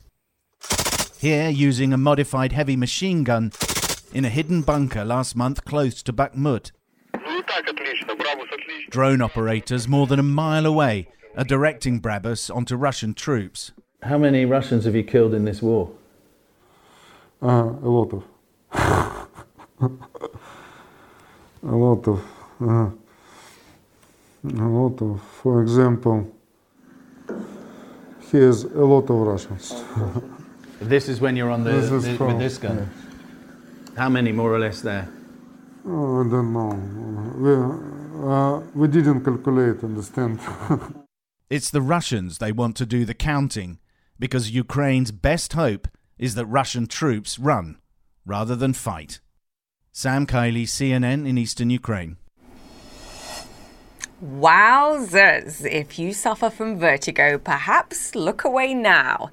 Here, 1.20 1.50
using 1.50 1.92
a 1.92 1.98
modified 1.98 2.52
heavy 2.52 2.76
machine 2.76 3.24
gun 3.24 3.52
in 4.14 4.24
a 4.24 4.30
hidden 4.30 4.62
bunker 4.62 5.04
last 5.04 5.36
month 5.36 5.66
close 5.66 6.04
to 6.04 6.14
Bakhmut. 6.14 6.72
Drone 8.90 9.22
operators 9.22 9.88
more 9.88 10.08
than 10.08 10.20
a 10.20 10.24
mile 10.24 10.66
away 10.66 11.08
are 11.36 11.44
directing 11.44 12.00
Brabus 12.00 12.54
onto 12.56 12.76
Russian 12.76 13.14
troops. 13.14 13.72
How 14.04 14.18
many 14.18 14.46
Russians 14.46 14.86
have 14.86 14.96
you 14.96 15.04
killed 15.04 15.34
in 15.34 15.46
this 15.46 15.62
war? 15.62 15.92
Uh, 17.42 17.74
a 17.82 17.90
lot 17.90 18.14
of. 18.14 18.24
a 21.64 21.76
lot 21.76 22.08
of. 22.08 22.24
Uh, 22.62 22.90
a 24.48 24.68
lot 24.68 25.02
of. 25.02 25.22
For 25.22 25.62
example, 25.62 26.35
here's 28.32 28.64
a 28.64 28.86
lot 28.94 29.10
of 29.10 29.16
Russians. 29.28 29.74
this 30.82 31.10
is 31.10 31.22
when 31.22 31.36
you're 31.36 31.50
on 31.52 31.64
the, 31.64 31.72
This 31.72 31.92
is 31.92 32.04
the- 32.06 32.16
from- 32.18 32.28
with 32.28 32.40
this 32.40 32.58
gun. 32.58 32.90
How 33.98 34.10
many 34.10 34.32
more 34.32 34.54
or 34.54 34.60
less 34.60 34.82
there? 34.82 35.08
Oh, 35.88 36.22
I 36.26 36.30
don't 36.30 36.52
know. 36.52 36.72
We, 37.44 38.30
uh, 38.30 38.60
we 38.74 38.88
didn't 38.88 39.24
calculate, 39.24 39.84
understand? 39.84 40.40
It's 41.48 41.70
the 41.70 41.82
Russians 41.82 42.40
they 42.40 42.52
want 42.52 42.76
to 42.78 42.88
do 42.88 43.06
the 43.06 43.14
counting 43.14 43.78
because 44.18 44.50
Ukraine's 44.50 45.12
best 45.12 45.54
hope 45.54 45.88
is 46.18 46.34
that 46.34 46.48
Russian 46.48 46.88
troops 46.88 47.38
run 47.38 47.78
rather 48.26 48.56
than 48.56 48.74
fight. 48.74 49.20
Sam 49.92 50.26
Kiley, 50.26 50.64
CNN 50.64 51.28
in 51.28 51.38
eastern 51.38 51.70
Ukraine. 51.70 52.18
Wowzers! 54.26 55.64
If 55.64 56.00
you 56.00 56.12
suffer 56.12 56.50
from 56.50 56.80
vertigo, 56.80 57.38
perhaps 57.38 58.16
look 58.16 58.44
away 58.44 58.74
now. 58.74 59.30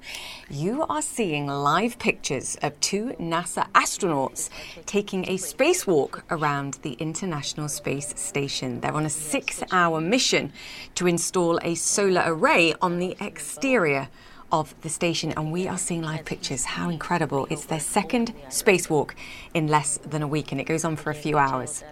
You 0.51 0.83
are 0.83 1.01
seeing 1.01 1.47
live 1.47 1.97
pictures 1.97 2.57
of 2.61 2.79
two 2.79 3.15
NASA 3.19 3.67
astronauts 3.71 4.51
taking 4.85 5.25
a 5.25 5.37
spacewalk 5.37 6.21
around 6.29 6.75
the 6.83 6.91
International 6.93 7.69
Space 7.69 8.13
Station. 8.19 8.81
They're 8.81 8.93
on 8.93 9.07
a 9.07 9.09
six 9.09 9.63
hour 9.71 9.99
mission 9.99 10.53
to 10.93 11.07
install 11.07 11.57
a 11.63 11.73
solar 11.73 12.21
array 12.27 12.75
on 12.79 12.99
the 12.99 13.17
exterior 13.19 14.09
of 14.51 14.79
the 14.81 14.89
station, 14.89 15.33
and 15.35 15.51
we 15.51 15.67
are 15.67 15.79
seeing 15.79 16.03
live 16.03 16.23
pictures. 16.23 16.65
How 16.65 16.89
incredible! 16.89 17.47
It's 17.49 17.65
their 17.65 17.79
second 17.79 18.35
spacewalk 18.49 19.15
in 19.55 19.67
less 19.67 19.97
than 20.05 20.21
a 20.21 20.27
week, 20.27 20.51
and 20.51 20.61
it 20.61 20.65
goes 20.65 20.85
on 20.85 20.97
for 20.97 21.09
a 21.09 21.15
few 21.15 21.39
hours. 21.39 21.83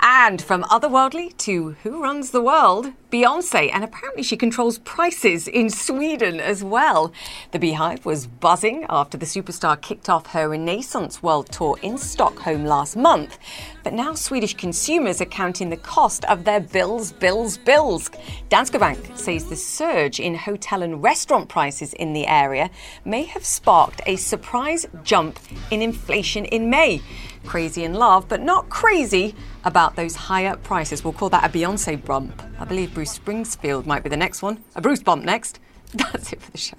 And 0.00 0.40
from 0.42 0.62
otherworldly 0.64 1.36
to 1.38 1.76
who 1.82 2.02
runs 2.02 2.30
the 2.30 2.42
world, 2.42 2.92
Beyonce, 3.10 3.70
and 3.72 3.82
apparently 3.82 4.22
she 4.22 4.36
controls 4.36 4.78
prices 4.78 5.48
in 5.48 5.70
Sweden 5.70 6.38
as 6.40 6.62
well. 6.62 7.12
The 7.52 7.58
BeyHive 7.58 8.04
was 8.04 8.26
buzzing 8.26 8.84
after 8.90 9.16
the 9.16 9.26
superstar 9.26 9.80
kicked 9.80 10.08
off 10.08 10.26
her 10.28 10.48
Renaissance 10.48 11.22
World 11.22 11.50
Tour 11.50 11.78
in 11.82 11.98
Stockholm 11.98 12.66
last 12.66 12.96
month. 12.96 13.38
But 13.84 13.94
now 13.94 14.14
Swedish 14.14 14.54
consumers 14.54 15.20
are 15.20 15.26
counting 15.26 15.70
the 15.70 15.76
cost 15.76 16.24
of 16.26 16.44
their 16.44 16.60
bills, 16.60 17.12
bills, 17.12 17.56
bills. 17.56 18.10
Danske 18.50 18.78
Bank 18.78 19.12
says 19.14 19.46
the 19.46 19.56
surge 19.56 20.20
in 20.20 20.34
hotel 20.34 20.82
and 20.82 21.02
restaurant 21.02 21.48
prices 21.48 21.94
in 21.94 22.12
the 22.12 22.26
area 22.26 22.70
may 23.04 23.22
have 23.22 23.44
sparked 23.44 24.02
a 24.06 24.16
surprise 24.16 24.86
jump 25.04 25.38
in 25.70 25.80
inflation 25.80 26.44
in 26.44 26.68
May. 26.68 27.00
Crazy 27.46 27.84
in 27.84 27.94
love, 27.94 28.28
but 28.28 28.40
not 28.40 28.68
crazy 28.68 29.34
about 29.64 29.96
those 29.96 30.14
higher 30.14 30.56
prices. 30.56 31.02
We'll 31.04 31.12
call 31.12 31.30
that 31.30 31.44
a 31.44 31.48
Beyonce 31.48 32.04
bump. 32.04 32.42
I 32.58 32.64
believe 32.64 32.92
Bruce 32.92 33.18
Springsfield 33.18 33.86
might 33.86 34.02
be 34.02 34.10
the 34.10 34.16
next 34.16 34.42
one. 34.42 34.62
A 34.74 34.80
Bruce 34.80 35.02
bump 35.02 35.24
next. 35.24 35.60
That's 35.94 36.32
it 36.32 36.42
for 36.42 36.50
the 36.50 36.58
show. 36.58 36.76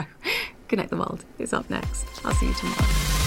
Connect 0.68 0.89
the 0.89 0.97
World 0.97 1.24
is 1.39 1.53
up 1.53 1.70
next. 1.70 2.05
I'll 2.26 2.34
see 2.34 2.47
you 2.47 2.53
tomorrow. 2.53 3.27